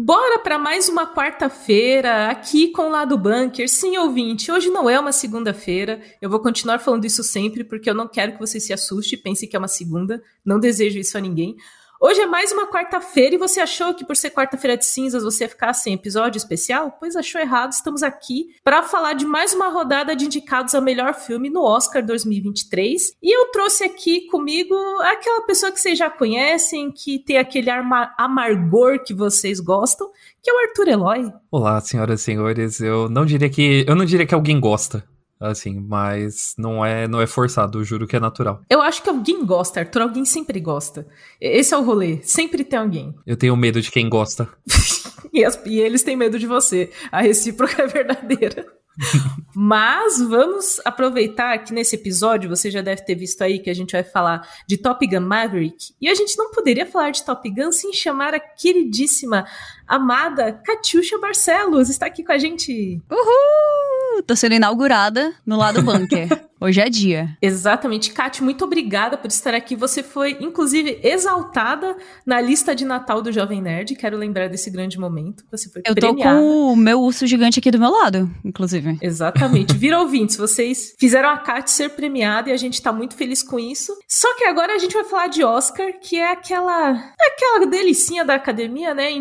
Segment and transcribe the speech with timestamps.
[0.00, 3.68] Bora para mais uma quarta-feira aqui com o Lado Bunker.
[3.68, 6.00] Sim, ouvinte, hoje não é uma segunda-feira.
[6.22, 9.18] Eu vou continuar falando isso sempre porque eu não quero que você se assuste e
[9.18, 10.22] pense que é uma segunda.
[10.44, 11.56] Não desejo isso a ninguém.
[12.00, 15.42] Hoje é mais uma quarta-feira e você achou que por ser quarta-feira de cinzas você
[15.42, 16.96] ia ficar sem episódio especial?
[16.96, 21.12] Pois achou errado, estamos aqui para falar de mais uma rodada de indicados a melhor
[21.12, 23.14] filme no Oscar 2023.
[23.20, 29.02] E eu trouxe aqui comigo aquela pessoa que vocês já conhecem, que tem aquele amargor
[29.02, 30.08] que vocês gostam,
[30.40, 31.32] que é o Arthur Eloy.
[31.50, 32.80] Olá, senhoras e senhores.
[32.80, 35.02] Eu não diria que eu não diria que alguém gosta
[35.40, 38.62] assim, mas não é não é forçado, eu juro que é natural.
[38.68, 41.06] Eu acho que alguém gosta, Arthur, alguém sempre gosta.
[41.40, 43.14] Esse é o rolê, sempre tem alguém.
[43.26, 44.48] Eu tenho medo de quem gosta.
[45.32, 46.90] e, as, e eles têm medo de você.
[47.10, 48.66] A recíproca é verdadeira.
[49.54, 53.92] Mas vamos aproveitar que nesse episódio você já deve ter visto aí que a gente
[53.92, 55.94] vai falar de Top Gun Maverick.
[56.00, 59.46] E a gente não poderia falar de Top Gun sem chamar a queridíssima,
[59.88, 61.88] amada Catiuxa Barcelos.
[61.88, 63.00] Está aqui com a gente.
[63.10, 64.22] Uhul!
[64.26, 66.48] tô sendo inaugurada no lado bunker.
[66.60, 67.36] Hoje é dia.
[67.40, 68.12] Exatamente.
[68.12, 69.76] Kátia, muito obrigada por estar aqui.
[69.76, 73.94] Você foi, inclusive, exaltada na lista de Natal do Jovem Nerd.
[73.94, 75.44] Quero lembrar desse grande momento.
[75.52, 76.36] Você foi Eu premiada.
[76.36, 78.98] tô com o meu urso gigante aqui do meu lado, inclusive.
[79.00, 79.76] Exatamente.
[79.76, 83.56] Vira ouvintes, vocês fizeram a Kátia ser premiada e a gente tá muito feliz com
[83.56, 83.96] isso.
[84.08, 88.34] Só que agora a gente vai falar de Oscar, que é aquela aquela delicinha da
[88.34, 89.12] academia, né?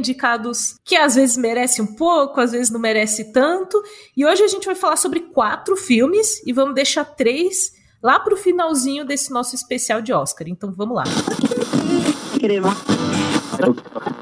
[0.84, 3.82] Que às vezes merece um pouco, às vezes não merece tanto.
[4.16, 8.38] E hoje a gente vai falar sobre quatro filmes e vamos deixar três lá pro
[8.38, 10.48] finalzinho desse nosso especial de Oscar.
[10.48, 11.04] Então vamos lá.
[13.60, 14.17] Vamos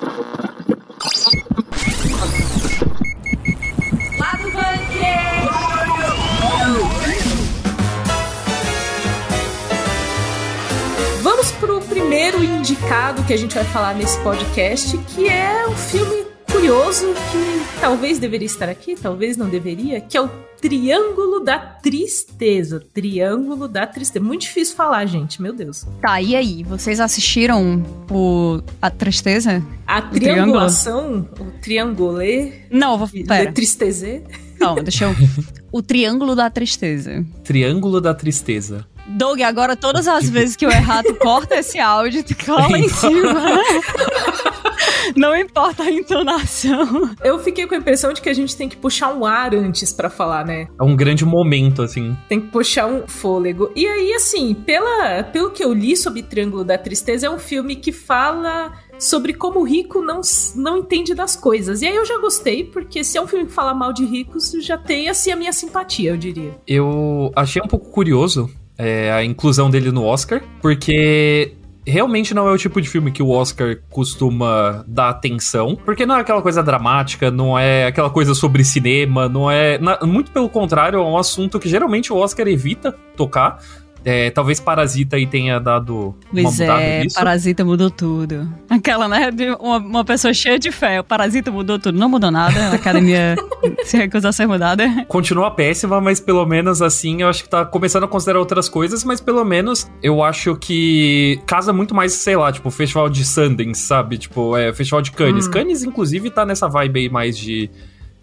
[12.16, 17.82] primeiro indicado que a gente vai falar nesse podcast, que é um filme curioso que
[17.82, 20.30] talvez deveria estar aqui, talvez não deveria, que é o
[20.62, 22.82] Triângulo da Tristeza.
[22.94, 24.24] Triângulo da Tristeza.
[24.24, 25.42] Muito difícil falar, gente.
[25.42, 25.86] Meu Deus.
[26.02, 26.64] Tá, e aí?
[26.64, 29.62] Vocês assistiram o A Tristeza?
[29.86, 31.28] A o triangulação?
[31.38, 32.62] O triangulê?
[32.72, 33.10] Não, vou...
[33.28, 33.52] Pera.
[33.52, 34.24] Tristezê?
[34.58, 35.14] Calma, deixa eu...
[35.70, 37.26] o Triângulo da Tristeza.
[37.44, 38.88] Triângulo da Tristeza.
[39.08, 42.78] Doug, agora todas as vezes que eu errar, tu corta esse áudio e tu cola
[42.78, 43.34] em cima.
[45.16, 47.12] Não importa a entonação.
[47.24, 49.94] Eu fiquei com a impressão de que a gente tem que puxar um ar antes
[49.94, 50.68] para falar, né?
[50.80, 52.18] É um grande momento, assim.
[52.28, 53.72] Tem que puxar um fôlego.
[53.76, 57.76] E aí, assim, pela, pelo que eu li sobre Triângulo da Tristeza, é um filme
[57.76, 60.22] que fala sobre como o rico não,
[60.56, 61.82] não entende das coisas.
[61.82, 64.52] E aí eu já gostei, porque se é um filme que fala mal de ricos,
[64.62, 66.58] já tem assim a minha simpatia, eu diria.
[66.68, 71.54] Eu achei um pouco curioso é, a inclusão dele no Oscar, porque
[71.86, 76.16] realmente não é o tipo de filme que o Oscar costuma dar atenção, porque não
[76.16, 79.80] é aquela coisa dramática, não é aquela coisa sobre cinema, não é.
[80.04, 83.60] muito pelo contrário, é um assunto que geralmente o Oscar evita tocar.
[84.06, 87.16] É, talvez Parasita aí tenha dado pois uma é, nisso.
[87.16, 88.48] Parasita mudou tudo.
[88.70, 91.00] Aquela, né, de uma, uma, pessoa cheia de fé.
[91.00, 91.98] O Parasita mudou tudo.
[91.98, 92.70] Não mudou nada.
[92.70, 93.36] A academia
[93.84, 95.06] se recusa a ser mudada.
[95.08, 99.04] Continua péssima, mas pelo menos assim, eu acho que tá começando a considerar outras coisas,
[99.04, 103.82] mas pelo menos eu acho que casa muito mais, sei lá, tipo, festival de Sundance,
[103.82, 104.20] sabe?
[104.20, 105.48] Tipo, é, festival de Cannes.
[105.48, 105.52] Hum.
[105.52, 107.72] Cannes, inclusive, tá nessa vibe aí mais de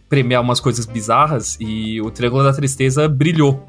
[0.08, 3.66] premiar umas coisas bizarras e o Triângulo da Tristeza brilhou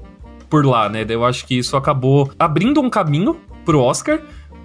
[0.53, 1.03] por lá, né?
[1.09, 4.21] Eu acho que isso acabou abrindo um caminho pro Oscar.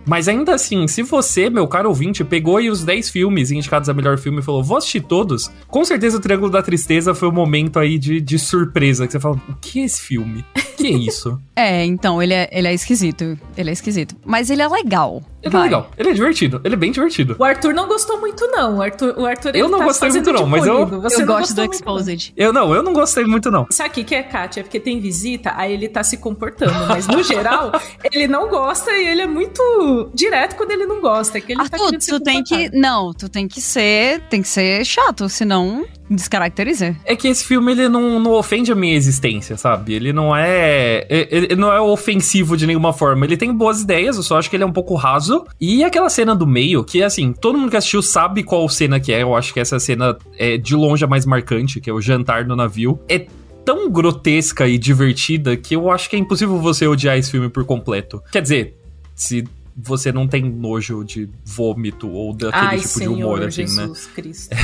[0.09, 3.95] Mas ainda assim, se você, meu caro ouvinte, pegou aí os 10 filmes indicados a
[3.95, 7.31] melhor filme e falou, vou assistir todos, com certeza o Triângulo da Tristeza foi o
[7.31, 10.45] um momento aí de, de surpresa, que você fala, o que é esse filme?
[10.79, 11.39] que é isso?
[11.55, 13.39] é, então, ele é, ele é esquisito.
[13.57, 14.17] Ele é esquisito.
[14.25, 15.23] Mas ele é legal.
[15.43, 15.61] Ele é Vai.
[15.61, 15.91] é legal.
[15.97, 16.61] Ele é divertido.
[16.65, 17.37] Ele é bem divertido.
[17.39, 18.79] O Arthur não gostou muito, não.
[18.79, 20.87] O Arthur, o Arthur eu não tá gostei muito, não, mas eu.
[20.87, 22.33] Você eu gosto do Exposed.
[22.37, 23.67] Eu não, eu não gostei muito, não.
[23.71, 24.61] Sabe o que, que é, Kátia?
[24.61, 26.87] É porque tem visita, aí ele tá se comportando.
[26.89, 27.73] Mas no geral,
[28.13, 31.39] ele não gosta e ele é muito direto quando ele não gosta.
[31.39, 32.71] É que ele Arthur, tá tu tem que.
[32.77, 34.21] Não, tu tem que ser.
[34.29, 36.97] Tem que ser chato, senão descaracteriza.
[37.05, 39.95] É que esse filme ele não, não ofende a minha existência, sabe?
[39.95, 41.07] Ele não é.
[41.09, 43.25] Ele não é ofensivo de nenhuma forma.
[43.25, 45.45] Ele tem boas ideias, eu só acho que ele é um pouco raso.
[45.61, 49.13] E aquela cena do meio, que assim, todo mundo que assistiu sabe qual cena que
[49.13, 49.23] é.
[49.23, 52.47] Eu acho que essa cena é de longe a mais marcante, que é o jantar
[52.47, 52.99] no navio.
[53.09, 53.27] É
[53.65, 57.67] tão grotesca e divertida que eu acho que é impossível você odiar esse filme por
[57.67, 58.23] completo.
[58.33, 58.79] Quer dizer,
[59.15, 59.45] se
[59.81, 63.77] você não tem nojo de vômito ou daquele Ai, tipo Senhor, de humor, assim, Jesus
[63.77, 63.87] né?
[63.87, 64.57] Jesus Cristo.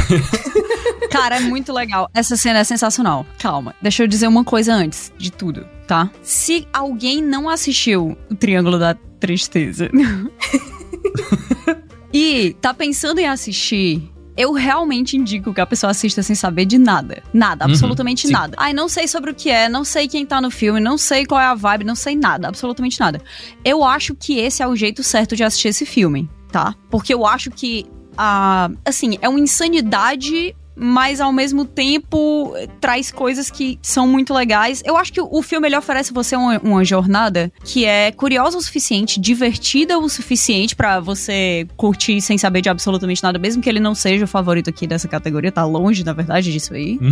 [1.10, 2.10] Cara, é muito legal.
[2.12, 3.24] Essa cena é sensacional.
[3.38, 6.10] Calma, deixa eu dizer uma coisa antes de tudo, tá?
[6.22, 9.88] Se alguém não assistiu o Triângulo da Tristeza
[12.12, 16.78] e tá pensando em assistir eu realmente indico que a pessoa assista sem saber de
[16.78, 17.22] nada.
[17.32, 18.32] Nada, Uhum, absolutamente sim.
[18.32, 18.56] nada.
[18.58, 21.24] Ai, não sei sobre o que é, não sei quem tá no filme, não sei
[21.24, 23.20] qual é a vibe, não sei nada, absolutamente nada.
[23.64, 26.74] Eu acho que esse é o jeito certo de assistir esse filme, tá?
[26.90, 27.86] Porque eu acho que
[28.16, 34.82] a assim, é uma insanidade mas ao mesmo tempo traz coisas que são muito legais.
[34.84, 38.60] Eu acho que o filme ele oferece você uma, uma jornada que é curiosa o
[38.60, 43.80] suficiente, divertida o suficiente pra você curtir sem saber de absolutamente nada, mesmo que ele
[43.80, 46.98] não seja o favorito aqui dessa categoria, tá longe, na verdade, disso aí.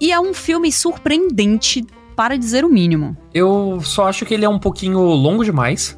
[0.00, 1.86] E é um filme surpreendente,
[2.16, 3.16] para dizer o mínimo.
[3.32, 5.96] Eu só acho que ele é um pouquinho longo demais.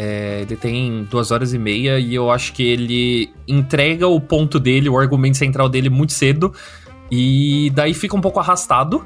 [0.00, 4.60] É, ele tem duas horas e meia e eu acho que ele entrega o ponto
[4.60, 6.54] dele, o argumento central dele muito cedo.
[7.10, 9.04] E daí fica um pouco arrastado.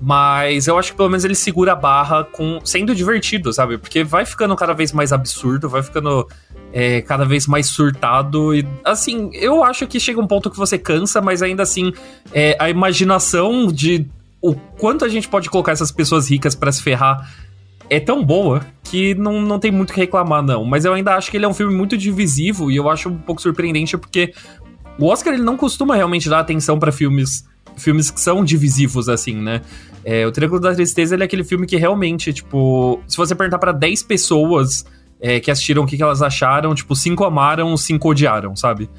[0.00, 3.78] Mas eu acho que pelo menos ele segura a barra com sendo divertido, sabe?
[3.78, 6.24] Porque vai ficando cada vez mais absurdo, vai ficando
[6.72, 8.54] é, cada vez mais surtado.
[8.54, 11.92] E assim, eu acho que chega um ponto que você cansa, mas ainda assim,
[12.32, 14.06] é, a imaginação de
[14.40, 17.28] o quanto a gente pode colocar essas pessoas ricas pra se ferrar
[17.90, 20.64] é tão boa que não, não tem muito o que reclamar, não.
[20.64, 23.18] Mas eu ainda acho que ele é um filme muito divisivo e eu acho um
[23.18, 24.32] pouco surpreendente porque
[24.98, 27.46] o Oscar ele não costuma realmente dar atenção pra filmes
[27.76, 29.62] filmes que são divisivos assim, né?
[30.04, 33.72] É, o Triângulo da Tristeza é aquele filme que realmente, tipo, se você perguntar pra
[33.72, 34.84] 10 pessoas
[35.20, 38.90] é, que assistiram o que, que elas acharam, tipo, cinco amaram, cinco odiaram, sabe?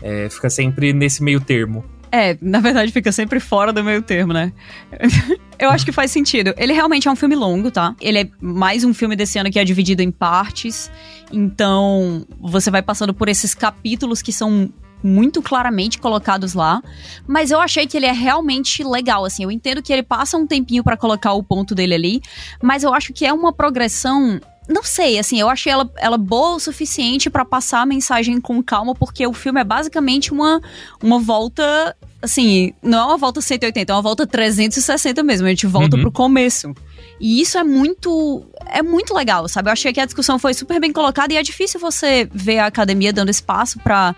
[0.00, 1.84] É, fica sempre nesse meio termo.
[2.10, 4.52] É, na verdade fica sempre fora do meio termo, né?
[5.58, 6.54] Eu acho que faz sentido.
[6.56, 7.94] Ele realmente é um filme longo, tá?
[8.00, 10.90] Ele é mais um filme desse ano que é dividido em partes.
[11.32, 14.72] Então, você vai passando por esses capítulos que são
[15.02, 16.82] muito claramente colocados lá,
[17.26, 20.46] mas eu achei que ele é realmente legal, assim, eu entendo que ele passa um
[20.46, 22.20] tempinho pra colocar o ponto dele ali,
[22.62, 26.56] mas eu acho que é uma progressão não sei, assim, eu achei ela, ela boa
[26.56, 30.60] o suficiente pra passar a mensagem com calma, porque o filme é basicamente uma,
[31.02, 35.66] uma volta, assim, não é uma volta 180, é uma volta 360 mesmo, a gente
[35.66, 36.02] volta Uhum.
[36.02, 36.72] pro começo.
[37.20, 39.68] E isso é muito, é muito legal, sabe?
[39.68, 42.66] Eu achei que a discussão foi super bem colocada e é difícil você ver a
[42.66, 44.14] academia dando espaço pra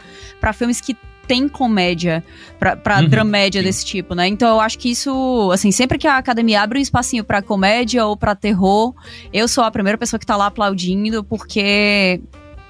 [0.52, 0.94] filmes que
[1.30, 2.24] tem comédia,
[2.58, 3.64] pra, pra Uhum, dramédia sim.
[3.68, 4.26] desse tipo, né?
[4.26, 8.04] Então eu acho que isso, assim, sempre que a academia abre um espacinho pra comédia
[8.04, 8.92] ou pra terror,
[9.32, 12.20] eu sou a primeira pessoa que tá lá aplaudindo, porque.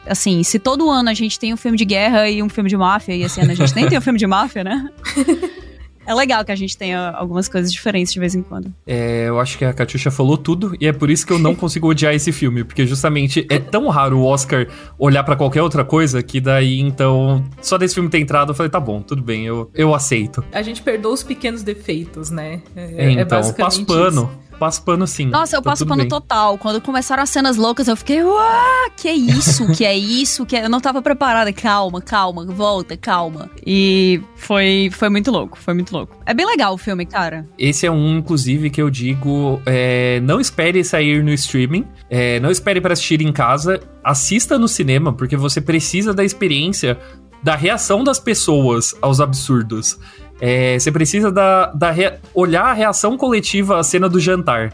[0.07, 2.77] Assim, se todo ano a gente tem um filme de guerra e um filme de
[2.77, 4.91] máfia, e esse ano a gente nem tem um filme de máfia, né?
[6.07, 8.73] É legal que a gente tenha algumas coisas diferentes de vez em quando.
[8.87, 11.55] É, eu acho que a Katusha falou tudo e é por isso que eu não
[11.57, 14.67] consigo odiar esse filme, porque justamente é tão raro o Oscar
[14.99, 18.71] olhar pra qualquer outra coisa que daí então só desse filme ter entrado eu falei
[18.71, 20.45] tá bom, tudo bem, eu, eu aceito.
[20.53, 22.63] A gente perdoa os pequenos defeitos, né?
[22.75, 24.31] É, então, basicamente passo pano,
[24.61, 25.27] passo pano sim.
[25.27, 26.09] Nossa, eu tá passo pano bem.
[26.09, 26.59] total.
[26.59, 29.67] Quando começaram as cenas loucas, eu fiquei, uau, que é isso?
[29.73, 30.45] Que é isso?
[30.45, 30.65] Que é...
[30.67, 31.51] Eu não tava preparada.
[31.53, 33.51] Calma, calma, volta, calma.
[33.67, 36.15] E foi, foi muito louco, foi muito louco.
[36.27, 37.49] É bem legal o filme, cara.
[37.59, 42.51] Esse é um, inclusive, que eu digo: é, não espere sair no streaming, é, não
[42.51, 46.99] espere para assistir em casa, assista no cinema, porque você precisa da experiência,
[47.43, 49.99] da reação das pessoas aos absurdos.
[50.41, 54.73] É, você precisa da, da rea- olhar a reação coletiva à cena do jantar.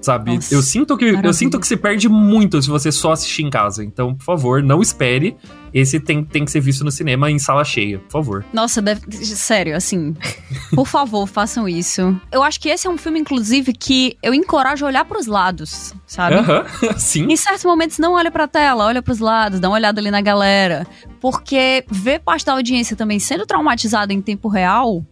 [0.00, 0.36] Sabe?
[0.36, 1.32] Nossa, eu sinto que eu maravilha.
[1.32, 3.82] sinto que se perde muito se você só assistir em casa.
[3.84, 5.36] Então, por favor, não espere.
[5.74, 8.44] Esse tem, tem que ser visto no cinema em sala cheia, por favor.
[8.52, 10.14] Nossa, deve- sério, assim,
[10.74, 12.18] por favor, façam isso.
[12.32, 15.92] Eu acho que esse é um filme, inclusive, que eu encorajo a olhar pros lados,
[16.06, 16.36] sabe?
[16.36, 16.64] Aham,
[16.96, 17.26] sim.
[17.30, 20.20] Em certos momentos, não olha pra tela, olha pros lados, dá uma olhada ali na
[20.22, 20.86] galera.
[21.20, 25.04] Porque ver parte da audiência também sendo traumatizada em tempo real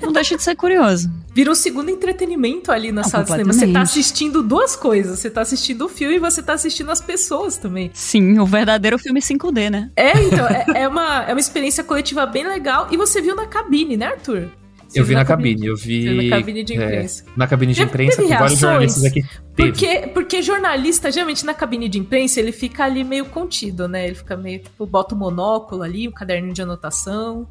[0.00, 1.10] não deixa de ser curioso.
[1.34, 3.52] Vira um segundo entretenimento ali na Não, sala de cinema.
[3.52, 5.18] Você tá assistindo duas coisas.
[5.18, 7.90] Você tá assistindo o filme e você tá assistindo as pessoas também.
[7.94, 9.90] Sim, o verdadeiro filme 5D, né?
[9.94, 12.88] É, então, é, é uma, é uma experiência coletiva bem legal.
[12.90, 14.48] E você viu na cabine, né, Arthur?
[14.90, 16.28] Você Eu vi na cabine, eu vi.
[16.28, 17.24] Na cabine de é, imprensa.
[17.36, 19.22] na cabine de imprensa, teve com vários jornalistas aqui.
[19.54, 19.70] Teve.
[19.70, 24.06] Porque, porque jornalista, geralmente na cabine de imprensa, ele fica ali meio contido, né?
[24.06, 27.46] Ele fica meio, tipo, bota o monóculo ali, o caderninho de anotação.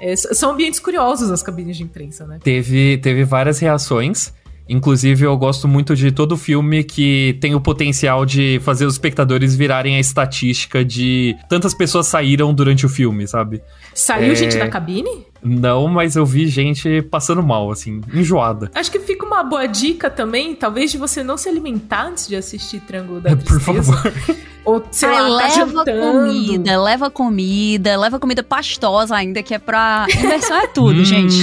[0.00, 2.38] É, são ambientes curiosos as cabines de imprensa, né?
[2.42, 4.32] Teve, teve várias reações.
[4.72, 9.52] Inclusive, eu gosto muito de todo filme que tem o potencial de fazer os espectadores
[9.56, 13.60] virarem a estatística de tantas pessoas saíram durante o filme, sabe?
[13.92, 14.34] Saiu É.
[14.36, 15.26] gente da cabine?
[15.42, 18.70] Não, mas eu vi gente passando mal, assim, enjoada.
[18.72, 22.36] Acho que fica uma boa dica também, talvez, de você não se alimentar antes de
[22.36, 23.92] assistir Triângulo da Por Tristeza.
[23.92, 24.36] favor.
[24.70, 26.00] Ou, sei Ai, lá, tá leva jantando.
[26.12, 30.06] comida, leva comida, leva comida pastosa ainda, que é pra.
[30.18, 31.04] Imersão é tudo, Hum.
[31.04, 31.36] gente.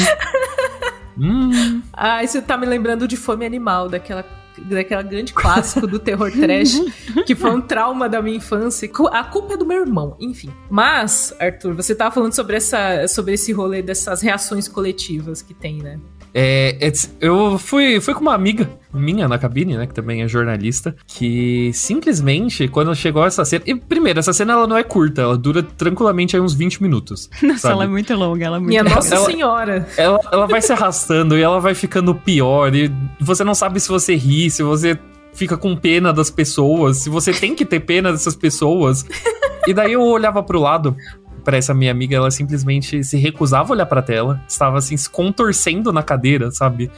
[1.20, 4.24] Hum, Ah, isso tá me lembrando de Fome Animal, daquela
[4.60, 6.82] daquela grande clássico do terror trash,
[7.28, 8.90] que foi um trauma da minha infância.
[9.12, 10.50] A culpa é do meu irmão, enfim.
[10.68, 15.78] Mas, Arthur, você tava falando sobre, essa, sobre esse rolê dessas reações coletivas que tem,
[15.78, 16.00] né?
[16.40, 16.78] É,
[17.20, 21.72] eu fui, fui com uma amiga minha na cabine, né, que também é jornalista, que
[21.74, 23.64] simplesmente, quando chegou essa cena...
[23.66, 27.28] E, primeiro, essa cena ela não é curta, ela dura tranquilamente aí uns 20 minutos.
[27.42, 27.74] Nossa, sabe?
[27.74, 28.96] ela é muito longa, ela é muito Minha longa.
[28.96, 29.88] Nossa Ela- Senhora!
[29.98, 32.76] Ela, ela vai se arrastando e ela vai ficando pior.
[32.76, 34.96] E você não sabe se você ri, se você
[35.34, 39.04] fica com pena das pessoas, se você tem que ter pena dessas pessoas.
[39.68, 40.96] E daí eu olhava pro lado
[41.48, 45.10] pra essa minha amiga, ela simplesmente se recusava a olhar pra tela, estava assim se
[45.10, 46.92] contorcendo na cadeira, sabe?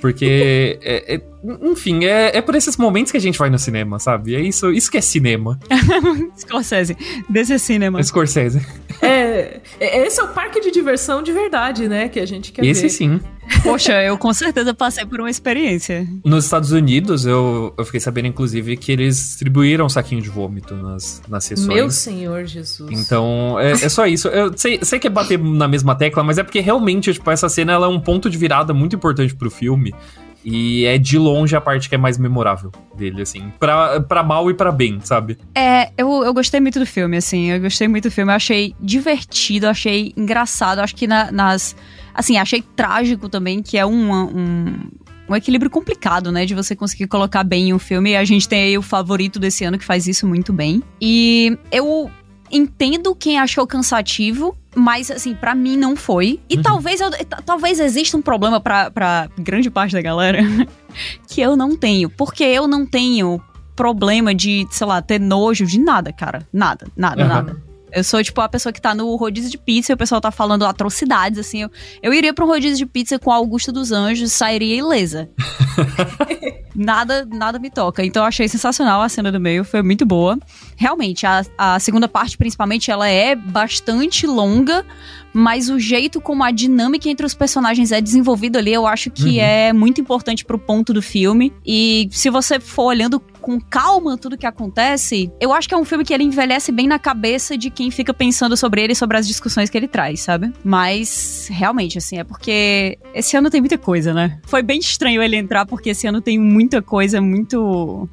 [0.00, 1.20] Porque, é- é-
[1.62, 4.34] enfim, é, é por esses momentos que a gente vai no cinema, sabe?
[4.34, 5.58] É isso, isso que é cinema.
[6.38, 6.96] Scorsese,
[7.28, 8.02] desse é cinema.
[8.02, 8.64] Scorsese.
[9.00, 12.08] É, é- esse é o parque de diversão de verdade, né?
[12.08, 12.88] Que a gente quer Esse ver.
[12.90, 13.20] sim.
[13.62, 16.06] Poxa, eu com certeza passei por uma experiência.
[16.22, 21.22] Nos Estados Unidos, eu, eu fiquei sabendo, inclusive, que eles distribuíram saquinho de vômito nas,
[21.26, 21.66] nas sessões.
[21.66, 22.90] Meu Senhor Jesus.
[22.92, 24.28] Então, é, é só isso.
[24.28, 27.48] Eu sei, sei que é bater na mesma tecla, mas é porque realmente, tipo, essa
[27.48, 29.94] cena ela é um ponto de virada muito importante pro filme.
[30.44, 33.52] E é de longe a parte que é mais memorável dele, assim.
[33.58, 35.36] Pra, pra mal e pra bem, sabe?
[35.54, 37.50] É, eu, eu gostei muito do filme, assim.
[37.50, 38.30] Eu gostei muito do filme.
[38.32, 40.78] Eu achei divertido, achei engraçado.
[40.78, 41.76] Acho que na- nas.
[42.14, 44.88] Assim, achei trágico também, que é um, um,
[45.28, 46.46] um equilíbrio complicado, né?
[46.46, 48.10] De você conseguir colocar bem um filme.
[48.12, 50.82] E a gente tem aí o favorito desse ano que faz isso muito bem.
[51.00, 52.10] E eu
[52.50, 54.56] entendo quem achou cansativo.
[54.76, 56.38] Mas, assim, pra mim não foi.
[56.48, 56.62] E Uhum.
[56.62, 57.10] talvez, eu-
[57.44, 60.38] talvez exista um problema pra, pra grande parte da galera
[61.26, 62.08] que eu não tenho.
[62.10, 63.40] Porque eu não tenho
[63.74, 66.46] problema de, sei lá, ter nojo de nada, cara.
[66.52, 67.28] Nada, nada, Aham.
[67.34, 67.62] nada.
[67.90, 70.30] Eu sou, tipo, a pessoa que tá no rodízio de pizza e o pessoal tá
[70.30, 71.62] falando atrocidades, assim.
[71.62, 71.70] Eu,
[72.02, 75.30] eu iria pra um rodízio de pizza com a Augusta dos Anjos e sairia ilesa.
[76.78, 78.04] nada, nada me toca.
[78.04, 80.38] Então eu achei sensacional a cena do meio, foi muito boa.
[80.76, 84.86] Realmente, a, a segunda parte, principalmente, ela é bastante longa,
[85.32, 89.38] mas o jeito como a dinâmica entre os personagens é desenvolvida ali, eu acho que
[89.38, 89.40] Uhum.
[89.44, 91.52] é muito importante pro ponto do filme.
[91.66, 95.84] E se você for olhando com calma tudo que acontece, eu acho que é um
[95.84, 99.16] filme que ele envelhece bem na cabeça de quem fica pensando sobre ele e sobre
[99.16, 100.52] as discussões que ele traz, sabe?
[100.62, 104.38] Mas, realmente, assim, é porque esse ano tem muita coisa, né?
[104.46, 108.06] Foi bem estranho ele entrar, porque esse ano tem muita coisa, muito.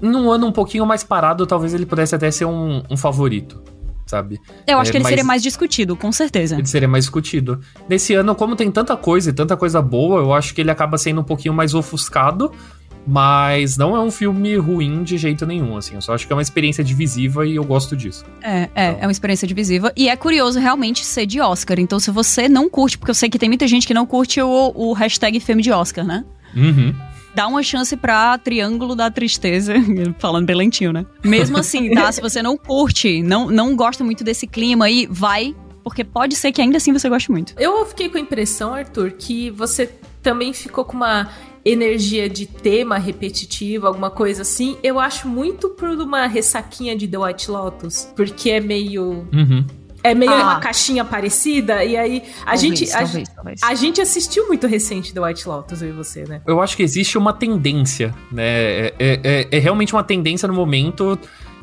[0.00, 3.62] Num ano um pouquinho mais parado, talvez ele pudesse até ser um, um favorito,
[4.06, 4.38] sabe?
[4.66, 6.54] Eu acho É, que ele mas- seria mais discutido, com certeza.
[6.56, 7.60] Ele seria mais discutido.
[7.86, 10.96] Nesse ano, como tem tanta coisa e tanta coisa boa, eu acho que ele acaba
[10.96, 12.50] sendo um pouquinho mais ofuscado.
[13.10, 15.94] Mas não é um filme ruim de jeito nenhum, assim.
[15.94, 18.22] Eu só acho que é uma experiência divisiva e eu gosto disso.
[18.42, 18.98] É, é, Então.
[19.00, 19.90] é uma experiência divisiva.
[19.96, 21.80] E é curioso realmente ser de Oscar.
[21.80, 24.42] Então, se você não curte, porque eu sei que tem muita gente que não curte
[24.42, 26.22] o, o hashtag filme de Oscar, né?
[26.54, 26.94] Uhum.
[27.34, 29.72] Dá uma chance pra Triângulo da Tristeza,
[30.18, 31.06] falando bem lentinho, né?
[31.24, 32.12] Mesmo assim, tá?
[32.12, 36.52] Se você não curte, não, não gosta muito desse clima aí, vai, porque pode ser
[36.52, 37.54] que ainda assim você goste muito.
[37.56, 39.90] Eu fiquei com a impressão, Arthur, que você
[40.22, 41.30] também ficou com uma
[41.70, 44.76] energia de tema repetitiva, alguma coisa assim.
[44.82, 49.64] Eu acho muito por uma ressaquinha de The White Lotus, porque é meio Uhum.
[50.02, 50.42] é meio Ah.
[50.42, 53.62] uma caixinha parecida e aí a gente a, talvez, talvez.
[53.62, 56.40] a gente assistiu muito recente The White Lotus eu e você, né?
[56.46, 58.42] Eu acho que existe uma tendência, né?
[58.46, 61.18] É, é- é- é realmente uma tendência no momento.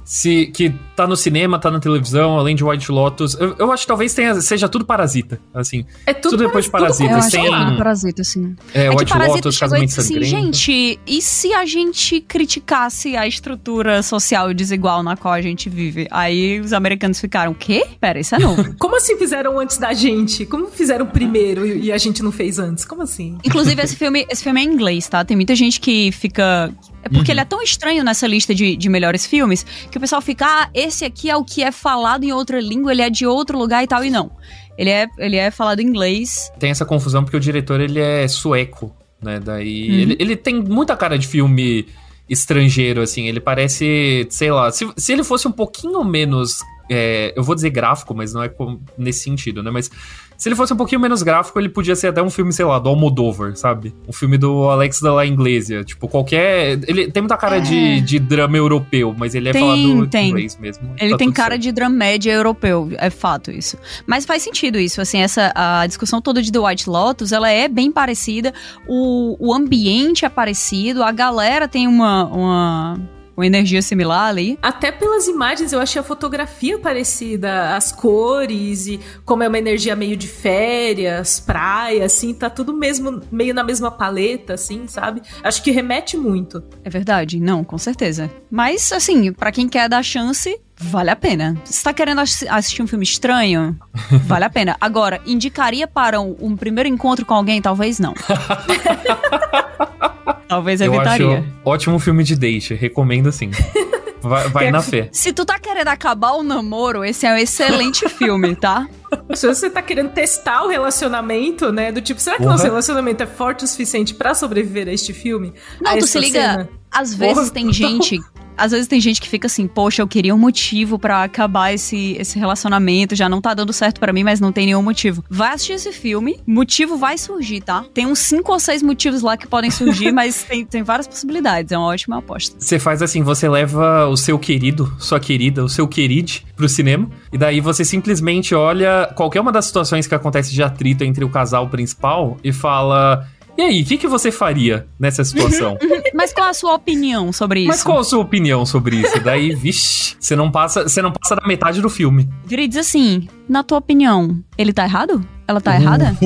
[0.07, 3.33] Se, que tá no cinema, tá na televisão, além de White Lotus.
[3.39, 5.83] Eu, eu acho que talvez tenha, seja tudo parasita, assim.
[6.05, 8.55] É tudo, Tudo depois de tudo Parasita, acho que tem- é tudo Parasita, assim.
[8.73, 10.45] É, É White Parasita Lotus, chegou e Casamento disse assim, Sangrento.
[10.57, 16.07] gente, e se a gente criticasse a estrutura social desigual na qual a gente vive?
[16.11, 17.85] Aí os americanos ficaram, quê?
[17.99, 18.75] Pera, isso é novo.
[18.77, 20.45] Como assim fizeram antes da gente?
[20.45, 22.85] Como fizeram primeiro e, e a gente não fez antes?
[22.85, 23.37] Como assim?
[23.43, 25.25] Inclusive, esse filme, esse filme é em inglês, tá?
[25.25, 26.71] Tem muita gente que fica.
[27.03, 29.63] É porque ele é tão estranho nessa lista de, de melhores filmes
[29.95, 32.91] que o pessoal fica, ah, esse aqui é o que é falado em outra língua,
[32.91, 34.03] ele é de outro lugar e tal.
[34.03, 34.29] E não.
[34.77, 36.51] Ele é, ele é falado em inglês.
[36.59, 39.39] Tem essa confusão porque o diretor ele é sueco, né?
[39.39, 39.99] Daí Uhum.
[39.99, 41.87] ele, ele tem muita cara de filme
[42.29, 43.27] estrangeiro, assim.
[43.27, 46.59] Ele parece, sei lá, se, se ele fosse um pouquinho menos.
[46.91, 48.51] é, eu vou dizer gráfico, mas não é
[48.97, 49.71] nesse sentido, né?
[49.71, 49.89] Mas
[50.37, 52.77] se ele fosse um pouquinho menos gráfico, ele podia ser até um filme, sei lá,
[52.79, 53.93] do Almodóvar, sabe?
[54.07, 55.83] Um filme do Alex da La Iglesia.
[55.83, 56.79] Tipo, qualquer.
[56.87, 57.59] Ele tem muita cara É.
[57.61, 60.25] de, de drama europeu, mas ele é Tem, falado tem.
[60.25, 60.93] em inglês mesmo.
[60.99, 61.61] Ele Tá tem cara certo.
[61.63, 63.77] de dramédia europeu, é fato isso.
[64.05, 67.67] Mas faz sentido isso, assim, essa a discussão toda de The White Lotus, ela é
[67.67, 68.53] bem parecida,
[68.87, 72.99] o, o ambiente é parecido, a galera tem uma, uma
[73.35, 74.57] uma energia similar ali.
[74.61, 79.95] Até pelas imagens eu achei a fotografia parecida, as cores e como é uma energia
[79.95, 85.21] meio de férias, praia, assim, tá tudo mesmo meio na mesma paleta, assim, sabe?
[85.43, 86.63] Acho que remete muito.
[86.83, 88.31] É verdade, não, com certeza.
[88.49, 91.55] Mas, assim, para quem quer dar chance, Vale a pena.
[91.63, 93.79] Você tá querendo assistir um filme estranho?
[94.27, 94.75] Vale a pena.
[94.79, 97.61] Agora, indicaria para um, um primeiro encontro com alguém?
[97.61, 98.13] Talvez não.
[100.47, 101.25] Talvez evitaria.
[101.25, 103.51] Eu acho ótimo filme de date, recomendo sim.
[104.21, 105.07] Vai, vai na fé.
[105.11, 108.87] Se tu tá querendo acabar o namoro, esse é um excelente filme, tá?
[109.33, 111.91] Se você tá querendo testar o relacionamento, né?
[111.91, 112.49] Do tipo, será que uhum.
[112.49, 115.53] nosso relacionamento é forte o suficiente para sobreviver a este filme?
[115.81, 116.39] Não, tu se liga.
[116.39, 116.69] Cena?
[116.91, 118.21] Às vezes tem gente
[118.57, 122.15] às vezes tem gente que fica assim, poxa, eu queria um motivo para acabar esse,
[122.19, 125.23] esse relacionamento, já não tá dando certo para mim, mas não tem nenhum motivo.
[125.29, 127.85] Vai assistir esse filme, motivo vai surgir, tá?
[127.93, 131.71] Tem uns cinco ou seis motivos lá que podem surgir, mas tem, tem várias possibilidades,
[131.71, 132.55] é uma ótima aposta.
[132.59, 137.09] Você faz assim, você leva o seu querido, sua querida, o seu queride pro cinema,
[137.31, 141.29] e daí você simplesmente olha qualquer uma das situações que acontece de atrito entre o
[141.29, 145.77] casal principal e fala e aí, o que, que você faria nessa situação?
[146.13, 147.69] Mas qual a sua opinião sobre isso?
[147.69, 149.17] Mas qual a sua opinião sobre isso?
[149.21, 152.29] Daí, vixi, você não passa, você não passa da metade do filme.
[152.45, 155.25] Vira e diz assim: na tua opinião, ele tá errado?
[155.47, 156.17] Ela tá errada?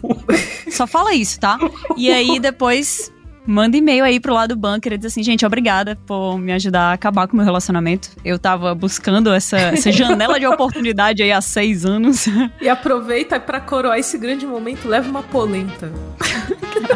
[0.70, 1.58] Só fala isso, tá?
[1.96, 3.12] E aí depois
[3.46, 6.90] Manda e-mail aí pro lado do bunker e diz assim, gente, obrigada por me ajudar
[6.90, 8.10] a acabar com o meu relacionamento.
[8.24, 12.26] Eu tava buscando essa, essa janela de oportunidade aí há seis anos.
[12.60, 15.90] E aproveita para coroar esse grande momento, leva uma polenta.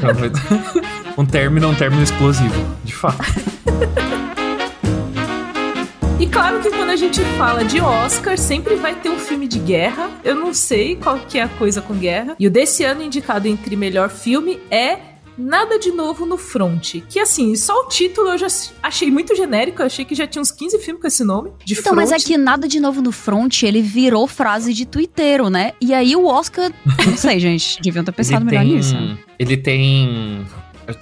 [1.19, 3.25] um término, um término explosivo, de fato.
[6.19, 9.59] E claro que quando a gente fala de Oscar, sempre vai ter um filme de
[9.59, 10.11] guerra.
[10.25, 12.37] Eu não sei qual que é a coisa com guerra.
[12.39, 17.03] E o desse ano indicado entre melhor filme é Nada de novo no front.
[17.09, 18.47] Que assim, só o título eu já
[18.83, 19.83] achei muito genérico.
[19.83, 21.53] Eu achei que já tinha uns 15 filmes com esse nome.
[21.65, 21.97] De então, front.
[21.97, 25.73] mas é que nada de novo no front, ele virou frase de twitteiro, né?
[25.81, 26.73] E aí o Oscar.
[27.07, 27.81] Não sei, gente.
[27.83, 28.97] Deviam ter pensado ele melhor tem, nisso.
[29.39, 30.47] Ele tem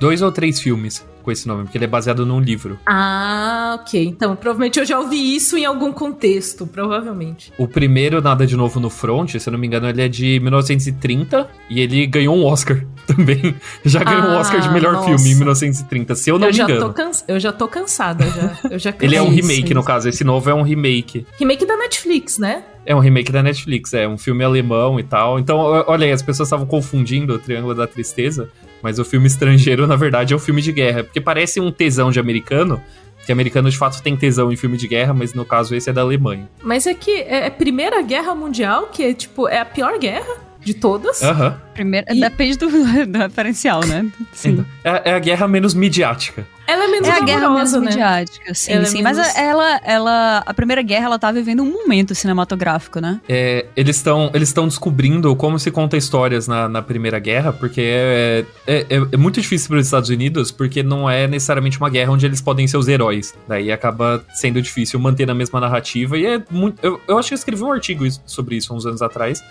[0.01, 2.79] dois ou três filmes com esse nome, porque ele é baseado num livro.
[2.87, 4.05] Ah, ok.
[4.05, 7.53] Então, provavelmente eu já ouvi isso em algum contexto, provavelmente.
[7.59, 10.39] O primeiro, Nada de Novo no Front, se eu não me engano, ele é de
[10.41, 13.55] 1930 e ele ganhou um Oscar também.
[13.85, 15.07] Já ganhou ah, um Oscar de melhor nossa.
[15.07, 16.93] filme em 1930, se eu não eu me engano.
[16.93, 17.25] Cansa...
[17.27, 18.59] Eu já tô cansada, já.
[18.71, 20.09] Eu já ele é um remake, isso, no caso.
[20.09, 21.27] Esse novo é um remake.
[21.39, 22.63] Remake da Netflix, né?
[22.87, 25.39] É um remake da Netflix, é um filme alemão e tal.
[25.39, 28.51] Então, olha aí, as pessoas estavam confundindo o Triângulo da Tristeza,
[28.85, 31.05] mas o filme estrangeiro, na verdade, é um filme de guerra.
[31.05, 32.79] Porque parece um tesão de americano,
[33.25, 35.93] que americano de fato tem tesão em filme de guerra, mas no caso esse é
[35.93, 36.47] da Alemanha.
[36.63, 40.44] Mas é que é a Primeira Guerra Mundial, que é tipo, é a pior guerra
[40.65, 41.21] de todas.
[41.21, 41.55] Uhum.
[41.75, 42.21] Primeiro, e...
[42.21, 42.69] Depende do,
[43.07, 44.07] do, referencial, né?
[44.33, 44.65] Sim.
[44.83, 46.47] É, é, a guerra menos midiática.
[46.67, 47.81] Ela é menos É a guerra menos né?
[47.81, 49.01] midiática, sim, ela é sim.
[49.01, 49.19] É menos...
[49.19, 53.21] Mas ela, ela, a Primeira Guerra, ela tá vivendo um momento cinematográfico, né?
[53.29, 58.45] É, eles estão eles descobrindo como se conta histórias na, na Primeira Guerra, porque é,
[58.67, 62.13] é, é, é muito difícil para os Estados Unidos, porque não é necessariamente uma guerra
[62.13, 63.35] onde eles podem ser os heróis.
[63.47, 66.79] Daí acaba sendo difícil manter a mesma narrativa, e é muito...
[66.83, 69.43] Eu, eu acho que eu escrevi um artigo sobre isso uns anos atrás,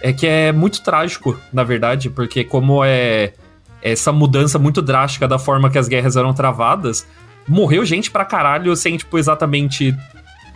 [0.00, 3.32] é que é muito trágico, na verdade, porque como é
[3.82, 7.06] essa mudança muito drástica da forma que as guerras eram travadas,
[7.46, 9.96] morreu gente pra caralho sem, tipo, exatamente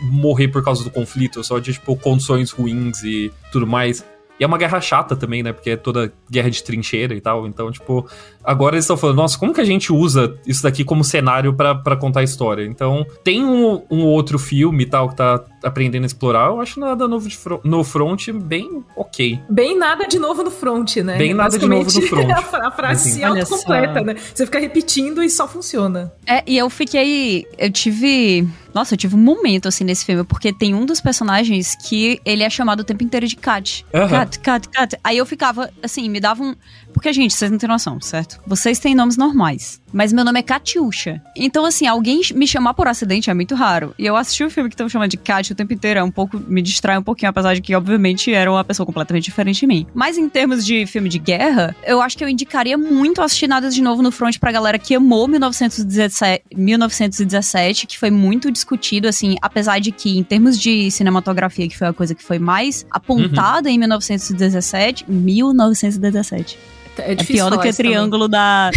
[0.01, 4.05] morrer por causa do conflito, só de, tipo, condições ruins e tudo mais.
[4.41, 5.53] E é uma guerra chata também, né?
[5.53, 7.47] Porque é toda guerra de trincheira e tal.
[7.47, 8.09] Então, tipo,
[8.45, 11.97] agora eles estão falando, nossa, como que a gente usa isso daqui como cenário para
[11.97, 12.65] contar a história?
[12.65, 16.49] Então, tem um, um, outro filme e tal que tá aprendendo a explorar.
[16.49, 19.41] Eu acho nada novo fro no front bem ok.
[19.49, 21.17] Bem nada de novo no front, né?
[21.17, 22.31] Bem nada de novo no front.
[22.31, 23.21] a frase assim.
[23.21, 24.17] se autocompleta, né?
[24.35, 26.13] Você fica repetindo e só funciona.
[26.27, 27.47] É, e eu fiquei.
[27.59, 31.77] Eu tive nossa, eu tive um momento assim nesse filme, porque tem um dos personagens
[31.77, 33.85] que ele é chamado o tempo inteiro de Kat.
[33.93, 34.09] Uhum.
[34.09, 34.99] Kat, Kat, Kat.
[35.05, 36.55] Aí eu ficava, assim, me dava um.
[36.93, 38.32] Porque, gente, vocês não têm noção, certo?
[38.47, 39.81] Vocês têm nomes normais.
[39.93, 41.21] Mas meu nome é Katiusha.
[41.37, 43.95] Então, assim, alguém me chamar por acidente é muito raro.
[43.99, 46.03] E eu assisti o um filme que estão chamando de Kat o tempo inteiro, é
[46.03, 46.39] um pouco.
[46.49, 49.87] me distrai um pouquinho, apesar de que, obviamente, era uma pessoa completamente diferente de mim.
[49.95, 53.71] Mas em termos de filme de guerra, eu acho que eu indicaria muito assistir Nada
[53.71, 59.37] de Novo no Front pra galera que amou 1917, 1917 que foi muito discutido, assim,
[59.43, 63.69] apesar de que, em termos de cinematografia, que foi a coisa que foi mais apontada
[63.69, 63.75] uhum.
[63.75, 66.59] em 1917, 1917.
[66.99, 68.71] É, é pior do que o triângulo da.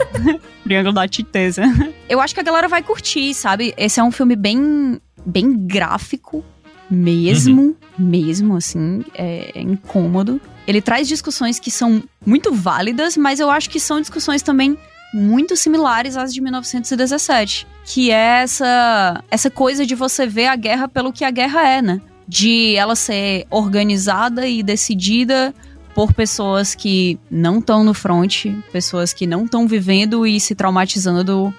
[0.62, 1.62] triângulo da Titeza.
[2.08, 3.74] Eu acho que a galera vai curtir, sabe?
[3.76, 6.44] Esse é um filme bem, bem gráfico,
[6.90, 7.76] mesmo, uhum.
[7.98, 10.40] mesmo, assim, é, é incômodo.
[10.66, 14.76] Ele traz discussões que são muito válidas, mas eu acho que são discussões também
[15.12, 20.86] muito similares às de 1917, que é essa essa coisa de você ver a guerra
[20.86, 22.00] pelo que a guerra é, né?
[22.26, 25.54] De ela ser organizada e decidida
[25.98, 31.52] por pessoas que não estão no front, pessoas que não estão vivendo e se traumatizando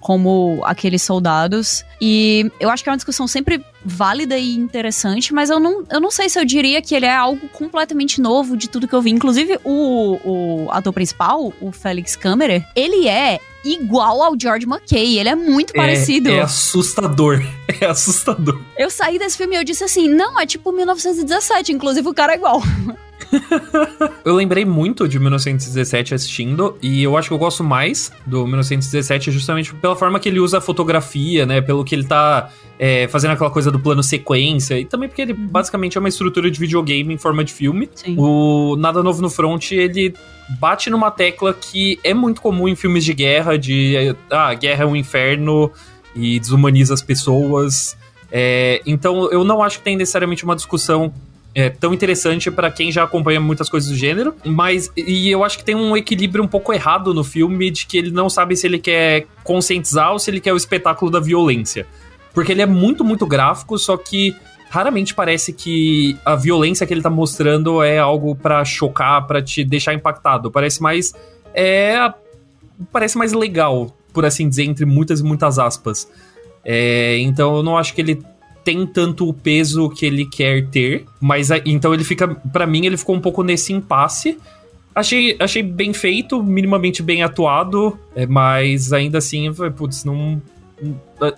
[0.00, 1.84] como aqueles soldados.
[2.00, 6.00] E eu acho que é uma discussão sempre válida e interessante, mas eu não, eu
[6.00, 9.00] não sei se eu diria que ele é algo completamente novo de tudo que eu
[9.00, 9.10] vi.
[9.10, 15.20] Inclusive, o, o ator principal, o Felix Kammerer, ele é igual ao George McKay.
[15.20, 16.30] Ele é muito é, parecido.
[16.30, 17.40] É assustador.
[17.80, 18.60] É assustador.
[18.76, 21.72] Eu saí desse filme e eu disse assim: não, é tipo 1917.
[21.72, 22.62] Inclusive, o cara é igual.
[24.24, 29.30] eu lembrei muito de 1917 assistindo, e eu acho que eu gosto mais do 1917
[29.30, 31.60] justamente pela forma que ele usa a fotografia, né?
[31.60, 35.32] Pelo que ele tá é, fazendo aquela coisa do plano sequência, e também porque ele
[35.32, 35.46] uhum.
[35.46, 37.88] basicamente é uma estrutura de videogame em forma de filme.
[37.94, 38.16] Sim.
[38.18, 40.14] O Nada Novo no Front, ele
[40.60, 44.86] bate numa tecla que é muito comum em filmes de guerra, de ah, guerra é
[44.86, 45.70] um inferno
[46.14, 47.96] e desumaniza as pessoas.
[48.30, 51.12] É, então eu não acho que tem necessariamente uma discussão
[51.54, 55.56] é, tão interessante para quem já acompanha muitas coisas do gênero, mas e eu acho
[55.56, 58.66] que tem um equilíbrio um pouco errado no filme de que ele não sabe se
[58.66, 61.86] ele quer conscientizar ou se ele quer o espetáculo da violência.
[62.32, 64.34] Porque ele é muito, muito gráfico, só que
[64.68, 69.62] raramente parece que a violência que ele tá mostrando é algo para chocar, para te
[69.64, 70.50] deixar impactado.
[70.50, 71.14] Parece mais
[71.54, 72.12] é
[72.90, 76.10] parece mais legal, por assim dizer, entre muitas e muitas aspas.
[76.64, 78.20] É, então eu não acho que ele
[78.64, 82.96] tem tanto o peso que ele quer ter, mas então ele fica, para mim, ele
[82.96, 84.38] ficou um pouco nesse impasse.
[84.94, 90.40] Achei, achei bem feito, minimamente bem atuado, é, mas ainda assim, putz, não,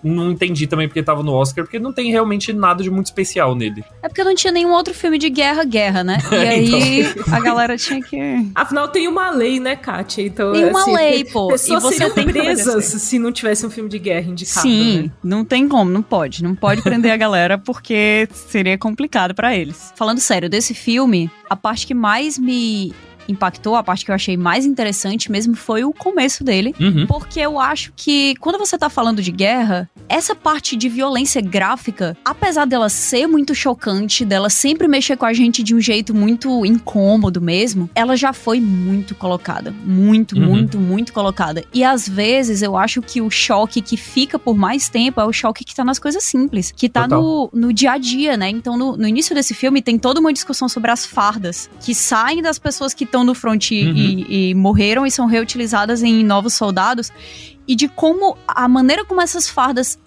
[0.02, 3.54] não entendi também porque tava no Oscar, porque não tem realmente nada de muito especial
[3.54, 3.84] nele.
[4.02, 6.18] É porque não tinha nenhum outro filme de guerra, guerra, né?
[6.36, 7.34] E aí então.
[7.34, 8.18] a galera tinha que.
[8.54, 10.22] Afinal, tem uma lei, né, Kátia?
[10.22, 11.48] Então, tem uma assim, lei, pô.
[11.48, 14.66] Pessoas e você seriam presas se não tivesse um filme de guerra indicado.
[14.66, 15.10] Sim, né?
[15.22, 16.42] não tem como, não pode.
[16.42, 19.92] Não pode prender a galera porque seria complicado para eles.
[19.96, 22.94] Falando sério, desse filme, a parte que mais me
[23.28, 26.74] impactou, a parte que eu achei mais interessante mesmo foi o começo dele.
[26.80, 27.06] Uhum.
[27.06, 32.16] Porque eu acho que quando você tá falando de guerra, essa parte de violência gráfica,
[32.24, 36.64] apesar dela ser muito chocante, dela sempre mexer com a gente de um jeito muito
[36.64, 39.74] incômodo mesmo, ela já foi muito colocada.
[39.84, 40.46] Muito, uhum.
[40.46, 41.64] muito, muito colocada.
[41.72, 45.32] E às vezes eu acho que o choque que fica por mais tempo é o
[45.32, 48.48] choque que tá nas coisas simples, que tá no, no dia a dia, né?
[48.48, 52.42] Então no, no início desse filme tem toda uma discussão sobre as fardas que saem
[52.42, 53.76] das pessoas que estão no front uhum.
[53.76, 57.12] e, e morreram e são reutilizadas em novos soldados
[57.66, 59.98] e de como a maneira como essas fardas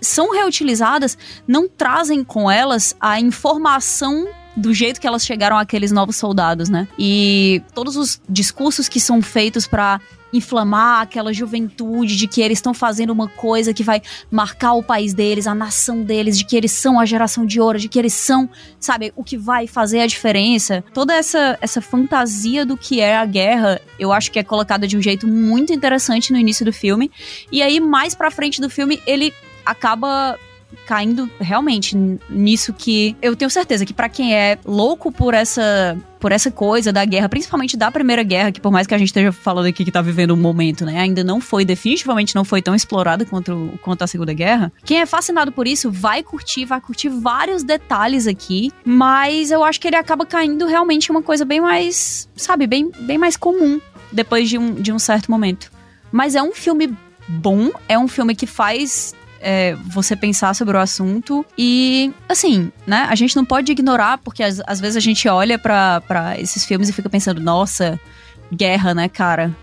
[0.00, 6.16] são reutilizadas não trazem com elas a informação do jeito que elas chegaram àqueles novos
[6.16, 6.86] soldados, né?
[6.98, 10.00] E todos os discursos que são feitos para
[10.32, 15.12] inflamar aquela juventude de que eles estão fazendo uma coisa que vai marcar o país
[15.12, 18.12] deles, a nação deles, de que eles são a geração de ouro, de que eles
[18.12, 20.82] são, sabe, o que vai fazer a diferença.
[20.92, 24.96] Toda essa essa fantasia do que é a guerra, eu acho que é colocada de
[24.96, 27.10] um jeito muito interessante no início do filme.
[27.50, 29.32] E aí mais para frente do filme ele
[29.64, 30.38] acaba
[30.86, 31.96] caindo realmente
[32.28, 36.92] nisso que eu tenho certeza que para quem é louco por essa por essa coisa
[36.92, 39.84] da guerra, principalmente da Primeira Guerra, que por mais que a gente esteja falando aqui
[39.84, 43.76] que tá vivendo um momento, né, ainda não foi, definitivamente não foi tão explorada quanto,
[43.82, 44.72] quanto a Segunda Guerra.
[44.84, 49.80] Quem é fascinado por isso vai curtir, vai curtir vários detalhes aqui, mas eu acho
[49.80, 53.80] que ele acaba caindo realmente em uma coisa bem mais, sabe, bem, bem mais comum
[54.12, 55.72] depois de um, de um certo momento.
[56.12, 60.80] Mas é um filme bom, é um filme que faz é, você pensar sobre o
[60.80, 61.44] assunto.
[61.58, 63.06] E, assim, né?
[63.08, 66.88] A gente não pode ignorar, porque às, às vezes a gente olha para esses filmes
[66.88, 68.00] e fica pensando, nossa,
[68.52, 69.54] guerra, né, cara?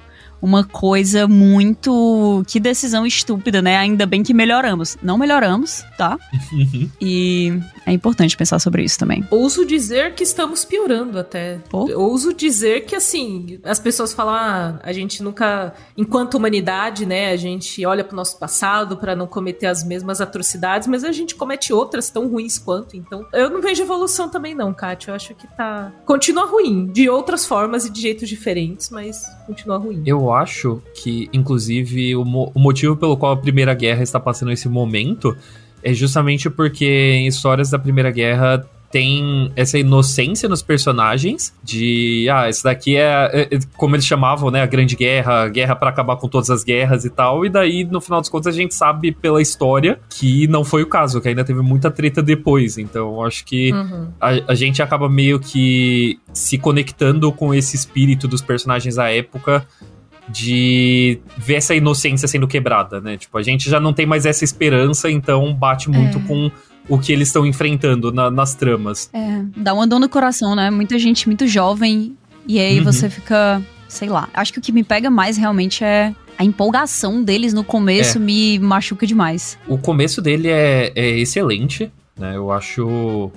[0.42, 2.44] uma coisa muito.
[2.48, 3.78] Que decisão estúpida, né?
[3.78, 4.98] Ainda bem que melhoramos.
[5.02, 6.18] Não melhoramos, tá?
[6.52, 6.90] Uhum.
[7.00, 7.60] e
[7.90, 9.26] é importante pensar sobre isso também.
[9.32, 11.58] Ouso dizer que estamos piorando até.
[11.70, 11.92] Pô?
[12.00, 17.38] Ouso dizer que, assim, as pessoas falam, ah, a gente nunca, enquanto humanidade, né, a
[17.38, 21.74] gente olha pro nosso passado para não cometer as mesmas atrocidades, mas a gente comete
[21.74, 22.96] outras tão ruins quanto.
[22.96, 25.12] Então, eu não vejo evolução também, não, Kátia.
[25.12, 25.92] Eu acho que tá.
[26.06, 30.04] Continua ruim, de outras formas e de jeitos diferentes, mas continua ruim.
[30.06, 34.52] Eu acho que, inclusive, o, mo o motivo pelo qual a Primeira Guerra está passando
[34.52, 35.36] esse momento
[35.84, 42.50] é justamente porque em histórias da Primeira Guerra tem essa inocência nos personagens de ah,
[42.50, 46.16] esse daqui é, é, é como eles chamavam, né, a Grande Guerra, guerra para acabar
[46.16, 49.12] com todas as guerras e tal, e daí no final dos contos a gente sabe
[49.12, 53.46] pela história que não foi o caso, que ainda teve muita treta depois, então acho
[53.46, 54.08] que uhum.
[54.20, 59.66] a, a gente acaba meio que se conectando com esse espírito dos personagens da época
[60.30, 63.18] de ver essa inocência sendo quebrada, né?
[63.18, 66.22] Tipo, a gente já não tem mais essa esperança, então bate muito é.
[66.22, 66.52] com
[66.88, 69.10] o que eles estão enfrentando na, nas tramas.
[69.14, 70.70] É, dá uma dor no coração, né?
[70.70, 72.16] Muita gente muito jovem,
[72.48, 72.86] e aí uhum.
[72.86, 74.30] você fica, sei lá.
[74.34, 78.22] Acho que o que me pega mais realmente é a empolgação deles no começo é.
[78.22, 79.58] me machuca demais.
[79.68, 82.36] O começo dele é, é excelente, né?
[82.36, 83.32] Eu acho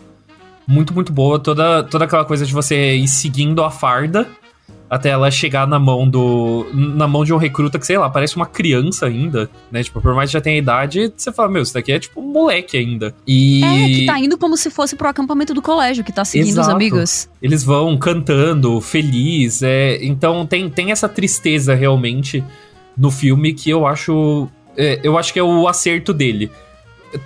[0.66, 4.28] muito, muito boa toda, toda aquela coisa de você ir seguindo a farda
[4.92, 6.66] até ela chegar na mão do.
[6.74, 9.82] na mão de um recruta que, sei lá, parece uma criança ainda, né?
[9.82, 12.30] Tipo, por mais que já tenha idade, você fala, meu, isso daqui é tipo um
[12.30, 13.14] moleque ainda.
[13.26, 13.64] E.
[13.64, 16.68] É, que tá indo como se fosse pro acampamento do colégio, que tá seguindo Exato.
[16.68, 17.26] os amigos.
[17.40, 19.62] Eles vão cantando, feliz.
[19.62, 19.98] É...
[20.04, 22.44] Então tem, tem essa tristeza realmente
[22.94, 24.46] no filme que eu acho.
[24.76, 26.50] É, eu acho que é o acerto dele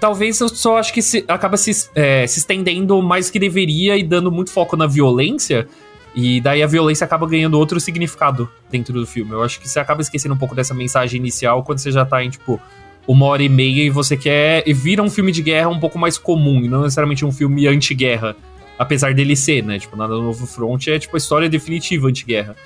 [0.00, 4.02] talvez eu só acho que se, acaba se, é, se estendendo mais que deveria e
[4.02, 5.68] dando muito foco na violência.
[6.16, 9.32] E daí a violência acaba ganhando outro significado dentro do filme.
[9.32, 12.24] Eu acho que você acaba esquecendo um pouco dessa mensagem inicial quando você já tá
[12.24, 12.58] em, tipo,
[13.06, 14.64] uma hora e meia e você quer.
[14.66, 17.68] E vira um filme de guerra um pouco mais comum, e não necessariamente um filme
[17.68, 18.34] anti-guerra.
[18.78, 19.78] Apesar dele ser, né?
[19.78, 22.56] Tipo, Nada Novo Front é, tipo, a história definitiva anti-guerra.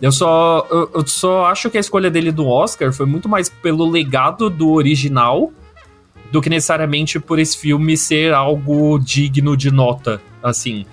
[0.00, 3.48] Eu só, eu, eu, só acho que a escolha dele do Oscar foi muito mais
[3.48, 5.52] pelo legado do original
[6.30, 10.86] do que necessariamente por esse filme ser algo digno de nota, assim.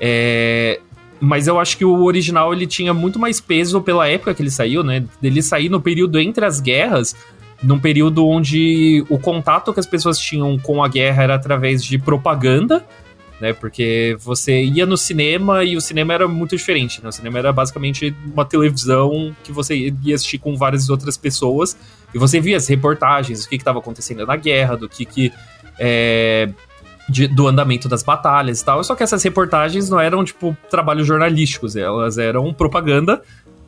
[0.00, 0.80] É,
[1.22, 4.50] mas eu acho que o original ele tinha muito mais peso pela época que ele
[4.50, 5.04] saiu, né?
[5.22, 7.14] Ele sair no período entre as guerras,
[7.62, 11.96] num período onde o contato que as pessoas tinham com a guerra era através de
[11.96, 12.84] propaganda,
[13.40, 13.52] né?
[13.52, 17.08] Porque você ia no cinema e o cinema era muito diferente, né?
[17.08, 21.76] O cinema era basicamente uma televisão que você ia assistir com várias outras pessoas
[22.12, 25.32] e você via as reportagens, o que estava acontecendo na guerra, do que que
[25.78, 26.48] é,
[27.08, 28.82] de, do andamento das batalhas e tal.
[28.82, 33.22] Só que essas reportagens não eram, tipo, trabalhos jornalísticos, elas eram propaganda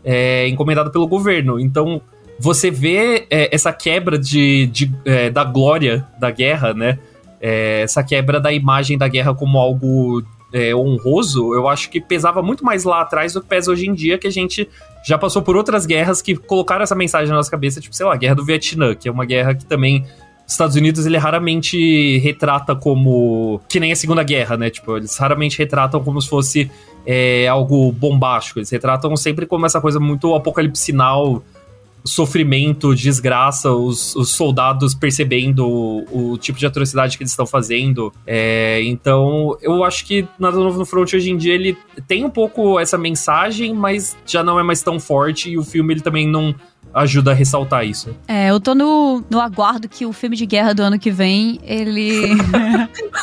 [0.05, 1.59] é, encomendada pelo governo.
[1.59, 2.01] Então,
[2.39, 6.99] você vê é, essa quebra de, de é, da glória da guerra, né?
[7.41, 12.41] É, essa quebra da imagem da guerra como algo é, honroso, eu acho que pesava
[12.41, 14.69] muito mais lá atrás do que pesa hoje em dia, que a gente
[15.05, 18.15] já passou por outras guerras que colocaram essa mensagem na nossa cabeça, tipo, sei lá,
[18.15, 20.07] a guerra do Vietnã, que é uma guerra que também
[20.47, 24.71] Estados Unidos ele raramente retrata como que nem a Segunda Guerra, né?
[24.71, 26.71] Tipo, eles raramente retratam como se fosse
[27.07, 28.59] é, algo bombástico.
[28.59, 31.43] Eles retratam sempre como essa coisa muito apocalipsinal,
[32.05, 38.13] sofrimento, desgraça, os, os soldados percebendo o, o, tipo de atrocidade que eles estão fazendo.
[38.27, 41.77] É, então, eu acho que Nada Novo no Front hoje em dia ele
[42.07, 45.95] tem um pouco essa mensagem, mas já não é mais tão forte e o filme
[45.95, 46.55] ele também não
[46.93, 48.17] ajuda a ressaltar isso.
[48.29, 51.59] É, eu tô no, no aguardo que o filme de guerra do ano que vem,
[51.63, 52.31] ele.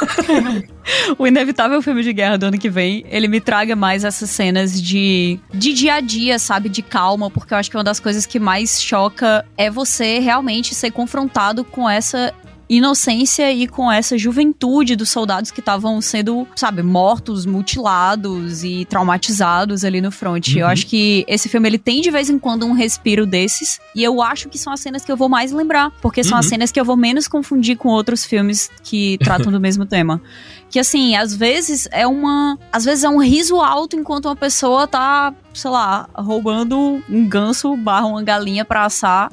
[1.18, 4.82] o inevitável filme de guerra do ano que vem, ele me traga mais essas cenas
[4.82, 6.70] de, de dia a dia, sabe?
[6.70, 10.76] De calma, porque eu acho que uma das coisas que mais choca é você realmente
[10.76, 12.34] ser confrontado com essa
[12.76, 19.84] inocência e com essa juventude dos soldados que estavam sendo, sabe, mortos, mutilados e traumatizados
[19.84, 20.48] ali no front.
[20.48, 20.60] Uhum.
[20.60, 24.02] Eu acho que esse filme ele tem de vez em quando um respiro desses e
[24.02, 26.40] eu acho que são as cenas que eu vou mais lembrar, porque são uhum.
[26.40, 30.22] as cenas que eu vou menos confundir com outros filmes que tratam do mesmo tema.
[30.70, 34.88] Que assim, às vezes é uma, às vezes é um riso alto enquanto uma pessoa
[34.88, 39.30] tá, sei lá, roubando um ganso barra uma galinha para assar.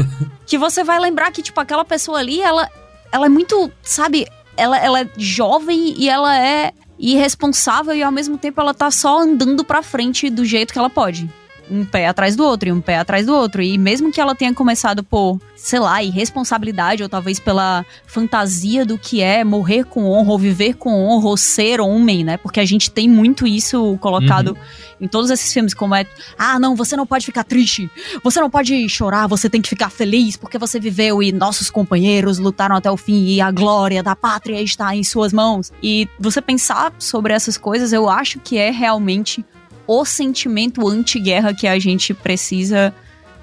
[0.44, 2.68] que você vai lembrar que tipo aquela pessoa ali, ela
[3.12, 8.38] ela é muito, sabe, ela, ela é jovem e ela é irresponsável e ao mesmo
[8.38, 11.28] tempo ela tá só andando pra frente do jeito que ela pode
[11.70, 13.62] um pé atrás do outro e um pé atrás do outro.
[13.62, 18.98] E mesmo que ela tenha começado por, sei lá, irresponsabilidade ou talvez pela fantasia do
[18.98, 22.36] que é morrer com honra ou viver com honra ou ser homem, né?
[22.36, 24.56] Porque a gente tem muito isso colocado uhum.
[25.00, 26.06] em todos esses filmes, como é,
[26.38, 27.90] ah, não, você não pode ficar triste,
[28.22, 32.38] você não pode chorar, você tem que ficar feliz porque você viveu e nossos companheiros
[32.38, 35.72] lutaram até o fim e a glória da pátria está em suas mãos.
[35.82, 39.44] E você pensar sobre essas coisas, eu acho que é realmente
[39.86, 42.94] o sentimento anti-guerra que a gente precisa,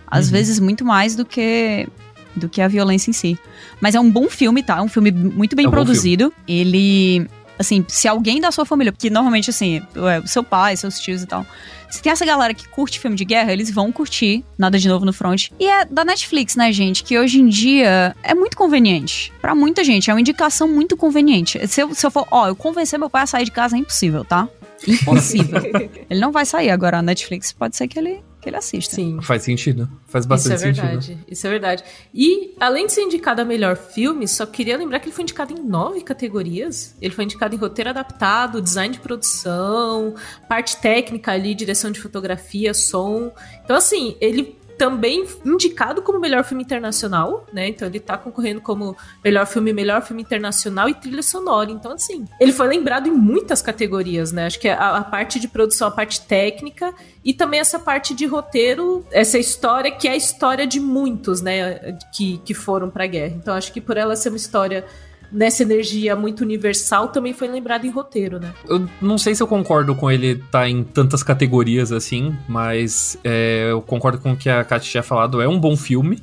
[0.07, 0.31] às uhum.
[0.31, 1.87] vezes, muito mais do que
[2.35, 3.37] do que a violência em si.
[3.81, 4.77] Mas é um bom filme, tá?
[4.77, 6.33] É um filme muito bem é um produzido.
[6.47, 7.27] Ele.
[7.57, 9.81] Assim, se alguém da sua família, porque normalmente, assim,
[10.23, 11.45] o seu pai, seus tios e tal.
[11.89, 15.03] Se tem essa galera que curte filme de guerra, eles vão curtir Nada de Novo
[15.05, 15.49] no Front.
[15.59, 17.03] E é da Netflix, né, gente?
[17.03, 19.33] Que hoje em dia é muito conveniente.
[19.41, 21.67] para muita gente, é uma indicação muito conveniente.
[21.67, 23.79] Se eu, se eu for, ó, eu convencer meu pai a sair de casa é
[23.79, 24.47] impossível, tá?
[24.87, 25.61] Impossível.
[26.09, 26.99] ele não vai sair agora.
[26.99, 28.95] A Netflix pode ser que ele, que ele assista.
[28.95, 29.19] Sim.
[29.21, 29.89] Faz sentido.
[30.07, 31.05] Faz bastante Isso é verdade.
[31.05, 31.25] Sentido.
[31.27, 31.83] Isso é verdade.
[32.13, 35.53] E, além de ser indicado a melhor filme, só queria lembrar que ele foi indicado
[35.53, 36.95] em nove categorias.
[37.01, 40.15] Ele foi indicado em roteiro adaptado, design de produção,
[40.47, 43.31] parte técnica ali, direção de fotografia, som.
[43.63, 47.67] Então, assim, ele também indicado como melhor filme internacional, né?
[47.67, 51.69] Então ele tá concorrendo como melhor filme, melhor filme internacional e trilha sonora.
[51.69, 54.45] Então, assim, ele foi lembrado em muitas categorias, né?
[54.45, 58.25] Acho que a, a parte de produção, a parte técnica e também essa parte de
[58.25, 61.97] roteiro, essa história que é a história de muitos, né?
[62.15, 63.35] Que, que foram pra guerra.
[63.35, 64.85] Então, acho que por ela ser uma história
[65.31, 68.53] nessa energia muito universal, também foi lembrado em roteiro, né?
[68.67, 73.17] Eu não sei se eu concordo com ele estar tá em tantas categorias assim, mas
[73.23, 75.41] é, eu concordo com o que a Kat tinha falado.
[75.41, 76.19] É um bom filme.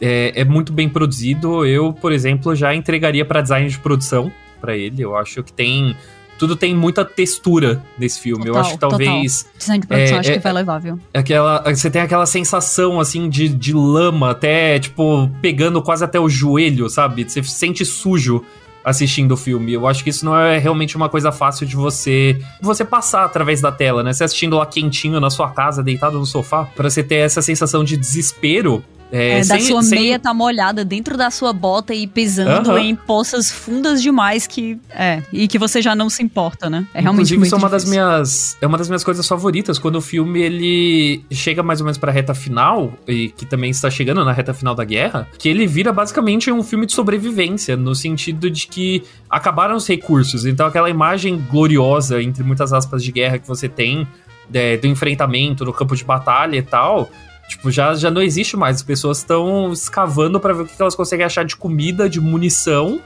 [0.00, 1.64] É, é muito bem produzido.
[1.64, 5.02] Eu, por exemplo, já entregaria para design de produção para ele.
[5.02, 5.96] Eu acho que tem
[6.38, 8.46] tudo tem muita textura nesse filme.
[8.46, 9.42] Total, eu acho que talvez.
[9.42, 9.58] Total.
[9.58, 11.00] Design de produção é, acho é, que vai levar, viu?
[11.14, 16.28] Aquela, você tem aquela sensação, assim, de, de lama, até, tipo, pegando quase até o
[16.28, 17.24] joelho, sabe?
[17.28, 18.44] Você se sente sujo
[18.86, 19.72] assistindo o filme.
[19.72, 23.60] Eu acho que isso não é realmente uma coisa fácil de você você passar através
[23.60, 24.12] da tela, né?
[24.12, 27.82] Você assistindo lá quentinho na sua casa, deitado no sofá, para você ter essa sensação
[27.82, 29.98] de desespero é, é, sem, da sua sem...
[29.98, 32.78] meia tá molhada dentro da sua bota e pisando uhum.
[32.78, 36.86] em poças fundas demais que é e que você já não se importa, né?
[36.92, 39.78] É realmente Inclusive, muito isso é uma das minhas é uma das minhas coisas favoritas
[39.78, 43.90] quando o filme ele chega mais ou menos para reta final e que também está
[43.90, 47.94] chegando na reta final da guerra, que ele vira basicamente um filme de sobrevivência no
[47.94, 53.38] sentido de que acabaram os recursos, então aquela imagem gloriosa entre muitas aspas de guerra
[53.38, 54.06] que você tem
[54.52, 57.10] é, do enfrentamento no campo de batalha e tal,
[57.48, 58.76] Tipo, já, já não existe mais.
[58.76, 63.00] As pessoas estão escavando para ver o que elas conseguem achar de comida, de munição,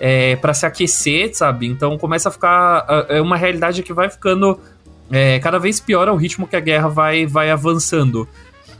[0.00, 1.66] é, para se aquecer, sabe?
[1.66, 2.86] Então começa a ficar.
[3.08, 4.58] É uma realidade que vai ficando
[5.10, 8.28] é, cada vez pior ao ritmo que a guerra vai, vai avançando.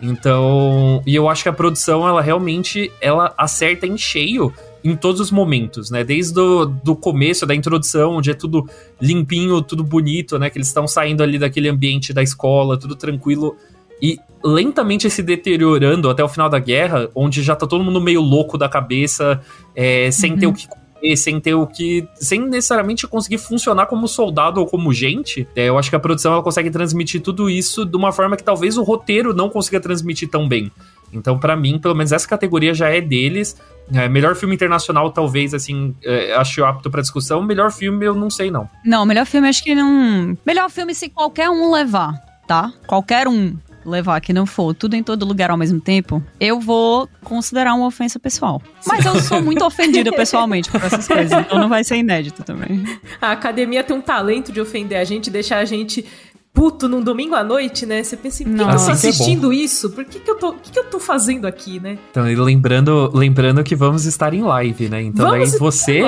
[0.03, 5.21] Então, e eu acho que a produção, ela realmente ela acerta em cheio em todos
[5.21, 6.05] os momentos, né?
[6.05, 8.69] Desde o do começo, da introdução, onde é tudo
[9.01, 10.51] limpinho, tudo bonito, né?
[10.51, 13.57] Que eles estão saindo ali daquele ambiente da escola, tudo tranquilo
[14.01, 18.21] e lentamente se deteriorando até o final da guerra, onde já tá todo mundo meio
[18.21, 19.41] louco da cabeça,
[19.75, 20.39] é, sem uhum.
[20.39, 22.07] ter o que comer, sem ter o que.
[22.15, 25.49] sem necessariamente conseguir funcionar como soldado ou como gente.
[25.57, 28.45] É, eu acho que a produção ela consegue transmitir tudo isso de uma forma que
[28.45, 30.71] talvez o roteiro não consiga transmitir tão bem.
[31.13, 33.57] Então, para mim, pelo menos essa categoria já é deles.
[33.93, 37.43] É, melhor filme internacional, talvez, assim, é, acho apto para discussão.
[37.43, 38.69] Melhor filme, eu não sei, não.
[38.85, 40.37] Não, melhor filme, acho que não.
[40.45, 42.15] Melhor filme se qualquer um levar,
[42.49, 42.73] tá?
[42.87, 47.09] Qualquer um levar que não for tudo em todo lugar ao mesmo tempo, eu vou
[47.23, 48.63] considerar uma ofensa pessoal.
[48.87, 52.85] Mas eu sou muito ofendida pessoalmente por essas coisas, então não vai ser inédito também.
[53.21, 56.05] A academia tem um talento de ofender a gente, deixar a gente
[56.55, 58.03] puto num domingo à noite, né?
[58.03, 59.91] Você pensa, por que, eu tô assim é assistindo é isso?
[59.91, 61.99] Por que, que, eu tô, que, que eu tô fazendo aqui, né?
[62.13, 65.03] Então, e lembrando, lembrando que vamos estar em live, né?
[65.03, 66.01] Então, vamos daí você,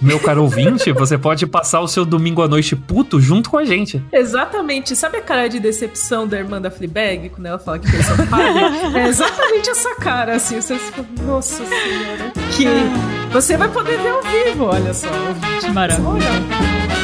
[0.00, 3.64] meu caro ouvinte, você pode passar o seu domingo à noite puto junto com a
[3.64, 4.02] gente.
[4.10, 4.96] Exatamente.
[4.96, 8.16] Sabe a cara de decepção da irmã da Fleabag, quando ela fala que fez São
[8.96, 10.60] é exatamente essa cara, assim.
[10.60, 12.64] Você fica, nossa senhora, que...
[13.32, 15.08] Você vai poder ver ao vivo, olha só.
[15.72, 16.08] Maravilha.
[16.08, 16.99] Olha,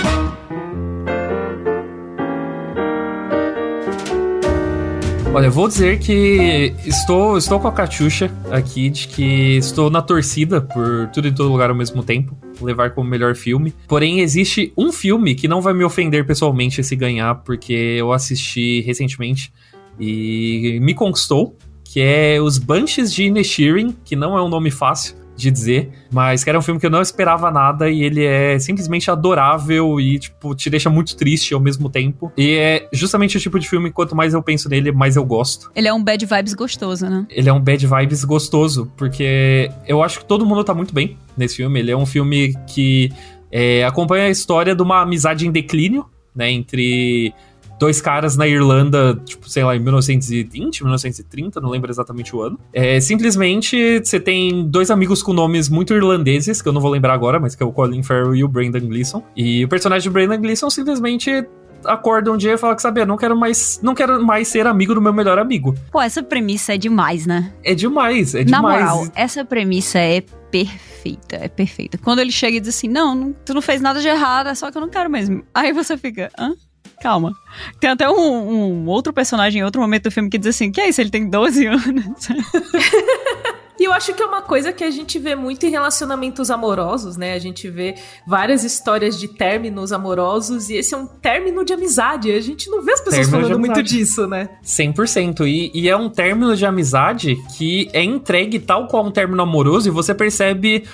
[5.50, 11.10] vou dizer que estou, estou com a Catiuxa aqui, de que estou na torcida por
[11.12, 13.74] tudo em todo lugar ao mesmo tempo, levar como melhor filme.
[13.86, 18.80] Porém, existe um filme que não vai me ofender pessoalmente se ganhar, porque eu assisti
[18.80, 19.52] recentemente
[20.00, 25.25] e me conquistou, que é Os Bunches de Inisherin, que não é um nome fácil
[25.36, 28.58] de dizer, mas que era um filme que eu não esperava nada e ele é
[28.58, 32.32] simplesmente adorável e, tipo, te deixa muito triste ao mesmo tempo.
[32.36, 35.70] E é justamente o tipo de filme, quanto mais eu penso nele, mais eu gosto.
[35.74, 37.26] Ele é um bad vibes gostoso, né?
[37.30, 41.16] Ele é um bad vibes gostoso, porque eu acho que todo mundo tá muito bem
[41.36, 41.78] nesse filme.
[41.78, 43.12] Ele é um filme que
[43.50, 47.32] é, acompanha a história de uma amizade em declínio, né, entre
[47.78, 52.58] dois caras na Irlanda, tipo, sei lá, em 1920, 1930, não lembro exatamente o ano.
[52.72, 57.14] É, simplesmente, você tem dois amigos com nomes muito irlandeses, que eu não vou lembrar
[57.14, 59.22] agora, mas que é o Colin Farrell e o Brendan Gleeson.
[59.36, 61.46] E o personagem do Brendan Gleeson simplesmente
[61.84, 64.94] acorda um dia e fala que, sabe, não quero mais, não quero mais ser amigo
[64.94, 65.74] do meu melhor amigo.
[65.90, 67.52] Pô, essa premissa é demais, né?
[67.62, 68.50] É demais, é demais.
[68.50, 71.98] Na moral, essa premissa é perfeita, é perfeita.
[71.98, 74.54] Quando ele chega e diz assim, não, não, tu não fez nada de errado, é
[74.54, 75.44] só que eu não quero mesmo.
[75.54, 76.54] Aí você fica, hã?
[77.00, 77.32] Calma.
[77.78, 80.80] Tem até um, um, outro personagem em outro momento do filme que diz assim: que
[80.80, 81.00] é isso?
[81.00, 82.28] Ele tem 12 anos.
[83.78, 87.16] E eu acho que é uma coisa que a gente vê muito em relacionamentos amorosos,
[87.16, 87.34] né?
[87.34, 87.94] A gente vê
[88.26, 92.32] várias histórias de términos amorosos e esse é um término de amizade.
[92.32, 94.48] A gente não vê as pessoas término falando muito disso, né?
[94.64, 95.46] 100%.
[95.46, 99.88] E, e é um término de amizade que é entregue tal qual um término amoroso
[99.88, 100.84] e você percebe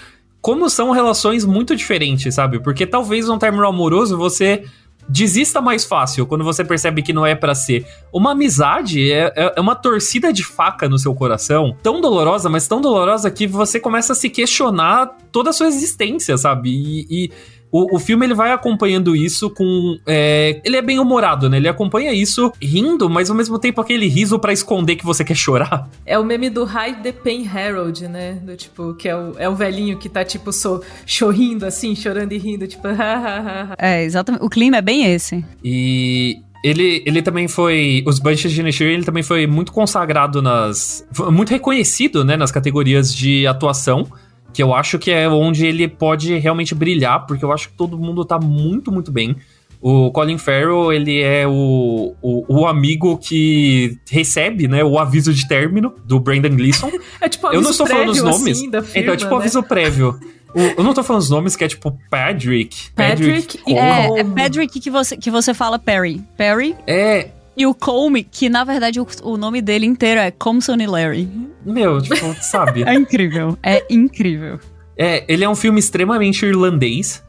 [0.40, 2.60] como são relações muito diferentes, sabe?
[2.60, 4.64] Porque talvez um término amoroso você
[5.08, 7.86] desista mais fácil quando você percebe que não é para ser.
[8.12, 12.66] Uma amizade é, é, é, uma torcida de faca no seu coração, tão dolorosa, mas
[12.66, 16.70] tão dolorosa que você começa a se questionar toda a sua existência, sabe?
[16.70, 17.30] E, e
[17.72, 19.98] o, o filme ele vai acompanhando isso com.
[20.06, 21.56] É, ele é bem humorado, né?
[21.56, 25.34] Ele acompanha isso rindo, mas ao mesmo tempo aquele riso para esconder que você quer
[25.34, 25.88] chorar.
[26.04, 28.34] É o meme do High the Pain Harold, né?
[28.42, 32.32] Do tipo, que é o, é o velhinho que tá tipo so, chorrindo assim, chorando
[32.32, 32.86] e rindo, tipo.
[33.78, 34.44] é, exatamente.
[34.44, 35.42] O clima é bem esse.
[35.64, 38.02] E ele, ele também foi.
[38.06, 41.06] Os Banshees de Inisherin, ele também foi muito consagrado nas.
[41.30, 42.36] Muito reconhecido, né?
[42.36, 44.06] Nas categorias de atuação
[44.52, 47.98] que eu acho que é onde ele pode realmente brilhar, porque eu acho que todo
[47.98, 49.36] mundo tá muito, muito bem.
[49.80, 55.48] O Colin Farrell, ele é o, o, o, amigo que recebe, né, o aviso de
[55.48, 56.88] término do Brandon Gleeson.
[57.20, 58.58] é tipo Eu não estou falando os nomes.
[58.58, 59.36] Assim, firma, então, é tipo né?
[59.38, 60.20] aviso prévio.
[60.54, 62.90] O, eu não tô falando os nomes, que é tipo Patrick.
[62.90, 63.58] Patrick.
[63.58, 66.22] Patrick é, é Patrick que você, que você fala Perry.
[66.36, 66.76] Perry.
[66.86, 70.86] É, e o Colme, que na verdade o, o nome dele inteiro é Comson e
[70.86, 71.28] Larry.
[71.64, 72.82] Meu, tipo, sabe?
[72.88, 73.58] é incrível.
[73.62, 74.58] É incrível.
[74.96, 77.22] É, ele é um filme extremamente irlandês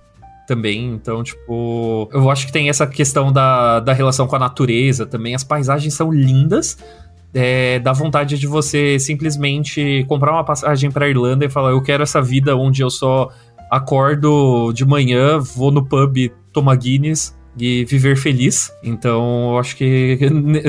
[0.47, 5.05] também, então, tipo, eu acho que tem essa questão da, da relação com a natureza
[5.05, 5.34] também.
[5.34, 6.78] As paisagens são lindas.
[7.34, 12.03] É, dá vontade de você simplesmente comprar uma passagem pra Irlanda e falar: Eu quero
[12.03, 13.30] essa vida onde eu só
[13.71, 18.72] acordo de manhã, vou no pub tomar Guinness e viver feliz.
[18.84, 20.18] Então, eu acho que,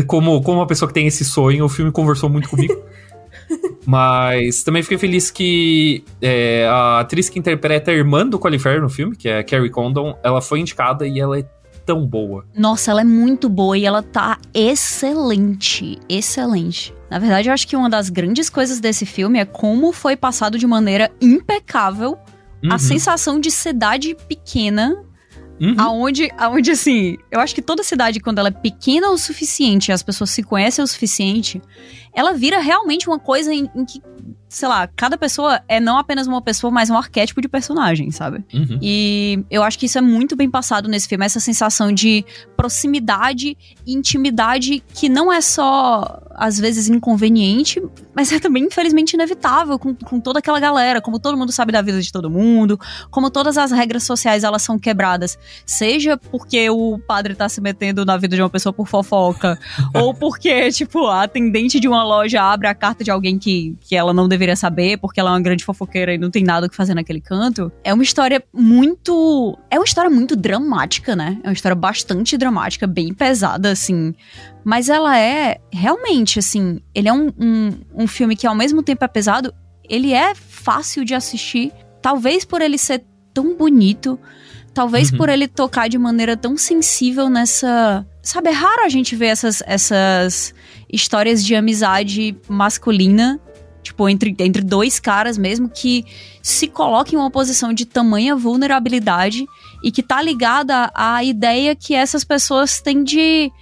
[0.07, 2.75] como, como uma pessoa que tem esse sonho, o filme conversou muito comigo.
[3.87, 8.89] Mas também fiquei feliz que é, a atriz que interpreta a irmã do Farrell no
[8.89, 11.45] filme, que é a Carrie Condon, ela foi indicada e ela é
[11.85, 12.47] tão boa.
[12.57, 16.95] Nossa, ela é muito boa e ela tá excelente, excelente.
[17.11, 20.59] Na verdade, eu acho que uma das grandes coisas desse filme é como foi passado
[20.59, 22.19] de maneira impecável
[22.63, 22.73] uhum.
[22.73, 24.97] a sensação de cidade pequena
[25.61, 25.75] Uhum.
[25.79, 30.03] Aonde, aonde, assim, eu acho que toda cidade, quando ela é pequena o suficiente, as
[30.03, 31.63] pessoas se conhecem o suficiente,
[32.13, 34.03] ela vira realmente uma coisa em, em que
[34.55, 38.45] sei lá, cada pessoa é não apenas uma pessoa, mas um arquétipo de personagem, sabe?
[38.55, 38.79] Uhum.
[38.81, 42.25] E eu acho que isso é muito bem passado nesse filme, essa sensação de
[42.57, 47.83] proximidade e intimidade que não é só, às vezes, inconveniente,
[48.15, 51.83] mas é também, infelizmente, inevitável com, com toda aquela galera, como todo mundo sabe da
[51.83, 52.79] vida de todo mundo,
[53.11, 55.37] como todas as regras sociais elas são quebradas,
[55.67, 59.59] seja porque o padre tá se metendo na vida de uma pessoa por fofoca,
[59.93, 63.97] ou porque, tipo, a atendente de uma loja abre a carta de alguém que, que
[63.97, 66.67] ela não deveria deveria saber, porque ela é uma grande fofoqueira e não tem nada
[66.67, 67.73] o que fazer naquele canto.
[67.83, 69.59] É uma história muito.
[69.71, 71.39] É uma história muito dramática, né?
[71.43, 74.15] É uma história bastante dramática, bem pesada, assim.
[74.63, 76.81] Mas ela é realmente, assim.
[76.95, 79.53] Ele é um, um, um filme que, ao mesmo tempo, é pesado.
[79.89, 81.73] Ele é fácil de assistir.
[82.01, 84.19] Talvez por ele ser tão bonito.
[84.73, 85.19] Talvez uhum.
[85.19, 88.07] por ele tocar de maneira tão sensível nessa.
[88.23, 90.55] Sabe, é raro a gente ver essas, essas
[90.91, 93.39] histórias de amizade masculina
[93.85, 96.05] tipo, entre, entre dois caras mesmo, que
[96.43, 99.47] se colocam em uma posição de tamanha vulnerabilidade
[99.83, 103.53] e que tá ligada à ideia que essas pessoas têm de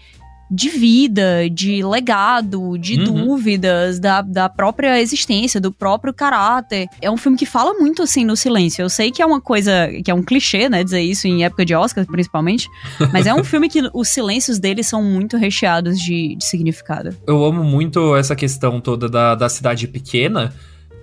[0.53, 3.05] de vida, de legado, de uhum.
[3.05, 6.89] dúvidas, da, da própria existência, do próprio caráter.
[7.01, 8.83] É um filme que fala muito assim no silêncio.
[8.83, 11.65] Eu sei que é uma coisa, que é um clichê, né, dizer isso em época
[11.65, 12.69] de Oscar, principalmente,
[13.13, 17.17] mas é um filme que os silêncios dele são muito recheados de, de significado.
[17.27, 20.53] Eu amo muito essa questão toda da, da cidade pequena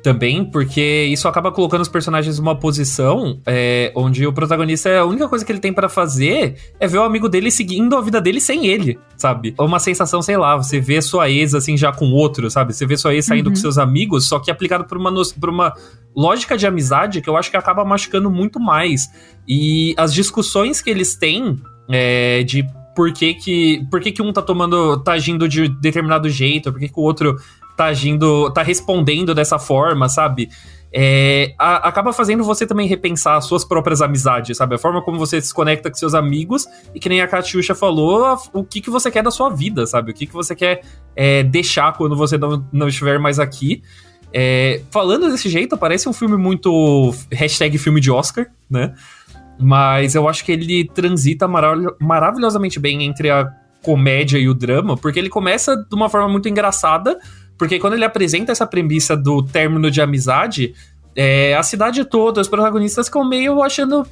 [0.01, 5.27] também, porque isso acaba colocando os personagens numa posição é, onde o protagonista, a única
[5.27, 8.39] coisa que ele tem para fazer é ver o amigo dele seguindo a vida dele
[8.39, 9.53] sem ele, sabe?
[9.57, 12.73] É uma sensação, sei lá, você vê sua ex assim já com outro, sabe?
[12.73, 13.53] Você vê sua ex saindo uhum.
[13.53, 15.73] com seus amigos, só que aplicado por uma, por uma
[16.15, 19.09] lógica de amizade que eu acho que acaba machucando muito mais.
[19.47, 21.57] E as discussões que eles têm
[21.89, 26.29] é, de por que que, por que que um tá tomando, tá agindo de determinado
[26.29, 27.37] jeito, por que que o outro
[27.79, 30.49] tá agindo, tá respondendo dessa forma, sabe?
[30.91, 34.75] É, a, acaba fazendo você também repensar as suas próprias amizades, sabe?
[34.75, 38.37] A forma como você se conecta com seus amigos e que nem a Katiusha falou,
[38.51, 40.11] o que, que você quer da sua vida, sabe?
[40.11, 40.81] O que, que você quer
[41.15, 43.81] é, deixar quando você não, não estiver mais aqui.
[44.33, 48.93] É, falando desse jeito, parece um filme muito hashtag filme de Oscar, né?
[49.57, 53.49] Mas eu acho que ele transita marav maravilhosamente bem entre a
[53.81, 57.17] comédia e o drama, porque ele começa de uma forma muito engraçada,
[57.59, 60.73] porque quando ele apresenta essa premissa do término de amizade,
[61.13, 64.07] é, a cidade toda, os protagonistas ficam meio achando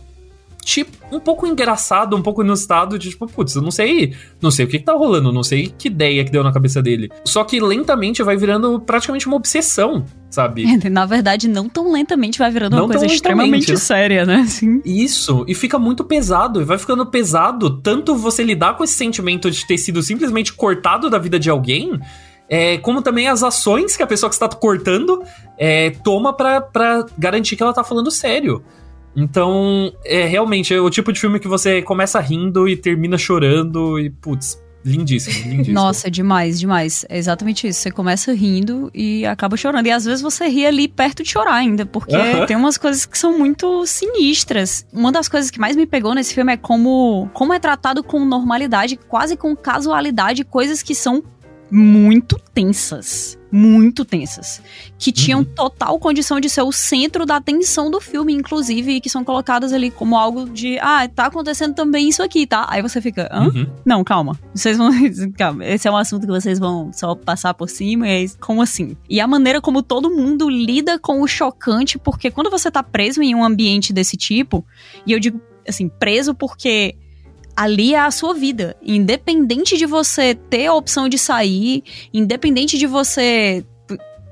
[0.68, 4.66] tipo, um pouco engraçado, um pouco inusitado, de tipo, putz, eu não sei, não sei
[4.66, 7.10] o que, que tá rolando, não sei que ideia que deu na cabeça dele.
[7.24, 10.66] Só que lentamente vai virando praticamente uma obsessão, sabe?
[10.66, 13.78] É, na verdade, não tão lentamente vai virando não uma coisa extremamente né?
[13.78, 14.42] séria, né?
[14.46, 14.82] Assim.
[14.84, 19.50] Isso, e fica muito pesado, e vai ficando pesado tanto você lidar com esse sentimento
[19.50, 21.98] de ter sido simplesmente cortado da vida de alguém,
[22.50, 25.22] é, como também as ações que a pessoa que está cortando
[25.58, 28.64] é, toma para garantir que ela tá falando sério.
[29.16, 34.00] Então, é realmente é o tipo de filme que você começa rindo e termina chorando
[34.00, 35.74] e, putz, lindíssimo, lindíssimo.
[35.74, 37.06] Nossa, demais, demais.
[37.10, 37.82] É exatamente isso.
[37.82, 39.88] Você começa rindo e acaba chorando.
[39.88, 42.46] E às vezes você ri ali perto de chorar ainda, porque uh -huh.
[42.46, 44.86] tem umas coisas que são muito sinistras.
[44.94, 48.24] Uma das coisas que mais me pegou nesse filme é como, como é tratado com
[48.24, 51.24] normalidade, quase com casualidade, coisas que são
[51.70, 53.38] muito tensas.
[53.52, 54.62] Muito tensas.
[54.98, 55.46] Que tinham uhum.
[55.46, 59.72] total condição de ser o centro da atenção do filme, inclusive, e que são colocadas
[59.72, 60.78] ali como algo de.
[60.80, 62.66] Ah, tá acontecendo também isso aqui, tá?
[62.70, 63.30] Aí você fica.
[63.32, 63.48] Hã?
[63.48, 63.68] Uhum.
[63.86, 64.38] Não, calma.
[64.54, 64.92] Vocês vão.
[65.38, 65.66] calma.
[65.66, 68.08] Esse é um assunto que vocês vão só passar por cima.
[68.08, 68.98] E como assim?
[69.10, 73.22] E a maneira como todo mundo lida com o chocante, porque quando você tá preso
[73.22, 74.66] em um ambiente desse tipo,
[75.06, 76.96] e eu digo assim, preso porque
[77.58, 78.78] ali é a sua vida.
[78.84, 81.84] Independente de você ter a opção de sair,
[82.14, 83.66] independente de você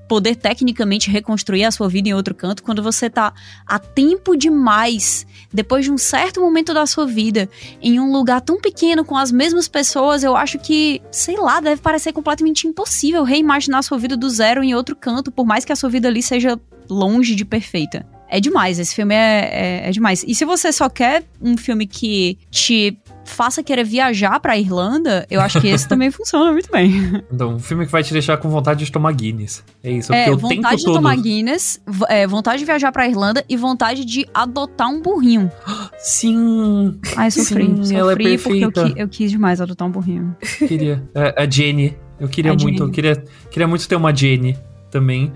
[0.08, 3.34] poder tecnicamente reconstruir a sua vida em outro canto, quando você tá
[3.66, 7.50] a tempo demais, depois de um certo momento da sua vida,
[7.82, 11.82] em um lugar tão pequeno com as mesmas pessoas, eu acho que, sei lá, deve
[11.82, 15.72] parecer completamente impossível reimaginar a sua vida do zero em outro canto, por mais que
[15.72, 18.06] a sua vida ali seja longe de perfeita.
[18.28, 19.50] É demais, esse filme é,
[19.86, 20.24] é, é demais.
[20.28, 25.42] E se você só quer um filme que te faça querer viajar pra Irlanda, eu
[25.42, 27.24] acho que esse também funciona muito bem.
[27.32, 29.64] Então, um filme que vai te deixar com vontade de tomar Guinness.
[29.84, 30.14] É isso.
[30.14, 30.96] É, vontade de todo...
[30.96, 35.52] tomar Guinness, é, vontade de viajar pra Irlanda e vontade de adotar um burrinho.
[35.98, 36.98] Sim!
[37.18, 37.66] Ai, sofri.
[37.66, 40.36] Sim, sofri ela é porque eu, eu, quis demais adotar um burrinho.
[40.68, 41.04] Queria.
[41.14, 41.98] A, a Jenny.
[42.20, 42.80] Eu queria a muito, Jenny.
[42.80, 44.58] eu queria, queria muito ter uma Jenny
[44.90, 45.34] também.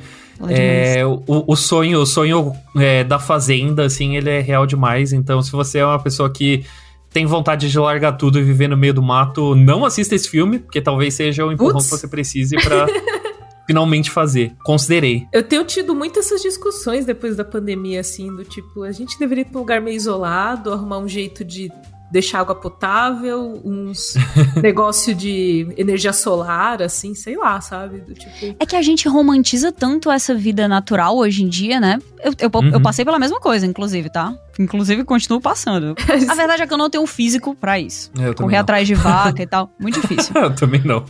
[0.47, 5.11] É, o, o, sonho, o sonho é, da fazenda, assim, ele é real demais.
[5.11, 6.63] Então, se você é uma pessoa que
[7.11, 10.59] tem vontade de largar tudo e viver no meio do mato, não assista esse filme,
[10.59, 12.87] porque talvez seja o empurrão que você precise para
[13.65, 14.53] finalmente fazer.
[14.63, 15.27] Considerei.
[15.31, 19.41] Eu tenho tido muitas essas discussões depois da pandemia, assim, do tipo, a gente deveria
[19.41, 21.71] ir pra um lugar meio isolado, arrumar um jeito de
[22.11, 24.15] deixar água potável, uns
[24.61, 27.99] negócio de energia solar, assim, sei lá, sabe?
[27.99, 28.55] Do tipo...
[28.59, 31.99] É que a gente romantiza tanto essa vida natural hoje em dia, né?
[32.23, 32.69] Eu, eu, uhum.
[32.69, 34.33] eu passei pela mesma coisa, inclusive, tá?
[34.59, 35.95] Inclusive, continuo passando.
[36.27, 38.11] a verdade é que eu não tenho um físico para isso.
[38.19, 39.69] É, eu Correr atrás de vaca e tal.
[39.79, 40.33] Muito difícil.
[40.35, 41.05] eu também não.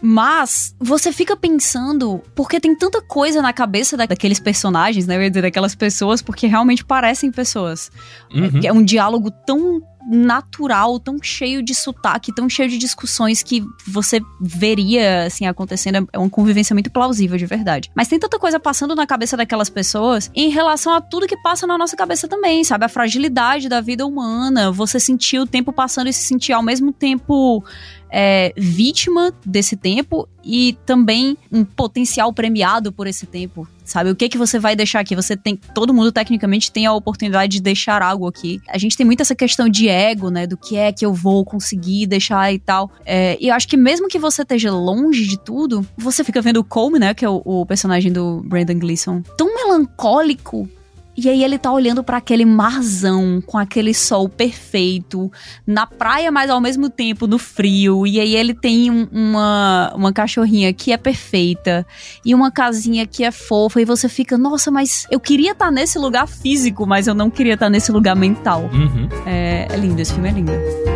[0.00, 5.16] Mas você fica pensando, porque tem tanta coisa na cabeça daqueles personagens, né?
[5.16, 7.90] Eu ia dizer, daquelas pessoas, porque realmente parecem pessoas.
[8.34, 8.60] Uhum.
[8.62, 13.64] É, é um diálogo tão natural, tão cheio de sotaque, tão cheio de discussões que
[13.86, 16.08] você veria, assim, acontecendo.
[16.12, 17.90] É uma convivência muito plausível, de verdade.
[17.94, 21.66] Mas tem tanta coisa passando na cabeça daquelas pessoas em relação a tudo que passa
[21.66, 22.84] na nossa cabeça também, sabe?
[22.84, 26.92] A fragilidade da vida humana, você sentir o tempo passando e se sentir ao mesmo
[26.92, 27.64] tempo
[28.12, 34.10] é, vítima desse tempo e também um potencial premiado por esse tempo, sabe?
[34.10, 35.16] O que que você vai deixar aqui?
[35.16, 38.60] Você tem, todo mundo tecnicamente tem a oportunidade de deixar algo aqui.
[38.68, 40.46] A gente tem muito essa questão de ego, né?
[40.46, 42.90] Do que é que eu vou conseguir deixar e tal.
[43.06, 46.58] É, e eu acho que mesmo que você esteja longe de tudo, você fica vendo
[46.58, 47.14] o Colm, né?
[47.14, 50.68] Que é o, o personagem do Brandon Gleeson, tão melancólico
[51.16, 55.30] e aí ele tá olhando para aquele marzão com aquele sol perfeito,
[55.66, 58.06] na praia, mas ao mesmo tempo no frio.
[58.06, 61.86] E aí ele tem um, uma, uma cachorrinha que é perfeita
[62.24, 63.80] e uma casinha que é fofa.
[63.80, 67.30] E você fica, nossa, mas eu queria estar tá nesse lugar físico, mas eu não
[67.30, 68.70] queria estar tá nesse lugar mental.
[68.72, 69.08] Uhum.
[69.26, 70.91] É, é lindo, esse filme é lindo.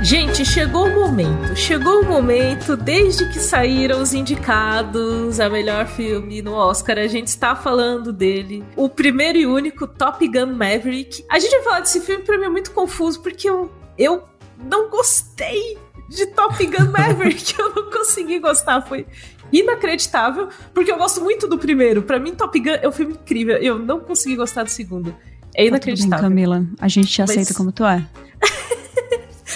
[0.00, 1.56] Gente, chegou o momento.
[1.56, 7.26] Chegou o momento, desde que saíram os indicados a melhor filme no Oscar, a gente
[7.26, 8.64] está falando dele.
[8.76, 11.24] O primeiro e único Top Gun Maverick.
[11.28, 14.22] A gente vai falar desse filme, pra mim é muito confuso, porque eu, eu
[14.56, 15.76] não gostei
[16.08, 17.54] de Top Gun Maverick.
[17.58, 18.80] eu não consegui gostar.
[18.82, 19.04] Foi
[19.52, 22.02] inacreditável, porque eu gosto muito do primeiro.
[22.02, 23.56] Para mim, Top Gun é um filme incrível.
[23.56, 25.14] Eu não consegui gostar do segundo.
[25.56, 26.22] É inacreditável.
[26.22, 27.56] Tá bem, Camila, a gente te aceita Mas...
[27.56, 28.06] como tu é.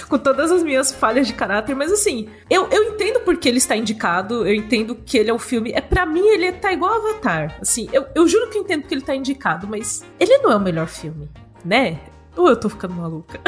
[0.09, 3.77] com todas as minhas falhas de caráter, mas assim, eu, eu entendo porque ele está
[3.77, 5.73] indicado, eu entendo que ele é um filme.
[5.73, 7.57] É para mim, ele tá igual Avatar.
[7.61, 10.57] Assim, eu, eu juro que eu entendo que ele tá indicado, mas ele não é
[10.57, 11.29] o melhor filme,
[11.65, 11.99] né?
[12.37, 13.41] Ou eu tô ficando maluca?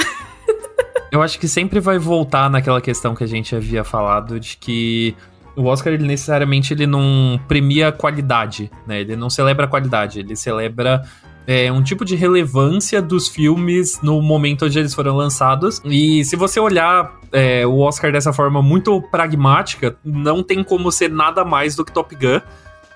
[1.10, 5.16] eu acho que sempre vai voltar naquela questão que a gente havia falado de que
[5.56, 9.00] o Oscar ele necessariamente ele não premia qualidade, né?
[9.00, 11.02] Ele não celebra a qualidade, ele celebra
[11.46, 15.80] é, um tipo de relevância dos filmes no momento onde eles foram lançados.
[15.84, 21.10] E se você olhar é, o Oscar dessa forma muito pragmática, não tem como ser
[21.10, 22.40] nada mais do que Top Gun.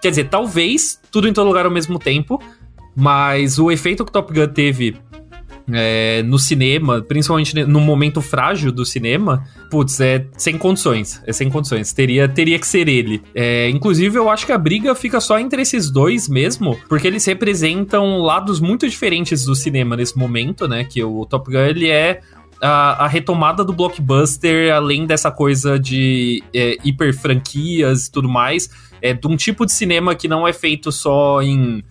[0.01, 2.41] Quer dizer, talvez tudo em todo lugar ao mesmo tempo,
[2.97, 4.97] mas o efeito que Top Gun teve
[5.73, 11.23] é, no cinema, principalmente no momento frágil do cinema, putz, é sem condições.
[11.27, 11.93] É sem condições.
[11.93, 13.23] Teria, teria que ser ele.
[13.35, 17.25] É, inclusive, eu acho que a briga fica só entre esses dois mesmo, porque eles
[17.27, 20.85] representam lados muito diferentes do cinema nesse momento, né?
[20.85, 22.21] Que o Top Gun, ele é
[22.61, 28.71] a, a, retomada do blockbuster, além dessa coisa de é, hiper franquias e tudo mais,
[29.01, 31.85] é de um tipo de cinema que não é feito só em,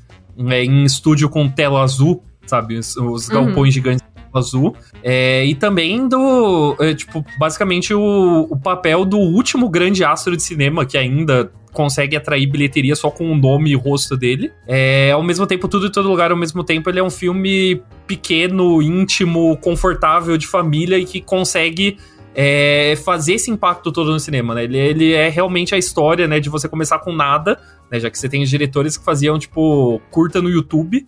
[0.50, 2.78] é, em estúdio com tela azul, sabe?
[2.78, 3.46] Os, os uhum.
[3.46, 4.76] galpões gigantes azul.
[5.04, 6.76] É, e também do.
[6.80, 12.16] É, tipo, basicamente o, o papel do último grande astro de cinema que ainda consegue
[12.16, 14.52] atrair bilheteria só com o nome e o rosto dele.
[14.68, 17.82] É, ao mesmo tempo, tudo em todo lugar, ao mesmo tempo, ele é um filme
[18.08, 21.98] pequeno, íntimo, confortável, de família e que consegue.
[22.40, 24.66] É, fazer esse impacto todo no cinema, né?
[24.66, 28.00] Ele, ele é realmente a história, né, de você começar com nada, né?
[28.00, 31.04] Já que você tem diretores que faziam, tipo, curta no YouTube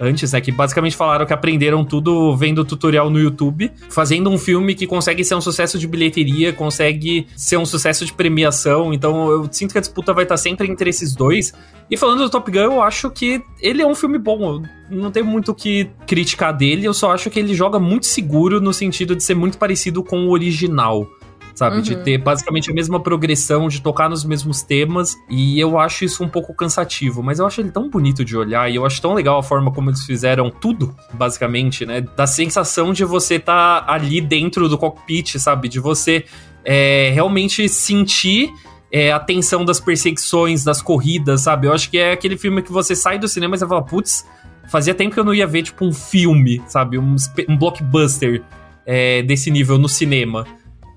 [0.00, 0.40] antes, né?
[0.40, 5.24] Que basicamente falaram que aprenderam tudo vendo tutorial no YouTube, fazendo um filme que consegue
[5.24, 8.92] ser um sucesso de bilheteria, consegue ser um sucesso de premiação.
[8.92, 11.52] Então eu sinto que a disputa vai estar sempre entre esses dois.
[11.90, 14.62] E falando do Top Gun, eu acho que ele é um filme bom.
[14.90, 18.06] Eu não tenho muito o que criticar dele, eu só acho que ele joga muito
[18.06, 21.06] seguro no sentido de ser muito parecido com o original
[21.54, 21.76] sabe?
[21.76, 21.82] Uhum.
[21.82, 25.16] De ter basicamente a mesma progressão, de tocar nos mesmos temas.
[25.30, 28.70] E eu acho isso um pouco cansativo, mas eu acho ele tão bonito de olhar
[28.70, 32.00] e eu acho tão legal a forma como eles fizeram tudo, basicamente, né?
[32.00, 35.68] Da sensação de você estar tá ali dentro do cockpit, sabe?
[35.68, 36.24] De você
[36.64, 38.50] é, realmente sentir.
[38.96, 41.66] É, a tensão das perseguições, das corridas, sabe?
[41.66, 44.24] Eu acho que é aquele filme que você sai do cinema e você fala, putz,
[44.68, 46.96] fazia tempo que eu não ia ver, tipo, um filme, sabe?
[46.96, 47.16] Um,
[47.48, 48.40] um blockbuster
[48.86, 50.46] é, desse nível no cinema.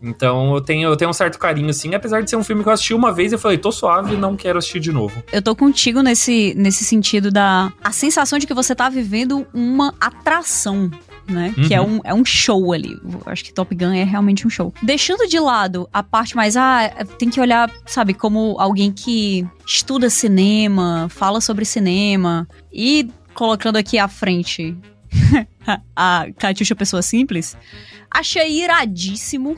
[0.02, 2.70] Então eu tenho, eu tenho um certo carinho, assim, apesar de ser um filme que
[2.70, 5.24] eu assisti uma vez e falei, tô suave, não quero assistir de novo.
[5.32, 9.93] Eu tô contigo nesse, nesse sentido da a sensação de que você tá vivendo uma
[10.00, 10.89] atração.
[11.30, 11.54] Né?
[11.58, 11.68] Uhum.
[11.68, 12.98] Que é um, é um show ali.
[13.04, 14.74] Eu acho que Top Gun é realmente um show.
[14.82, 16.89] Deixando de lado a parte mais, ah,
[17.20, 24.00] tem que olhar, sabe, como alguém que estuda cinema, fala sobre cinema, e colocando aqui
[24.00, 24.74] à frente
[25.95, 27.55] a Catiuxa Pessoa Simples,
[28.10, 29.55] Achei iradíssimo.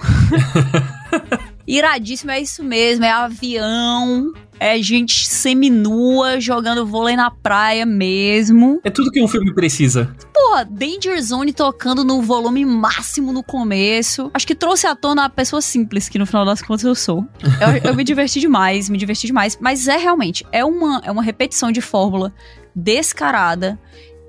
[1.65, 3.05] iradíssimo, é isso mesmo.
[3.05, 8.81] É avião, é gente seminua jogando vôlei na praia mesmo.
[8.83, 10.13] É tudo que um filme precisa.
[10.33, 14.31] Porra, Danger Zone tocando no volume máximo no começo.
[14.33, 17.25] Acho que trouxe à tona a pessoa simples, que no final das contas eu sou.
[17.61, 19.57] Eu, eu me diverti demais, me diverti demais.
[19.61, 22.33] Mas é realmente, é uma, é uma repetição de fórmula
[22.75, 23.79] descarada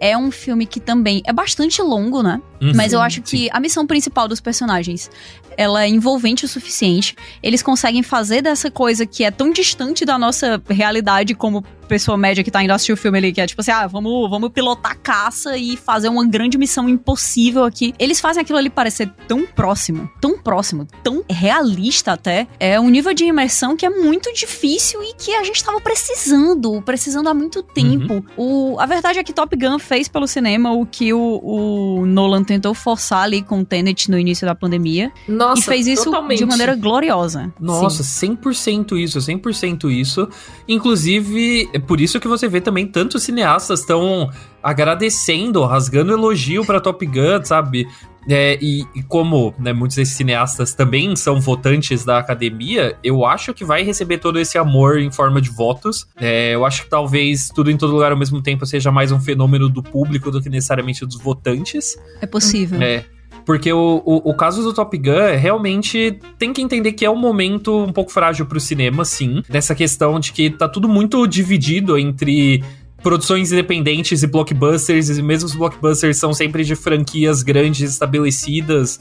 [0.01, 2.41] é um filme que também é bastante longo, né?
[2.61, 3.49] Uhum, Mas eu acho que sim.
[3.53, 5.11] a missão principal dos personagens,
[5.57, 7.15] ela é envolvente o suficiente.
[7.43, 12.45] Eles conseguem fazer dessa coisa que é tão distante da nossa realidade como pessoa média
[12.45, 14.97] que tá indo assistir o filme ali, que é tipo assim, ah, vamos, vamos pilotar
[15.03, 17.93] caça e fazer uma grande missão impossível aqui.
[17.99, 22.47] Eles fazem aquilo ali parecer tão próximo, tão próximo, tão realista até.
[22.61, 26.81] É um nível de imersão que é muito difícil e que a gente tava precisando,
[26.83, 28.25] precisando há muito tempo.
[28.37, 28.75] Uhum.
[28.75, 32.45] O, a verdade é que Top Gun fez pelo cinema o que o, o Nolan
[32.45, 35.11] tentou forçar ali com o Tenet no início da pandemia.
[35.27, 36.39] Nossa, e fez isso totalmente.
[36.39, 37.53] de maneira gloriosa.
[37.59, 38.37] Nossa, Sim.
[38.37, 40.29] 100% isso, 100% isso.
[40.69, 44.31] Inclusive, por isso que você vê também tantos cineastas estão
[44.63, 47.87] agradecendo, rasgando elogio para Top Gun, sabe?
[48.29, 53.55] É, e, e, como né, muitos desses cineastas também são votantes da academia, eu acho
[53.55, 56.07] que vai receber todo esse amor em forma de votos.
[56.17, 59.19] É, eu acho que talvez tudo em todo lugar ao mesmo tempo seja mais um
[59.19, 61.97] fenômeno do público do que necessariamente dos votantes.
[62.21, 62.81] É possível.
[62.83, 63.05] É.
[63.51, 67.17] Porque o, o, o, caso do Top Gun realmente tem que entender que é um
[67.17, 69.43] momento um pouco frágil pro cinema, sim.
[69.49, 72.63] Dessa questão de que tá tudo muito dividido entre
[73.03, 79.01] produções independentes e blockbusters, e mesmo os blockbusters são sempre de franquias grandes estabelecidas.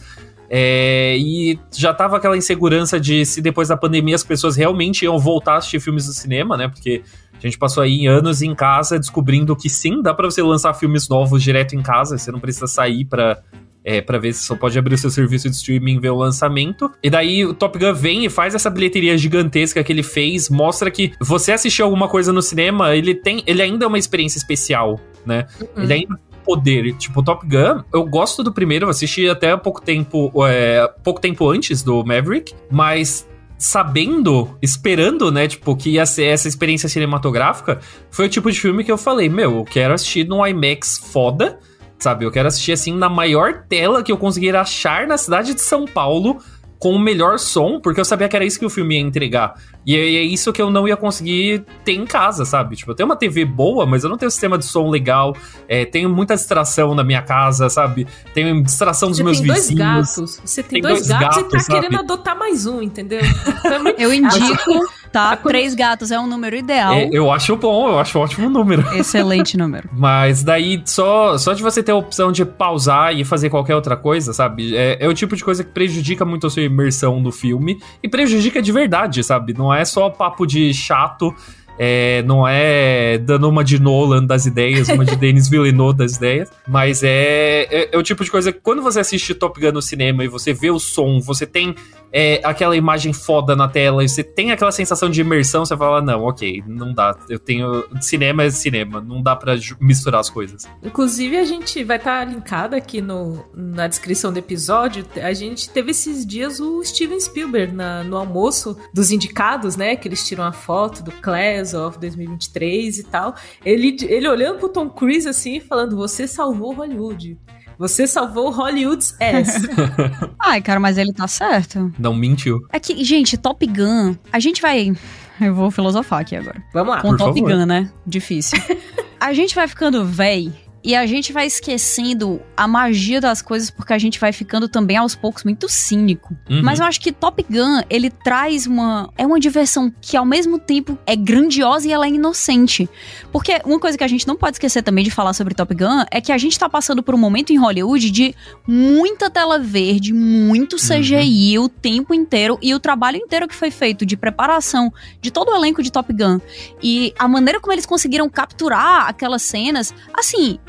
[0.50, 5.20] É, e já tava aquela insegurança de se depois da pandemia as pessoas realmente iam
[5.20, 6.68] voltar a assistir filmes no cinema, né?
[6.68, 7.04] Porque
[7.38, 11.08] a gente passou aí anos em casa descobrindo que sim, dá para você lançar filmes
[11.08, 13.43] novos direto em casa, você não precisa sair para
[13.90, 16.16] é, para ver se só pode abrir o seu serviço de streaming e ver o
[16.16, 16.92] lançamento.
[17.02, 20.92] E daí o Top Gun vem e faz essa bilheteria gigantesca que ele fez, mostra
[20.92, 25.00] que você assistiu alguma coisa no cinema, ele tem, ele ainda é uma experiência especial,
[25.26, 25.48] né?
[25.60, 25.84] Uhum.
[25.84, 26.96] Ele ainda poder.
[26.98, 31.50] Tipo, Top Gun, eu gosto do primeiro, eu assisti até pouco tempo, é, pouco tempo
[31.50, 33.28] antes do Maverick, mas
[33.58, 37.80] sabendo, esperando, né, tipo, que ia ser essa experiência cinematográfica,
[38.12, 41.60] foi o tipo de filme que eu falei, meu, eu quero assistir num IMAX foda,
[42.00, 42.26] sabe?
[42.26, 45.86] Eu quero assistir assim na maior tela que eu conseguir achar na cidade de São
[45.86, 46.38] Paulo
[46.80, 49.54] com o melhor som, porque eu sabia que era isso que o filme ia entregar.
[49.86, 52.78] E é, é isso que eu não ia conseguir ter em casa, sabe?
[52.78, 55.36] Tipo, eu tenho uma TV boa, mas eu não tenho sistema de som legal.
[55.68, 58.08] É, tenho muita distração na minha casa, sabe?
[58.34, 59.82] Tenho distração dos Você meus tem dois vizinhos.
[59.82, 60.41] gatos.
[60.45, 61.82] Você tem, Tem dois, dois gatos, e gatos, tá sabe?
[61.82, 63.20] querendo adotar mais um, entendeu?
[63.60, 64.72] Então é Eu indico,
[65.12, 65.32] tá?
[65.32, 66.93] A coisa- Três gatos é um número ideal.
[66.93, 68.84] É, eu acho bom, eu acho um ótimo número.
[68.95, 69.89] Excelente número.
[69.93, 73.95] Mas daí, só, só de você ter a opção de pausar e fazer qualquer outra
[73.97, 74.76] coisa, sabe?
[74.76, 77.80] É, é o tipo de coisa que prejudica muito a sua imersão no filme.
[78.03, 79.53] E prejudica de verdade, sabe?
[79.57, 81.34] Não é só papo de chato.
[81.82, 86.51] é, não é dando uma de Nolan das ideias, uma de Denis Villeneuve das ideias,
[86.68, 89.82] mas é, é, é o tipo de coisa que quando você assiste Top Gun no
[89.82, 91.74] cinema e você vê o som, você tem
[92.12, 96.01] é, aquela imagem foda na tela e você tem aquela sensação de imersão, você fala,
[96.01, 97.84] não, ok, não dá, eu tenho...
[98.01, 100.68] Cinema é cinema, não dá ju- misturar as coisas.
[100.84, 105.05] Inclusive, a gente vai estar linkado aqui no, na descrição do episódio.
[105.22, 109.95] A gente teve esses dias o Steven Spielberg na- no almoço dos indicados, né?
[109.95, 113.36] Que eles tiram a foto do Class of 2023 e tal.
[113.66, 117.38] Ele, ele olhando pro Tom Cruise assim falando: Você salvou Hollywood.
[117.80, 119.63] Você salvou Hollywood's ass.
[120.38, 121.89] Ai, cara, mas ele tá certo.
[121.97, 122.59] Não mentiu.
[122.73, 124.91] É que, gente, Top Gun, a gente vai.
[125.39, 126.61] Eu vou filosofar aqui agora.
[126.73, 127.01] Vamos lá.
[127.01, 127.55] Com por Top favor.
[127.55, 127.89] Gun, né?
[128.05, 128.59] Difícil.
[129.17, 130.53] a gente vai ficando véi
[130.84, 134.97] e a gente vai esquecendo a magia das coisas porque a gente vai ficando também
[134.97, 136.36] aos poucos muito cínico.
[136.49, 136.61] Uhum.
[136.63, 139.11] Mas eu acho que Top Gun, ele traz uma.
[139.17, 142.89] É uma diversão que ao mesmo tempo é grandiosa e ela é inocente.
[143.32, 146.03] Porque uma coisa que a gente não pode esquecer também de falar sobre Top Gun
[146.11, 148.36] é que a gente tá passando por um momento em Hollywood de
[148.67, 154.05] muita tela verde, muito CGI o tempo inteiro e o trabalho inteiro que foi feito
[154.05, 156.39] de preparação de todo o elenco de Top Gun.
[156.82, 160.59] E a maneira como eles conseguiram capturar aquelas cenas, assim.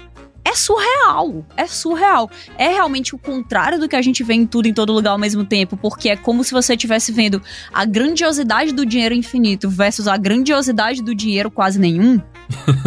[0.45, 2.31] É surreal, é surreal.
[2.57, 5.19] É realmente o contrário do que a gente vê em tudo em todo lugar ao
[5.19, 10.09] mesmo tempo, porque é como se você estivesse vendo a grandiosidade do dinheiro infinito versus
[10.09, 12.21] a grandiosidade do dinheiro quase nenhum.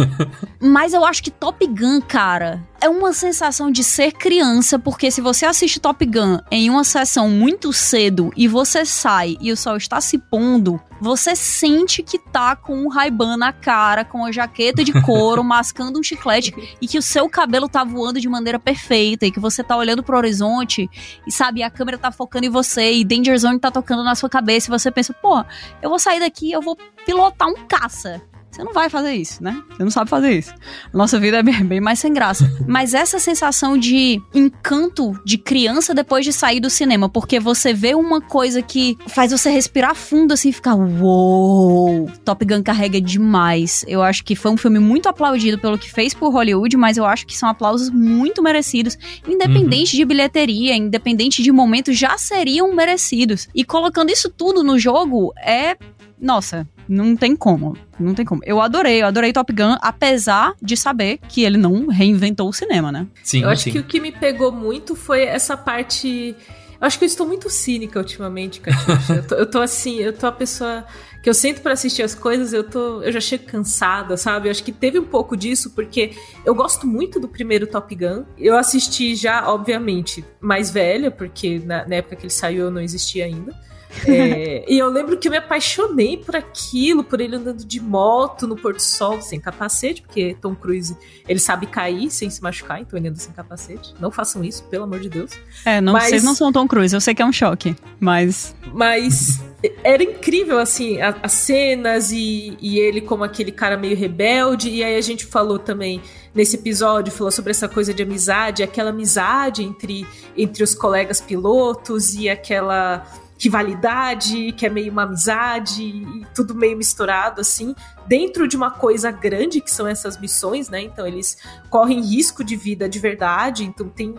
[0.60, 5.22] Mas eu acho que Top Gun, cara, é uma sensação de ser criança, porque se
[5.22, 9.78] você assiste Top Gun em uma sessão muito cedo e você sai e o sol
[9.78, 14.84] está se pondo, você sente que tá com um Ray-Ban na cara, com a jaqueta
[14.84, 19.24] de couro, mascando um chiclete e que o seu cabelo tá voando de maneira perfeita
[19.24, 20.86] e que você tá olhando pro horizonte
[21.26, 24.28] e sabe, a câmera tá focando em você e Danger Zone tá tocando na sua
[24.28, 25.42] cabeça e você pensa, pô,
[25.80, 26.76] eu vou sair daqui, eu vou
[27.06, 28.20] pilotar um caça.
[28.54, 29.60] Você não vai fazer isso, né?
[29.70, 30.54] Você não sabe fazer isso.
[30.92, 32.48] A nossa vida é bem bem mais sem graça.
[32.68, 37.96] Mas essa sensação de encanto de criança depois de sair do cinema, porque você vê
[37.96, 43.84] uma coisa que faz você respirar fundo assim e ficar, uou, Top Gun carrega demais.
[43.88, 47.04] Eu acho que foi um filme muito aplaudido pelo que fez por Hollywood, mas eu
[47.04, 48.96] acho que são aplausos muito merecidos,
[49.26, 53.48] independente de bilheteria, independente de momento, já seriam merecidos.
[53.52, 55.76] E colocando isso tudo no jogo é
[56.24, 57.76] nossa, não tem como.
[57.98, 58.42] Não tem como.
[58.44, 62.90] Eu adorei, eu adorei Top Gun, apesar de saber que ele não reinventou o cinema,
[62.90, 63.06] né?
[63.22, 63.72] Sim, Eu acho sim.
[63.72, 66.34] que o que me pegou muito foi essa parte.
[66.80, 69.14] Eu acho que eu estou muito cínica ultimamente, Catiuxa.
[69.16, 70.84] eu, tô, eu tô assim, eu tô a pessoa
[71.22, 74.48] que eu sento pra assistir as coisas, eu tô, eu já chego cansada, sabe?
[74.48, 76.12] Eu acho que teve um pouco disso porque
[76.44, 78.24] eu gosto muito do primeiro Top Gun.
[78.36, 82.82] Eu assisti já, obviamente, mais velha, porque na, na época que ele saiu eu não
[82.82, 83.58] existia ainda.
[84.06, 88.46] É, e eu lembro que eu me apaixonei por aquilo, por ele andando de moto
[88.46, 90.96] no Porto Sol, sem capacete, porque Tom Cruise
[91.28, 93.94] ele sabe cair sem se machucar, então ele anda sem capacete.
[94.00, 95.30] Não façam isso, pelo amor de Deus.
[95.64, 98.54] É, não, Mas- vocês não são Tom Cruise, eu sei que é um choque, mas
[98.72, 99.40] Mas
[99.82, 104.68] era incrível, assim, a- as cenas e, e ele como aquele cara meio rebelde.
[104.68, 106.02] E aí a gente falou também
[106.34, 110.06] nesse episódio, falou sobre essa coisa de amizade, aquela amizade entre,
[110.36, 113.06] entre os colegas pilotos e aquela
[113.38, 117.74] rivalidade, que é meio uma amizade, e tudo meio misturado, assim,
[118.06, 120.82] dentro de uma coisa grande que são essas missões, né?
[120.82, 121.36] Então eles
[121.68, 124.14] correm risco de vida de verdade, então tem,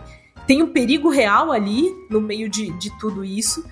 [0.46, 3.64] tem um perigo real ali no meio de, de tudo isso.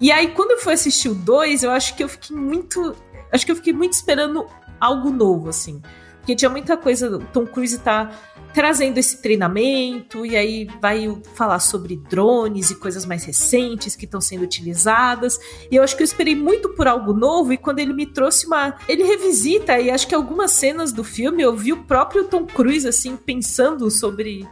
[0.00, 2.94] E aí, quando eu fui assistir o 2, eu acho que eu fiquei muito.
[3.32, 4.46] Acho que eu fiquei muito esperando
[4.78, 5.80] algo novo, assim.
[6.26, 7.20] Porque tinha muita coisa.
[7.32, 8.10] Tom Cruise tá
[8.52, 14.20] trazendo esse treinamento, e aí vai falar sobre drones e coisas mais recentes que estão
[14.20, 15.38] sendo utilizadas.
[15.70, 18.44] E eu acho que eu esperei muito por algo novo, e quando ele me trouxe
[18.44, 18.74] uma.
[18.88, 22.88] Ele revisita, e acho que algumas cenas do filme eu vi o próprio Tom Cruise,
[22.88, 24.48] assim, pensando sobre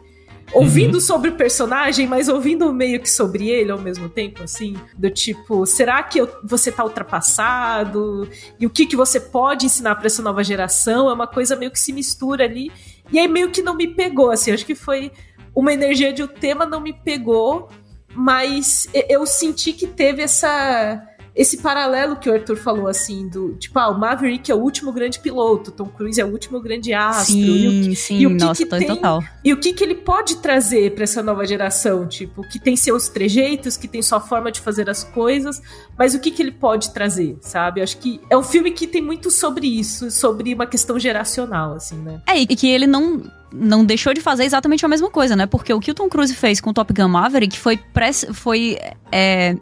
[0.52, 1.00] ouvindo uhum.
[1.00, 5.64] sobre o personagem, mas ouvindo meio que sobre ele ao mesmo tempo, assim, do tipo,
[5.66, 8.28] será que eu, você tá ultrapassado?
[8.58, 11.08] E o que que você pode ensinar para essa nova geração?
[11.08, 12.70] É uma coisa meio que se mistura ali.
[13.10, 15.10] E aí meio que não me pegou, assim, acho que foi
[15.54, 17.68] uma energia de o tema não me pegou,
[18.14, 21.02] mas eu senti que teve essa
[21.34, 24.92] esse paralelo que o Arthur falou, assim, do tipo, ah, o Maverick é o último
[24.92, 27.34] grande piloto, Tom Cruise é o último grande astro.
[27.34, 29.24] Sim, e o, sim, e o que nossa, que tem, total.
[29.42, 32.06] E o que, que ele pode trazer para essa nova geração?
[32.06, 35.60] Tipo, que tem seus trejeitos, que tem sua forma de fazer as coisas,
[35.98, 37.80] mas o que, que ele pode trazer, sabe?
[37.80, 41.74] Eu acho que é um filme que tem muito sobre isso, sobre uma questão geracional,
[41.74, 42.22] assim, né?
[42.28, 43.22] É, e que ele não
[43.56, 45.46] não deixou de fazer exatamente a mesma coisa, né?
[45.46, 48.76] Porque o que o Tom Cruise fez com o Top Gun Maverick foi, press, foi
[49.12, 49.56] é,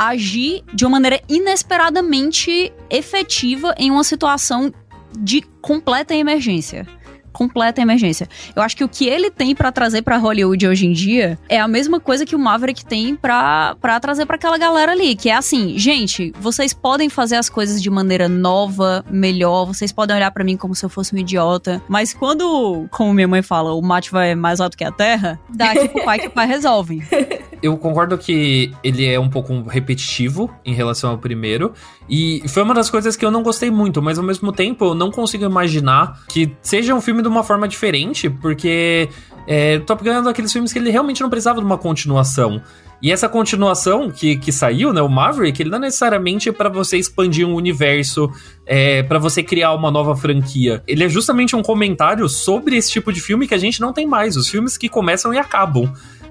[0.00, 4.72] agir de uma maneira inesperadamente efetiva em uma situação
[5.18, 6.86] de completa emergência
[7.32, 8.28] completa emergência.
[8.54, 11.58] Eu acho que o que ele tem para trazer para Hollywood hoje em dia é
[11.58, 15.34] a mesma coisa que o Maverick tem para trazer para aquela galera ali, que é
[15.34, 20.44] assim, gente, vocês podem fazer as coisas de maneira nova, melhor, vocês podem olhar para
[20.44, 24.10] mim como se eu fosse um idiota, mas quando, como minha mãe fala, o mate
[24.10, 27.02] vai mais alto que a terra, dá aqui pro pai que o pai resolve.
[27.62, 31.72] Eu concordo que ele é um pouco repetitivo em relação ao primeiro,
[32.08, 34.94] e foi uma das coisas que eu não gostei muito, mas ao mesmo tempo eu
[34.94, 39.08] não consigo imaginar que seja um filme de uma forma diferente, porque
[39.46, 42.62] é, Top Gun é um daqueles filmes que ele realmente não precisava de uma continuação.
[43.02, 46.98] E essa continuação que, que saiu, né, o Maverick, ele não é necessariamente para você
[46.98, 48.30] expandir um universo,
[48.66, 50.82] é, para você criar uma nova franquia.
[50.86, 54.06] Ele é justamente um comentário sobre esse tipo de filme que a gente não tem
[54.06, 55.90] mais, os filmes que começam e acabam.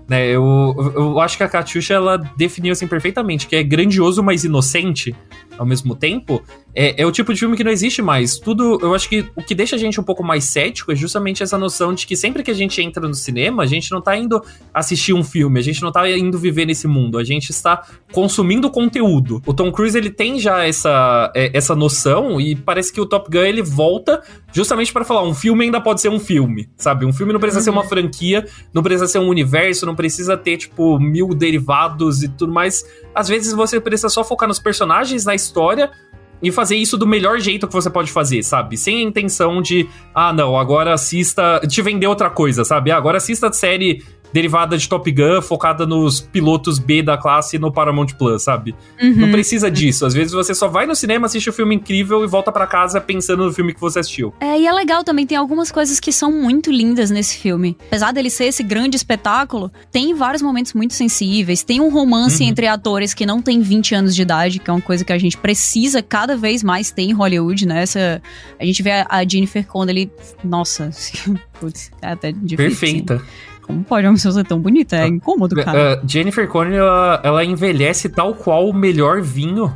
[0.09, 4.43] Né, eu, eu acho que a Katyusha ela definiu assim perfeitamente, que é grandioso, mas
[4.43, 5.15] inocente
[5.55, 6.41] ao mesmo tempo,
[6.73, 8.37] é, é, o tipo de filme que não existe mais.
[8.37, 11.41] Tudo, eu acho que o que deixa a gente um pouco mais cético é justamente
[11.41, 14.15] essa noção de que sempre que a gente entra no cinema, a gente não tá
[14.15, 14.41] indo
[14.73, 18.69] assistir um filme, a gente não tá indo viver nesse mundo, a gente está consumindo
[18.69, 19.41] conteúdo.
[19.45, 23.29] O Tom Cruise ele tem já essa, é, essa noção e parece que o Top
[23.29, 27.05] Gun ele volta justamente para falar, um filme ainda pode ser um filme, sabe?
[27.05, 27.63] Um filme não precisa uhum.
[27.63, 27.87] ser uma uhum.
[27.87, 32.83] franquia, não precisa ser um universo, não precisa ter tipo mil derivados e tudo mais.
[33.13, 35.91] Às vezes você precisa só focar nos personagens, na história
[36.41, 38.77] e fazer isso do melhor jeito que você pode fazer, sabe?
[38.77, 42.91] Sem a intenção de, ah, não, agora assista, te vender outra coisa, sabe?
[42.91, 44.03] Ah, agora assista a série
[44.33, 48.75] derivada de Top Gun, focada nos pilotos B da classe no Paramount Plus, sabe?
[49.01, 49.15] Uhum.
[49.15, 50.05] Não precisa disso.
[50.05, 52.67] Às vezes você só vai no cinema, assiste o um filme incrível e volta para
[52.67, 54.33] casa pensando no filme que você assistiu.
[54.39, 57.77] É, e é legal também, tem algumas coisas que são muito lindas nesse filme.
[57.87, 61.63] Apesar dele ser esse grande espetáculo, tem vários momentos muito sensíveis.
[61.63, 62.49] Tem um romance uhum.
[62.49, 65.17] entre atores que não tem 20 anos de idade, que é uma coisa que a
[65.17, 67.83] gente precisa cada vez mais ter em Hollywood, né?
[67.83, 68.21] Essa,
[68.59, 70.11] a gente vê a Jennifer Connelly,
[70.43, 70.89] nossa,
[71.59, 72.57] putz, é até difícil.
[72.57, 73.15] Perfeita.
[73.15, 73.49] Assim.
[73.69, 74.95] Como pode uma pessoa ser tão bonita?
[74.95, 76.01] É ah, incômodo, cara.
[76.01, 79.71] Uh, Jennifer Connelly, ela, ela envelhece tal qual o melhor vinho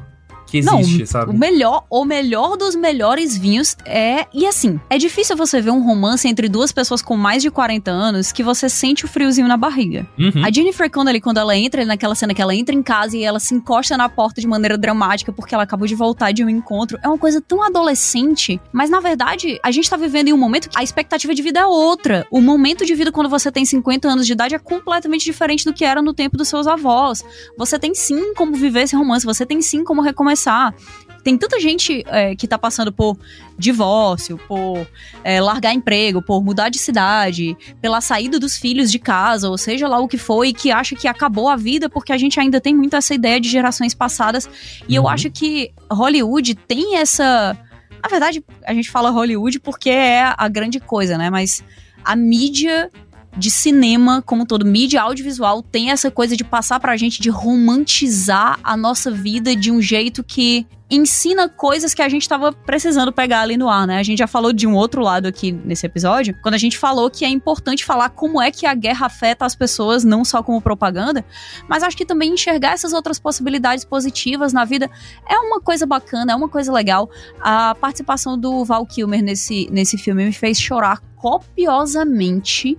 [0.53, 1.31] que existe, não, sabe?
[1.31, 4.27] O melhor, o melhor dos melhores vinhos é.
[4.31, 7.89] E assim, é difícil você ver um romance entre duas pessoas com mais de 40
[7.89, 10.05] anos que você sente o friozinho na barriga.
[10.17, 10.45] Uhum.
[10.45, 13.39] A Jennifer Connelly, quando ela entra naquela cena que ela entra em casa e ela
[13.39, 16.99] se encosta na porta de maneira dramática porque ela acabou de voltar de um encontro,
[17.01, 18.61] é uma coisa tão adolescente.
[18.71, 21.61] Mas na verdade, a gente tá vivendo em um momento que a expectativa de vida
[21.61, 22.27] é outra.
[22.29, 25.73] O momento de vida quando você tem 50 anos de idade é completamente diferente do
[25.73, 27.25] que era no tempo dos seus avós.
[27.57, 30.75] Você tem sim como viver esse romance, você tem sim como recomeçar pensar.
[31.23, 33.17] Tem tanta gente é, que tá passando por
[33.57, 34.85] divórcio, por
[35.23, 39.87] é, largar emprego, por mudar de cidade, pela saída dos filhos de casa, ou seja
[39.87, 42.75] lá o que foi, que acha que acabou a vida porque a gente ainda tem
[42.75, 44.49] muito essa ideia de gerações passadas.
[44.81, 45.05] E uhum.
[45.05, 47.57] eu acho que Hollywood tem essa.
[48.01, 51.29] Na verdade, a gente fala Hollywood porque é a grande coisa, né?
[51.29, 51.63] Mas
[52.03, 52.91] a mídia
[53.35, 58.59] de cinema, como todo mídia audiovisual, tem essa coisa de passar pra gente, de romantizar
[58.63, 63.41] a nossa vida de um jeito que ensina coisas que a gente tava precisando pegar
[63.41, 63.97] ali no ar, né?
[63.97, 67.09] A gente já falou de um outro lado aqui nesse episódio, quando a gente falou
[67.09, 70.61] que é importante falar como é que a guerra afeta as pessoas, não só como
[70.61, 71.25] propaganda,
[71.67, 74.89] mas acho que também enxergar essas outras possibilidades positivas na vida
[75.27, 77.09] é uma coisa bacana, é uma coisa legal.
[77.41, 82.77] A participação do Val Kilmer nesse, nesse filme me fez chorar copiosamente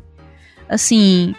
[0.69, 1.35] assim,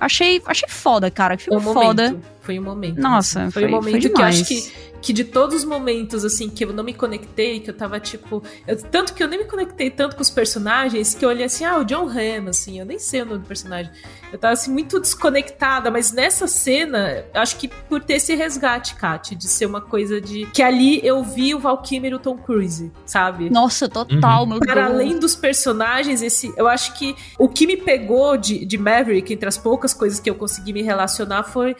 [0.00, 1.36] achei, achei foda, cara.
[1.38, 2.16] Filme foda.
[2.44, 3.00] Foi um momento.
[3.00, 6.24] Nossa, foi, foi, um momento foi que eu acho que, que de todos os momentos,
[6.24, 8.42] assim, que eu não me conectei, que eu tava tipo.
[8.66, 11.64] eu- tanto que eu nem me conectei tanto com os personagens que eu olhei assim,
[11.64, 13.90] ah, o John Hamm, assim, eu nem sei o nome do personagem.
[14.32, 18.94] Eu tava assim, muito desconectada, mas nessa cena, eu acho que por ter esse resgate,
[18.96, 20.46] Kat, de ser uma coisa de.
[20.46, 23.48] Que ali eu vi o Val Kilmer e o Tom Cruise, sabe?
[23.48, 24.94] Nossa, total, meu Para Deus.
[24.94, 29.48] além dos personagens, esse, eu acho que o que me pegou de, de Maverick, entre
[29.48, 31.76] as poucas coisas que eu consegui me relacionar, foi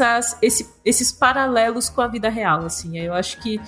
[0.00, 2.98] essas, esse- esses paralelos com a vida real, assim.
[2.98, 3.60] Eu acho que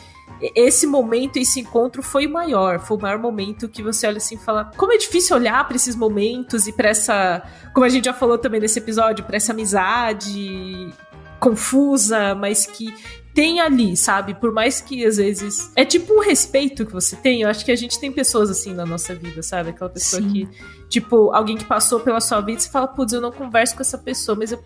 [0.56, 4.34] esse momento, esse encontro foi o maior, foi o maior momento que você olha assim
[4.34, 8.06] e fala, como é difícil olhar para esses momentos e para essa, como a gente
[8.06, 10.92] já falou também nesse episódio, para essa amizade
[11.38, 12.92] confusa, mas que
[13.34, 14.34] tem ali, sabe?
[14.34, 15.70] Por mais que às vezes.
[15.76, 17.42] É tipo um respeito que você tem.
[17.42, 19.70] Eu acho que a gente tem pessoas assim na nossa vida, sabe?
[19.70, 20.28] Aquela pessoa Sim.
[20.30, 20.48] que,
[20.88, 23.80] tipo, alguém que passou pela sua vida e você fala, putz, eu não converso com
[23.82, 24.62] essa pessoa, mas eu,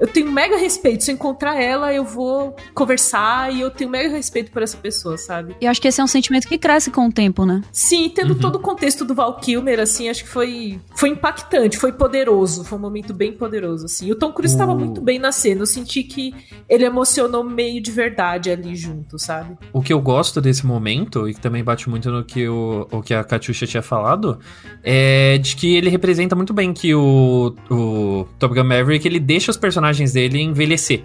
[0.00, 1.02] eu tenho mega respeito.
[1.02, 5.16] Se eu encontrar ela, eu vou conversar e eu tenho mega respeito por essa pessoa,
[5.16, 5.56] sabe?
[5.60, 7.62] E eu acho que esse é um sentimento que cresce com o tempo, né?
[7.72, 8.38] Sim, tendo Uhum.
[8.38, 12.78] todo o contexto do Val Kilmer, assim, acho que foi, foi impactante, foi poderoso, foi
[12.78, 14.06] um momento bem poderoso, assim.
[14.06, 16.34] E o Tom Cruise estava O- muito bem na cena, eu senti que
[16.68, 18.03] ele emocionou meio de verdade
[18.52, 19.56] ali junto, sabe?
[19.72, 23.02] O que eu gosto desse momento, e que também bate muito no que o, o
[23.02, 24.38] que a Katyusha tinha falado,
[24.82, 29.50] é de que ele representa muito bem que o, o Top Gun Maverick, ele deixa
[29.50, 31.04] os personagens dele envelhecer.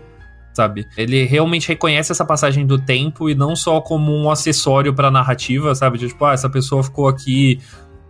[0.53, 0.85] Sabe?
[0.97, 5.73] Ele realmente reconhece essa passagem do tempo e não só como um acessório pra narrativa,
[5.75, 5.97] sabe?
[5.97, 7.59] De, tipo, ah, essa pessoa ficou aqui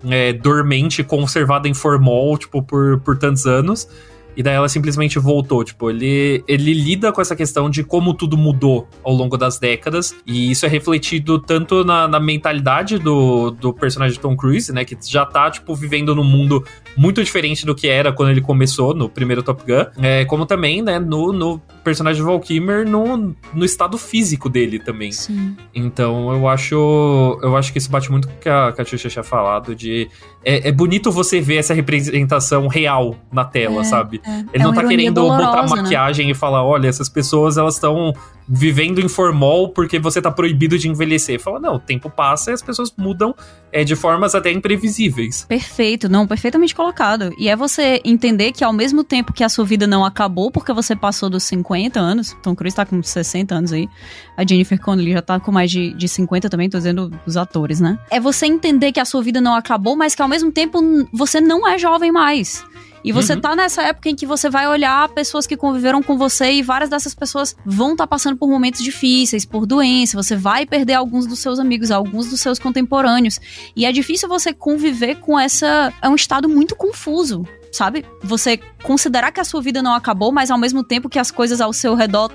[0.10, 3.88] é, dormente, conservada em formol, tipo, por, por tantos anos.
[4.36, 5.64] E daí ela simplesmente voltou.
[5.64, 10.16] Tipo, ele, ele lida com essa questão de como tudo mudou ao longo das décadas.
[10.26, 14.86] E isso é refletido tanto na, na mentalidade do, do personagem Tom Cruise, né?
[14.86, 16.64] Que já tá, tipo, vivendo num mundo
[16.96, 19.86] muito diferente do que era quando ele começou no primeiro Top Gun.
[20.02, 24.80] É, como também, né, no, no personagem de Val Kilmer, no, no estado físico dele
[24.80, 25.12] também.
[25.12, 25.56] Sim.
[25.74, 27.40] Então eu acho.
[27.42, 29.76] Eu acho que isso bate muito com o que a Katyusha tinha falado.
[29.76, 30.10] De.
[30.44, 34.22] É, é bonito você ver essa representação real na tela, É, sabe?
[34.26, 35.82] É, Ele é não tá querendo botar dolorosa, né?
[35.82, 38.14] maquiagem e falar, olha, essas pessoas elas estão
[38.50, 41.40] vivendo em formol porque você tá proibido de envelhecer.
[41.40, 43.36] Fala, não, o tempo passa e as pessoas mudam
[43.72, 45.46] é, de formas até imprevisíveis.
[45.48, 47.32] Perfeito, não, perfeitamente colocado.
[47.38, 50.74] E é você entender que ao mesmo tempo que a sua vida não acabou porque
[50.74, 53.88] você passou dos 50 anos, Tom Cruise tá com 60 anos aí,
[54.36, 57.80] a Jennifer Connelly já tá com mais de, de 50 também, tô dizendo os atores,
[57.80, 58.00] né?
[58.10, 60.80] É você entender que a sua vida não acabou, mas que ao mesmo tempo
[61.14, 62.66] você não é jovem mais.
[63.04, 63.42] E você Uhum.
[63.42, 66.90] tá nessa época em que você vai olhar pessoas que conviveram com você e várias
[66.90, 71.40] dessas pessoas vão estar passando por momentos difíceis, por doença, você vai perder alguns dos
[71.40, 73.40] seus amigos, alguns dos seus contemporâneos.
[73.76, 75.94] E é difícil você conviver com essa.
[76.02, 78.06] É um estado muito confuso, sabe?
[78.24, 81.62] Você considerar que a sua vida não acabou, mas ao mesmo tempo que as coisas
[81.62, 82.32] ao seu redor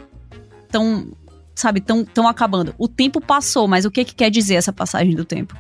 [0.64, 1.08] estão,
[1.54, 2.74] sabe, tão, tão acabando.
[2.78, 5.54] O tempo passou, mas o que, que quer dizer essa passagem do tempo?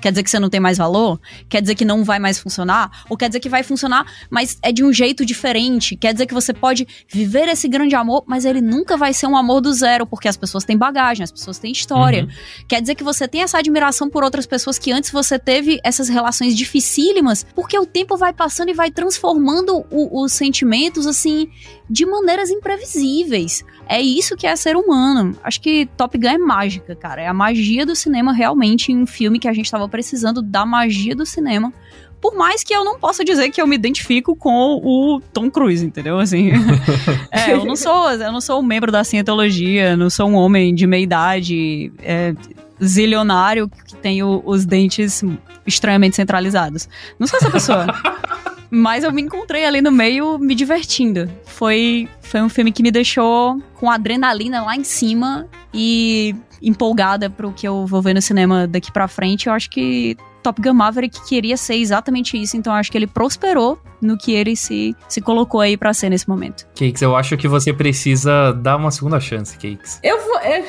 [0.00, 1.20] Quer dizer que você não tem mais valor?
[1.48, 3.04] Quer dizer que não vai mais funcionar?
[3.08, 5.96] Ou quer dizer que vai funcionar, mas é de um jeito diferente?
[5.96, 9.36] Quer dizer que você pode viver esse grande amor, mas ele nunca vai ser um
[9.36, 12.24] amor do zero, porque as pessoas têm bagagem, as pessoas têm história.
[12.24, 12.64] Uhum.
[12.68, 16.08] Quer dizer que você tem essa admiração por outras pessoas que antes você teve essas
[16.08, 21.48] relações dificílimas, porque o tempo vai passando e vai transformando o- os sentimentos, assim,
[21.90, 23.64] de maneiras imprevisíveis.
[23.88, 25.36] É isso que é ser humano.
[25.42, 27.22] Acho que Top Gun é mágica, cara.
[27.22, 30.64] É a magia do cinema realmente em um filme que a gente tava precisando da
[30.66, 31.72] magia do cinema.
[32.20, 35.84] Por mais que eu não possa dizer que eu me identifico com o Tom Cruise,
[35.86, 36.18] entendeu?
[36.18, 36.50] Assim,
[37.30, 40.74] é, eu não sou, eu não sou um membro da cientologia, não sou um homem
[40.74, 42.34] de meia idade, é,
[42.82, 45.22] zilionário que tem o- os dentes
[45.66, 46.88] estranhamente centralizados.
[47.18, 47.86] Não sou essa pessoa.
[48.70, 51.28] Mas eu me encontrei ali no meio me divertindo.
[51.44, 57.52] Foi, foi um filme que me deixou com adrenalina lá em cima e empolgada pro
[57.52, 59.46] que eu vou ver no cinema daqui pra frente.
[59.46, 63.06] Eu acho que Top Gun Maverick queria ser exatamente isso, então eu acho que ele
[63.06, 66.66] prosperou no que ele se, se colocou aí pra ser nesse momento.
[66.74, 69.98] Cakes, eu acho que você precisa dar uma segunda chance, Cakes.
[70.02, 70.40] Eu vou.
[70.40, 70.64] Eu,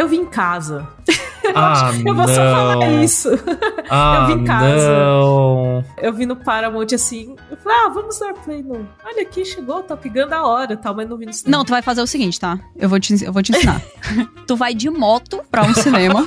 [0.00, 0.86] eu vim em casa.
[1.52, 3.02] Ah, eu vou só falar não.
[3.02, 3.28] isso.
[3.88, 4.88] Ah, vi em casa.
[4.88, 5.84] não.
[5.96, 7.34] Eu vi no Paramount assim.
[7.50, 8.86] Eu falei, ah, vamos dar play no.
[9.04, 11.56] Olha aqui, chegou o Top Gun da hora tal, mas não vi no cinema.
[11.56, 12.56] Não, tu vai fazer o seguinte, tá?
[12.76, 13.82] Eu vou te, eu vou te ensinar.
[14.46, 16.24] tu vai de moto pra um cinema.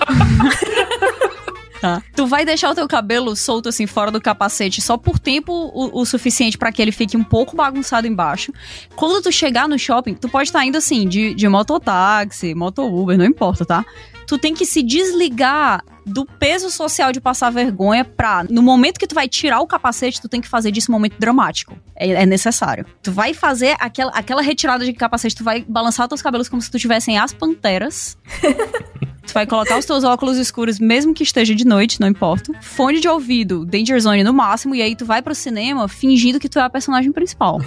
[1.84, 2.02] Tá.
[2.16, 6.02] Tu vai deixar o teu cabelo solto assim fora do capacete só por tempo o,
[6.02, 8.54] o suficiente pra que ele fique um pouco bagunçado embaixo.
[8.96, 13.18] Quando tu chegar no shopping, tu pode estar indo assim de, de mototáxi, moto Uber,
[13.18, 13.86] não importa, tá?
[14.26, 19.08] tu tem que se desligar do peso social de passar vergonha pra, no momento que
[19.08, 21.78] tu vai tirar o capacete, tu tem que fazer disso um momento dramático.
[21.96, 22.86] É, é necessário.
[23.02, 26.70] Tu vai fazer aquela, aquela retirada de capacete, tu vai balançar teus cabelos como se
[26.70, 28.18] tu tivessem as panteras.
[29.26, 32.52] Tu vai colocar os teus óculos escuros, mesmo que esteja de noite, não importa.
[32.62, 36.50] Fone de ouvido, Danger Zone no máximo, e aí tu vai pro cinema fingindo que
[36.50, 37.60] tu é a personagem principal.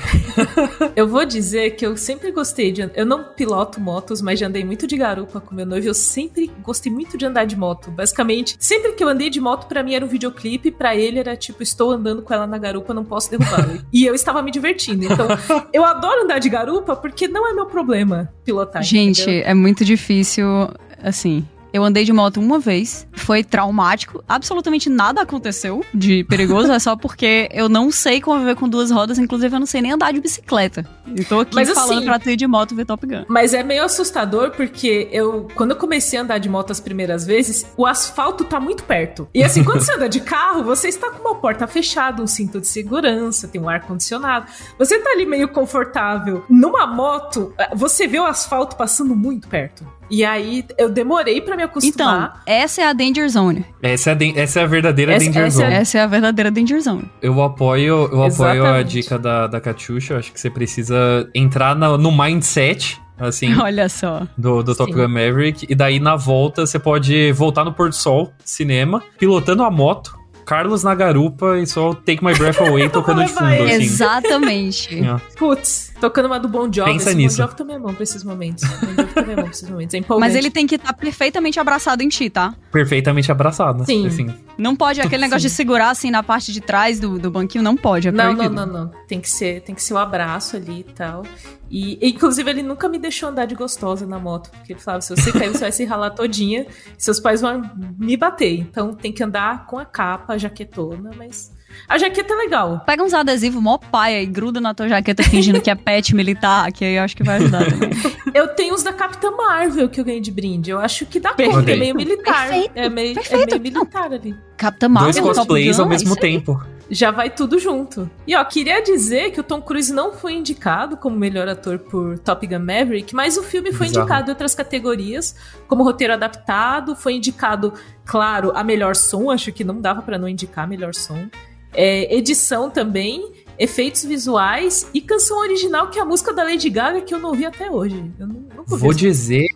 [0.94, 2.88] eu vou dizer que eu sempre gostei de.
[2.94, 5.88] Eu não piloto motos, mas já andei muito de garupa com meu noivo.
[5.88, 7.90] Eu sempre gostei muito de andar de moto.
[7.90, 11.36] Basicamente, sempre que eu andei de moto, para mim era um videoclipe, para ele era
[11.36, 13.78] tipo, estou andando com ela na garupa, não posso derrubá-la.
[13.92, 15.04] e eu estava me divertindo.
[15.04, 15.26] Então,
[15.72, 18.82] eu adoro andar de garupa porque não é meu problema pilotar.
[18.82, 19.42] Gente, entendeu?
[19.46, 20.68] é muito difícil
[21.02, 26.78] assim, eu andei de moto uma vez, foi traumático, absolutamente nada aconteceu de perigoso, é
[26.78, 30.12] só porque eu não sei conviver com duas rodas, inclusive eu não sei nem andar
[30.12, 30.88] de bicicleta.
[31.14, 33.24] E tô aqui mas, falando assim, pra tu ir de moto ver Top Gun.
[33.28, 37.26] Mas é meio assustador porque eu, quando eu comecei a andar de moto as primeiras
[37.26, 39.28] vezes, o asfalto tá muito perto.
[39.34, 42.58] E assim, quando você anda de carro, você está com uma porta fechada, um cinto
[42.58, 44.46] de segurança, tem um ar condicionado.
[44.78, 46.42] Você tá ali meio confortável.
[46.48, 49.86] Numa moto, você vê o asfalto passando muito perto.
[50.10, 52.40] E aí eu demorei para me acostumar.
[52.40, 53.64] Então, essa é a Danger Zone.
[53.82, 55.72] Essa é a, essa é a verdadeira essa, Danger essa Zone.
[55.72, 57.10] É, essa é a verdadeira Danger Zone.
[57.20, 60.14] Eu apoio, eu apoio a dica da, da Katyusha.
[60.14, 63.54] Eu acho que você precisa entrar no, no mindset assim.
[63.58, 64.26] Olha só.
[64.36, 65.66] Do, do Top Gun Maverick.
[65.68, 70.84] E daí, na volta, você pode voltar no Porto Sol, cinema, pilotando a moto Carlos
[70.84, 73.82] na garupa e só Take My Breath Away tocando de fundo, assim.
[73.82, 74.86] Exatamente.
[75.06, 75.20] É.
[75.36, 76.92] Putz, tocando uma do Bon Jovi.
[76.92, 77.36] Pensa Esse nisso.
[77.36, 78.64] Bon Jovi também é bom pra esses momentos.
[78.64, 79.94] Bon Jovi também é bom pra esses momentos.
[79.94, 82.54] É Mas ele tem que estar tá perfeitamente abraçado em ti, tá?
[82.70, 83.84] Perfeitamente abraçado.
[83.84, 84.06] Sim.
[84.06, 84.34] Assim.
[84.58, 85.48] Não pode aquele negócio Sim.
[85.48, 88.08] de segurar assim na parte de trás do, do banquinho, não pode.
[88.08, 88.90] É não, não, não, não.
[89.06, 91.24] Tem que ser, tem que ser o abraço ali e tal.
[91.70, 94.50] E, inclusive, ele nunca me deixou andar de gostosa na moto.
[94.50, 96.66] Porque ele falava: se você cair, você vai se ralar todinha.
[96.96, 97.62] Seus pais vão
[97.98, 98.60] me bater.
[98.60, 101.55] Então tem que andar com a capa, a jaquetona, mas.
[101.88, 102.82] A jaqueta é legal.
[102.84, 106.70] Pega uns adesivos mó paia e gruda na tua jaqueta fingindo que é pet militar,
[106.72, 107.90] que aí eu acho que vai ajudar também.
[108.34, 110.70] eu tenho os da Capitã Marvel que eu ganhei de brinde.
[110.70, 112.48] Eu acho que dá conta, é meio militar.
[112.48, 113.42] Perfeito, é, meio, perfeito.
[113.42, 114.34] é meio militar ali.
[114.56, 115.22] Capitã Marvel.
[115.22, 116.60] Dois cosplays ao mesmo tempo.
[116.88, 118.08] Já vai tudo junto.
[118.26, 122.16] E ó, queria dizer que o Tom Cruise não foi indicado como melhor ator por
[122.20, 124.04] Top Gun Maverick, mas o filme foi Bizarro.
[124.04, 125.34] indicado em outras categorias,
[125.66, 127.72] como roteiro adaptado, foi indicado,
[128.04, 131.28] claro, a melhor som, acho que não dava para não indicar melhor som.
[131.76, 137.00] É, edição também, efeitos visuais e canção original, que é a música da Lady Gaga
[137.00, 138.10] que eu não ouvi até hoje.
[138.18, 139.46] Eu não, não vou dizer.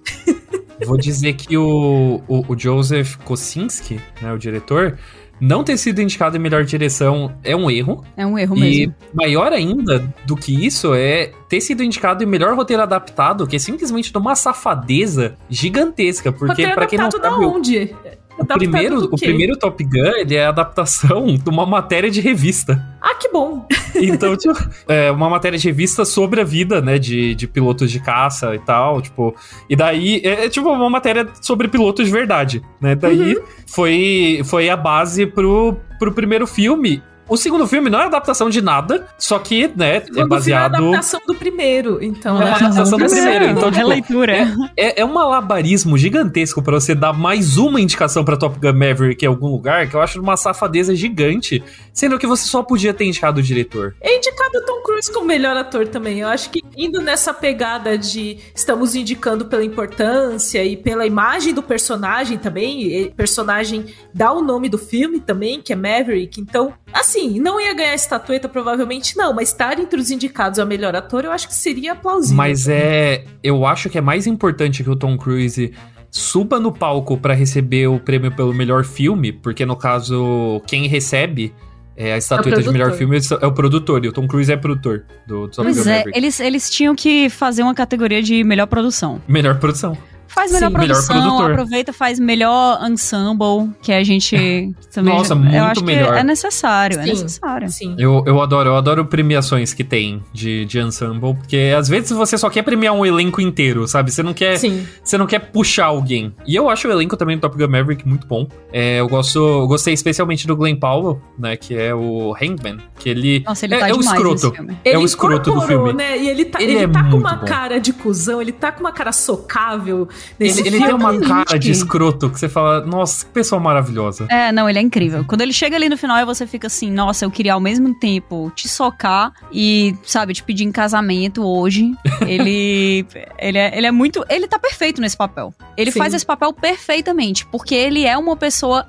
[0.86, 4.98] vou dizer que o, o, o Joseph Kosinski, né, o diretor,
[5.40, 8.04] não ter sido indicado em melhor direção é um erro.
[8.16, 8.94] É um erro e mesmo.
[9.12, 13.56] E maior ainda do que isso é ter sido indicado em melhor roteiro adaptado, que
[13.56, 16.30] é simplesmente uma safadeza gigantesca.
[16.30, 17.22] Porque, para quem não sabe.
[17.22, 17.94] Da onde?
[18.40, 22.82] O primeiro, o primeiro Top Gun, ele é a adaptação de uma matéria de revista.
[23.00, 23.66] Ah, que bom!
[23.92, 24.54] Então, tipo,
[24.88, 28.58] é uma matéria de revista sobre a vida, né, de, de pilotos de caça e
[28.60, 29.34] tal, tipo...
[29.68, 32.94] E daí, é, é tipo uma matéria sobre pilotos de verdade, né?
[32.94, 33.42] Daí uhum.
[33.66, 37.02] foi, foi a base pro, pro primeiro filme.
[37.30, 40.74] O segundo filme não é adaptação de nada, só que, né, é baseado.
[40.74, 42.42] é adaptação do primeiro, então.
[42.42, 43.70] É uma adaptação do primeiro, então.
[43.70, 44.36] Tipo, leitura.
[44.36, 48.72] É, é, é um malabarismo gigantesco para você dar mais uma indicação para Top Gun
[48.72, 51.62] Maverick em algum lugar, que eu acho uma safadeza gigante,
[51.92, 53.94] sendo que você só podia ter indicado o diretor.
[54.00, 56.18] É indicado Tom Cruise como melhor ator também.
[56.18, 61.62] Eu acho que indo nessa pegada de estamos indicando pela importância e pela imagem do
[61.62, 66.40] personagem também, personagem dá o nome do filme também, que é Maverick.
[66.40, 70.94] Então, assim, não ia ganhar estatueta, provavelmente não, mas estar entre os indicados a melhor
[70.94, 72.36] ator, eu acho que seria plausível.
[72.36, 73.24] Mas é.
[73.42, 75.72] Eu acho que é mais importante que o Tom Cruise
[76.10, 81.54] suba no palco para receber o prêmio pelo melhor filme, porque no caso, quem recebe.
[81.96, 84.56] É, a estatueta é de melhor filme é o produtor, e o Tom Cruise é
[84.56, 89.20] produtor do, do Pois é, eles, eles tinham que fazer uma categoria de melhor produção.
[89.28, 89.98] Melhor produção.
[90.30, 95.12] Faz melhor Sim, produção, melhor aproveita, faz melhor ensemble, que a gente também.
[95.12, 96.12] Nossa, muito eu acho melhor.
[96.12, 97.68] Que é necessário, é Sim, é necessário.
[97.68, 97.96] Sim.
[97.98, 102.38] Eu, eu adoro, eu adoro premiações que tem de, de ensemble, porque às vezes você
[102.38, 104.12] só quer premiar um elenco inteiro, sabe?
[104.12, 104.56] Você não quer.
[104.56, 104.86] Sim.
[105.02, 106.32] Você não quer puxar alguém.
[106.46, 108.46] E eu acho o elenco também do Top Gun Maverick muito bom.
[108.72, 111.56] É, eu gosto, eu gostei especialmente do Glenn Powell, né?
[111.56, 112.78] Que é o Hangman.
[113.00, 113.42] Que ele.
[113.44, 114.52] Nossa, ele é, tá é o escroto.
[114.84, 115.92] É o escroto do filme.
[115.92, 116.18] Né?
[116.18, 117.46] E ele tá, ele, ele é tá com uma bom.
[117.46, 120.08] cara de cuzão, ele tá com uma cara socável.
[120.38, 124.26] Ele, ele tem uma cara de escroto que você fala, nossa, que pessoa maravilhosa.
[124.30, 125.24] É, não, ele é incrível.
[125.24, 127.94] Quando ele chega ali no final e você fica assim, nossa, eu queria ao mesmo
[127.98, 131.92] tempo te socar e, sabe, te pedir em casamento hoje.
[132.26, 133.06] ele,
[133.38, 134.24] ele, é, ele é muito.
[134.28, 135.52] Ele tá perfeito nesse papel.
[135.76, 135.98] Ele Sim.
[135.98, 138.86] faz esse papel perfeitamente, porque ele é uma pessoa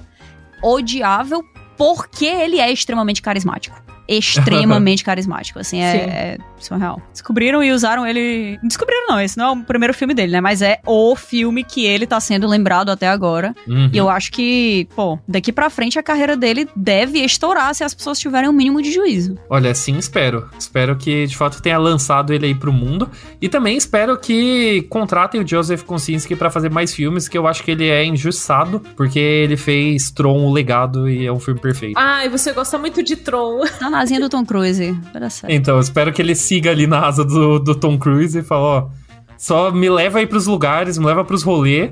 [0.64, 1.44] odiável
[1.78, 7.02] porque ele é extremamente carismático extremamente carismático, assim, é, é, surreal.
[7.12, 8.60] Descobriram e usaram ele...
[8.64, 11.86] Descobriram não, esse não é o primeiro filme dele, né, mas é o filme que
[11.86, 13.54] ele tá sendo lembrado até agora.
[13.68, 13.90] Uhum.
[13.92, 17.94] E eu acho que, pô, daqui pra frente a carreira dele deve estourar se as
[17.94, 19.38] pessoas tiverem o um mínimo de juízo.
[19.50, 20.50] Olha, sim, espero.
[20.58, 23.10] Espero que, de fato, tenha lançado ele aí pro mundo.
[23.42, 27.64] E também espero que contratem o Joseph Kosinski para fazer mais filmes, que eu acho
[27.64, 31.98] que ele é injustiçado, porque ele fez Tron, o Legado, e é um filme perfeito.
[31.98, 33.62] Ah, e você gosta muito de Tron.
[33.92, 34.98] Na asinha do Tom Cruise.
[35.54, 38.62] Então, eu espero que ele siga ali na asa do, do Tom Cruise e fale,
[38.62, 38.88] ó,
[39.38, 41.92] só me leva aí pros lugares, me leva pros rolês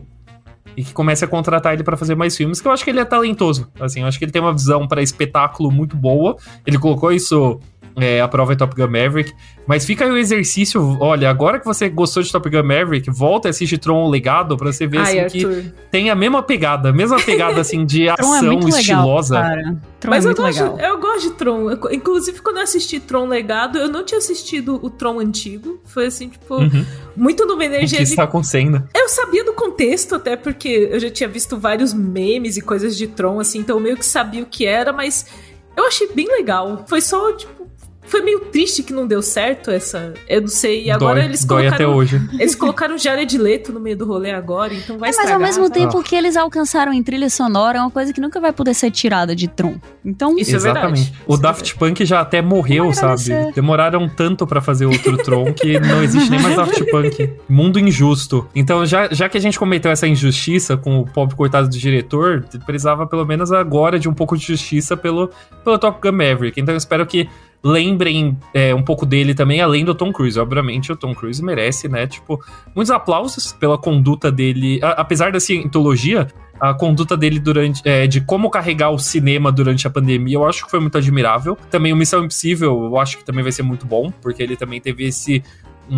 [0.78, 3.02] e que comece a contratar ele para fazer mais filmes, que eu acho que ele
[3.02, 3.70] é talentoso.
[3.78, 6.38] Assim, eu acho que ele tem uma visão para espetáculo muito boa.
[6.66, 7.60] Ele colocou isso
[8.02, 9.34] é, a prova é Top Gun Maverick.
[9.68, 10.98] Mas fica aí o exercício.
[11.00, 14.58] Olha, agora que você gostou de Top Gun Maverick, volta e assiste Tron o Legado
[14.58, 18.08] pra você ver Ai, assim, que tem a mesma pegada, a mesma pegada assim de
[18.10, 19.42] é ação é estilosa.
[19.42, 21.72] Legal, Tron Mas é eu, gosto, eu gosto de Tron.
[21.72, 25.80] Eu, inclusive, quando eu assisti Tron Legado, eu não tinha assistido o Tron antigo.
[25.86, 26.86] Foi assim, tipo, uhum.
[27.16, 27.98] muito numa energia.
[27.98, 28.88] Que está cena.
[28.96, 33.08] Eu sabia do contexto, até porque eu já tinha visto vários memes e coisas de
[33.08, 35.26] Tron, assim, então eu meio que sabia o que era, mas
[35.76, 36.86] eu achei bem legal.
[36.88, 37.59] Foi só, tipo,
[38.10, 40.14] foi meio triste que não deu certo essa.
[40.28, 40.86] Eu não sei.
[40.86, 41.76] E agora dói, eles dói colocaram.
[41.76, 42.30] até hoje.
[42.40, 45.70] Eles colocaram Jared Leto no meio do rolê agora, então vai é, Mas ao mesmo
[45.70, 46.04] tempo ah.
[46.04, 49.36] que eles alcançaram em trilha sonora é uma coisa que nunca vai poder ser tirada
[49.36, 49.76] de Tron.
[50.04, 50.38] Então.
[50.38, 50.80] Isso Exatamente.
[50.80, 51.24] é verdade.
[51.28, 53.52] O Isso Daft é Punk já até morreu, sabe?
[53.54, 57.32] Demoraram tanto para fazer outro Tron que não existe nem mais Daft Punk.
[57.48, 58.48] Mundo injusto.
[58.56, 62.46] Então, já, já que a gente cometeu essa injustiça com o pobre coitado do diretor,
[62.66, 65.30] precisava pelo menos agora de um pouco de justiça pelo,
[65.64, 66.60] pelo Top Gun Maverick.
[66.60, 67.30] Então, eu espero que
[67.64, 70.40] lembrem é, um pouco dele também, além do Tom Cruise.
[70.40, 72.08] Obviamente, o Tom Cruise merece, né?
[72.08, 72.40] Tipo,
[72.76, 74.80] muitos aplausos pela conduta dele.
[74.82, 76.28] A, apesar da cientologia,
[76.60, 80.66] a conduta dele durante é, de como carregar o cinema durante a pandemia, eu acho
[80.66, 81.58] que foi muito admirável.
[81.70, 84.80] Também o Missão Impossível, eu acho que também vai ser muito bom, porque ele também
[84.82, 85.44] teve esse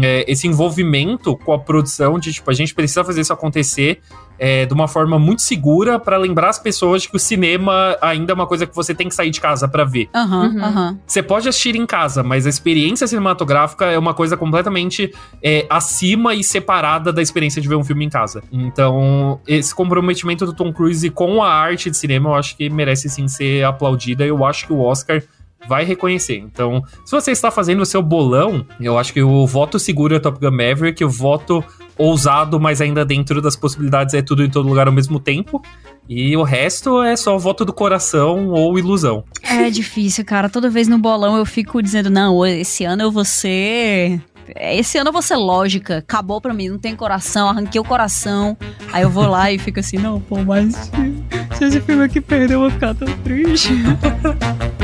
[0.01, 4.01] é, esse envolvimento com a produção de tipo, a gente precisa fazer isso acontecer
[4.41, 8.31] é, de uma forma muito segura para lembrar as pessoas de que o cinema ainda
[8.31, 10.09] é uma coisa que você tem que sair de casa para ver.
[10.15, 10.99] Uhum, uhum.
[11.05, 15.13] Você pode assistir em casa, mas a experiência cinematográfica é uma coisa completamente
[15.43, 18.41] é, acima e separada da experiência de ver um filme em casa.
[18.51, 23.09] Então, esse comprometimento do Tom Cruise com a arte de cinema, eu acho que merece
[23.09, 24.26] sim ser aplaudida.
[24.26, 25.22] Eu acho que o Oscar
[25.67, 26.38] vai reconhecer.
[26.38, 30.19] Então, se você está fazendo o seu bolão, eu acho que o voto seguro é
[30.19, 31.63] Top Gun Maverick, o voto
[31.97, 35.61] ousado, mas ainda dentro das possibilidades é tudo em todo lugar ao mesmo tempo.
[36.09, 39.23] E o resto é só voto do coração ou ilusão.
[39.43, 40.49] É difícil, cara.
[40.49, 44.19] Toda vez no bolão eu fico dizendo, não, esse ano eu vou ser
[44.59, 45.99] esse ano eu vou ser lógica.
[45.99, 48.57] Acabou pra mim, não tem coração, arranquei o coração.
[48.91, 50.91] Aí eu vou lá e fico assim, não, pô, mas
[51.53, 53.73] se esse filme aqui perder, eu vou ficar tão triste.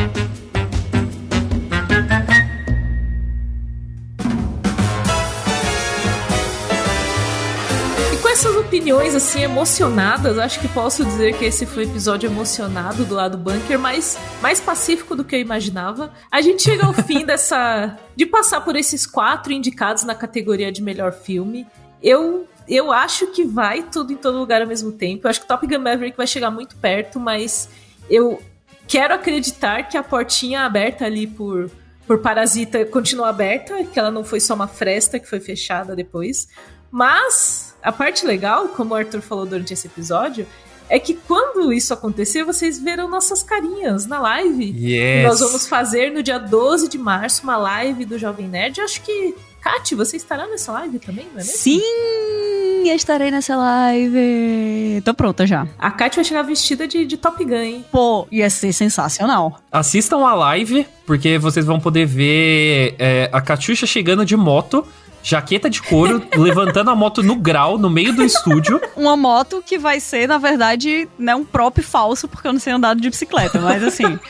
[8.38, 13.16] essas opiniões assim emocionadas, acho que posso dizer que esse foi o episódio emocionado do
[13.16, 16.14] lado bunker, mas mais pacífico do que eu imaginava.
[16.30, 20.84] A gente chega ao fim dessa de passar por esses quatro indicados na categoria de
[20.84, 21.66] melhor filme.
[22.00, 25.26] Eu eu acho que vai tudo em todo lugar ao mesmo tempo.
[25.26, 27.68] Eu acho que Top Gun Maverick vai chegar muito perto, mas
[28.08, 28.40] eu
[28.88, 31.72] quero acreditar que a portinha aberta ali por
[32.06, 36.48] por Parasita continua aberta, que ela não foi só uma fresta que foi fechada depois.
[36.92, 40.46] Mas a parte legal, como o Arthur falou durante esse episódio,
[40.90, 44.76] é que quando isso acontecer, vocês verão nossas carinhas na live.
[44.78, 45.26] Yes.
[45.26, 48.80] Nós vamos fazer no dia 12 de março uma live do Jovem Nerd.
[48.80, 51.54] Eu acho que, Kati, você estará nessa live também, não é mesmo?
[51.54, 55.02] Sim, estarei nessa live.
[55.06, 55.66] Tô pronta já.
[55.80, 57.86] A Kati vai chegar vestida de, de Top Gun, hein?
[57.90, 59.62] Pô, ia ser sensacional.
[59.72, 64.86] Assistam a live, porque vocês vão poder ver é, a Catiuxa chegando de moto
[65.24, 68.82] jaqueta de couro, levantando a moto no grau, no meio do estúdio.
[68.96, 72.74] Uma moto que vai ser, na verdade, né, um próprio falso, porque eu não sei
[72.74, 74.20] andar de bicicleta, mas assim.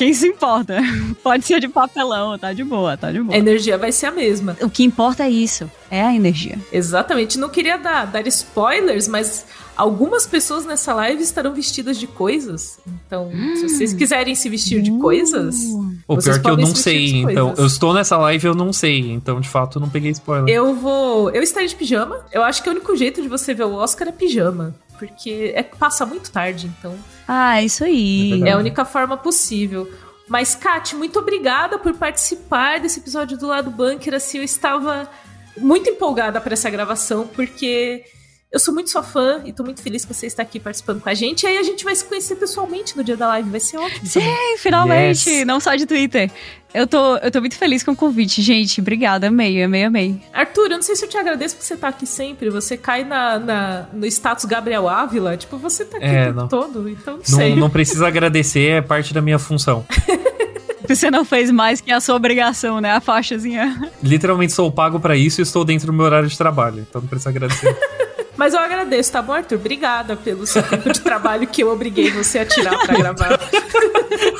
[0.00, 0.78] Quem se importa?
[1.22, 3.34] Pode ser de papelão, tá de boa, tá de boa.
[3.34, 4.56] A energia vai ser a mesma.
[4.62, 6.58] O que importa é isso, é a energia.
[6.72, 7.38] Exatamente.
[7.38, 9.44] Não queria dar, dar spoilers, mas
[9.80, 12.78] algumas pessoas nessa live estarão vestidas de coisas.
[12.86, 13.56] Então, hum.
[13.56, 15.56] se vocês quiserem se vestir de coisas,
[16.06, 17.54] O pior é que eu não sei, então.
[17.56, 20.54] Eu estou nessa live eu não sei, então de fato eu não peguei spoiler.
[20.54, 21.30] Eu vou.
[21.30, 22.24] Eu estarei de pijama.
[22.30, 24.74] Eu acho que o único jeito de você ver o Oscar é pijama.
[24.98, 26.94] Porque é, passa muito tarde, então.
[27.26, 28.42] Ah, isso aí.
[28.42, 29.90] É, é a única forma possível.
[30.28, 34.14] Mas, Kat, muito obrigada por participar desse episódio do Lado Bunker.
[34.14, 35.08] Assim, eu estava
[35.56, 38.04] muito empolgada para essa gravação, porque
[38.52, 41.08] eu sou muito sua fã e tô muito feliz que você está aqui participando com
[41.08, 41.44] a gente.
[41.44, 44.04] E aí a gente vai se conhecer pessoalmente no dia da live, vai ser ótimo.
[44.04, 44.58] Sim, também.
[44.58, 45.30] finalmente!
[45.30, 45.46] Yes.
[45.46, 46.28] Não só de Twitter.
[46.74, 48.80] Eu tô, eu tô muito feliz com o convite, gente.
[48.80, 50.20] Obrigada, amei, amei, amei.
[50.32, 52.50] Arthur, eu não sei se eu te agradeço por você estar tá aqui sempre.
[52.50, 55.36] Você cai na, na no status Gabriel Ávila.
[55.36, 57.54] Tipo, você tá aqui é, todo, então não, não sei.
[57.54, 59.86] Não precisa agradecer, é parte da minha função.
[60.88, 62.90] Você não fez mais que a sua obrigação, né?
[62.90, 63.92] A faixazinha.
[64.02, 66.84] Literalmente sou pago para isso e estou dentro do meu horário de trabalho.
[66.88, 67.76] Então não precisa agradecer.
[68.40, 69.56] Mas eu agradeço, tá bom, Arthur?
[69.56, 73.38] Obrigada pelo seu tempo de trabalho que eu obriguei você a tirar pra gravar.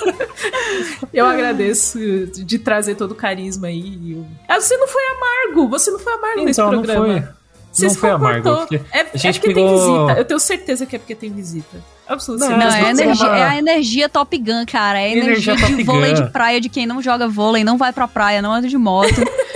[1.12, 1.98] eu agradeço
[2.28, 4.24] de trazer todo o carisma aí.
[4.48, 7.06] Ah, você não foi amargo, você não foi amargo então, nesse programa.
[7.06, 7.28] Não foi.
[7.72, 8.48] Você não foi amargo.
[8.90, 9.68] É, a gente é porque pegou...
[9.68, 10.18] tem visita.
[10.18, 11.84] Eu tenho certeza que é porque tem visita.
[12.08, 12.58] Absolutamente.
[12.58, 14.98] Não, é, energia, é, a energia Top Gun, cara.
[14.98, 17.92] É a energia, energia de vôlei de praia de quem não joga vôlei, não vai
[17.92, 19.10] pra praia, não anda de moto.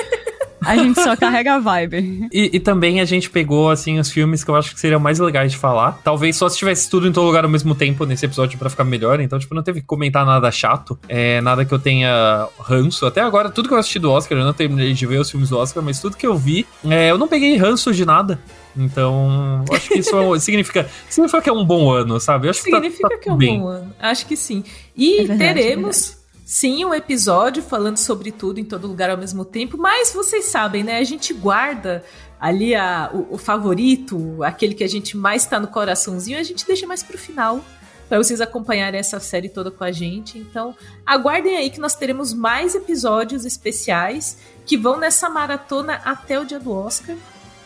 [0.65, 2.29] A gente só carrega a vibe.
[2.33, 5.19] E, e, também a gente pegou, assim, os filmes que eu acho que seriam mais
[5.19, 6.01] legais de falar.
[6.03, 8.85] Talvez só se tivesse tudo em todo lugar ao mesmo tempo nesse episódio para ficar
[8.85, 9.21] melhor.
[9.21, 10.99] Então, tipo, não teve que comentar nada chato.
[11.09, 13.07] É, nada que eu tenha ranço.
[13.07, 15.51] Até agora, tudo que eu assisti do Oscar, eu não terminei de ver os filmes
[15.51, 18.41] do Oscar, mas tudo que eu vi, é, eu não peguei ranço de nada.
[18.77, 22.49] Então, acho que isso é significa, significa que é um bom ano, sabe?
[22.49, 23.61] acho significa que, tá, tá que é um bem.
[23.61, 23.95] bom ano.
[24.01, 24.65] Acho que sim.
[24.97, 29.45] E é verdade, teremos sim um episódio falando sobre tudo em todo lugar ao mesmo
[29.45, 30.99] tempo, mas vocês sabem, né?
[30.99, 32.05] A gente guarda
[32.39, 36.67] ali a, o, o favorito, aquele que a gente mais tá no coraçãozinho, a gente
[36.67, 37.65] deixa mais pro final
[38.09, 40.39] para vocês acompanharem essa série toda com a gente.
[40.39, 40.77] Então,
[41.07, 46.61] aguardem aí que nós teremos mais episódios especiais que vão nessa maratona até o dia
[46.61, 47.17] do Oscar.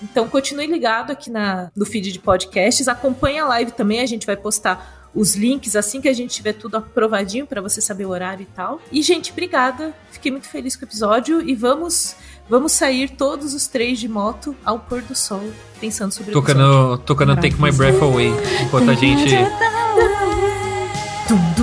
[0.02, 4.26] Então, continue ligado aqui na, no feed de podcasts, acompanhe a live também, a gente
[4.26, 8.10] vai postar os links assim que a gente tiver tudo aprovadinho para você saber o
[8.10, 8.80] horário e tal.
[8.92, 9.92] E, gente, obrigada.
[10.12, 12.14] Fiquei muito feliz com o episódio e vamos
[12.48, 15.42] vamos sair todos os três de moto ao pôr do sol,
[15.80, 17.04] pensando sobre tocando, o episódio.
[17.04, 18.32] Tocando Take My Breath Away,
[18.62, 19.34] enquanto a gente...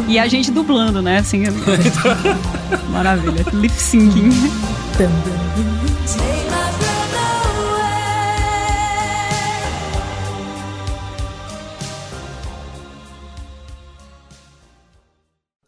[0.07, 1.17] E a gente dublando, né?
[1.17, 1.43] Assim,
[2.91, 3.43] maravilha.
[3.51, 4.29] Lip syncing.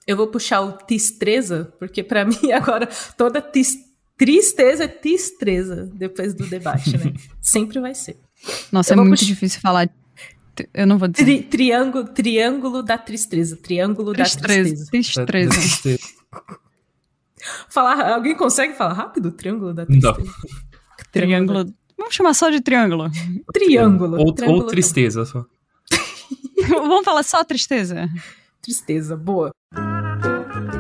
[0.07, 3.75] Eu vou puxar o tistreza, porque para mim agora toda tis,
[4.17, 7.13] tristeza é tistreza depois do debate, né?
[7.41, 8.17] Sempre vai ser.
[8.71, 9.89] Nossa, eu é muito difícil falar.
[10.73, 11.23] Eu não vou dizer.
[11.23, 13.57] Tri, triângulo, triângulo da tristeza.
[13.57, 15.25] Triângulo tristreza, da tristeza.
[15.25, 16.07] Tristeza.
[17.69, 19.31] falar, alguém consegue falar rápido?
[19.31, 20.17] Triângulo da tristeza.
[20.17, 20.34] Não.
[21.11, 21.73] Triângulo.
[21.97, 23.09] Vamos chamar só de triângulo.
[23.51, 24.19] Triângulo.
[24.19, 25.45] Ou, triângulo ou tristeza só.
[26.69, 28.07] Vamos falar só tristeza.
[28.61, 29.51] Tristeza, boa.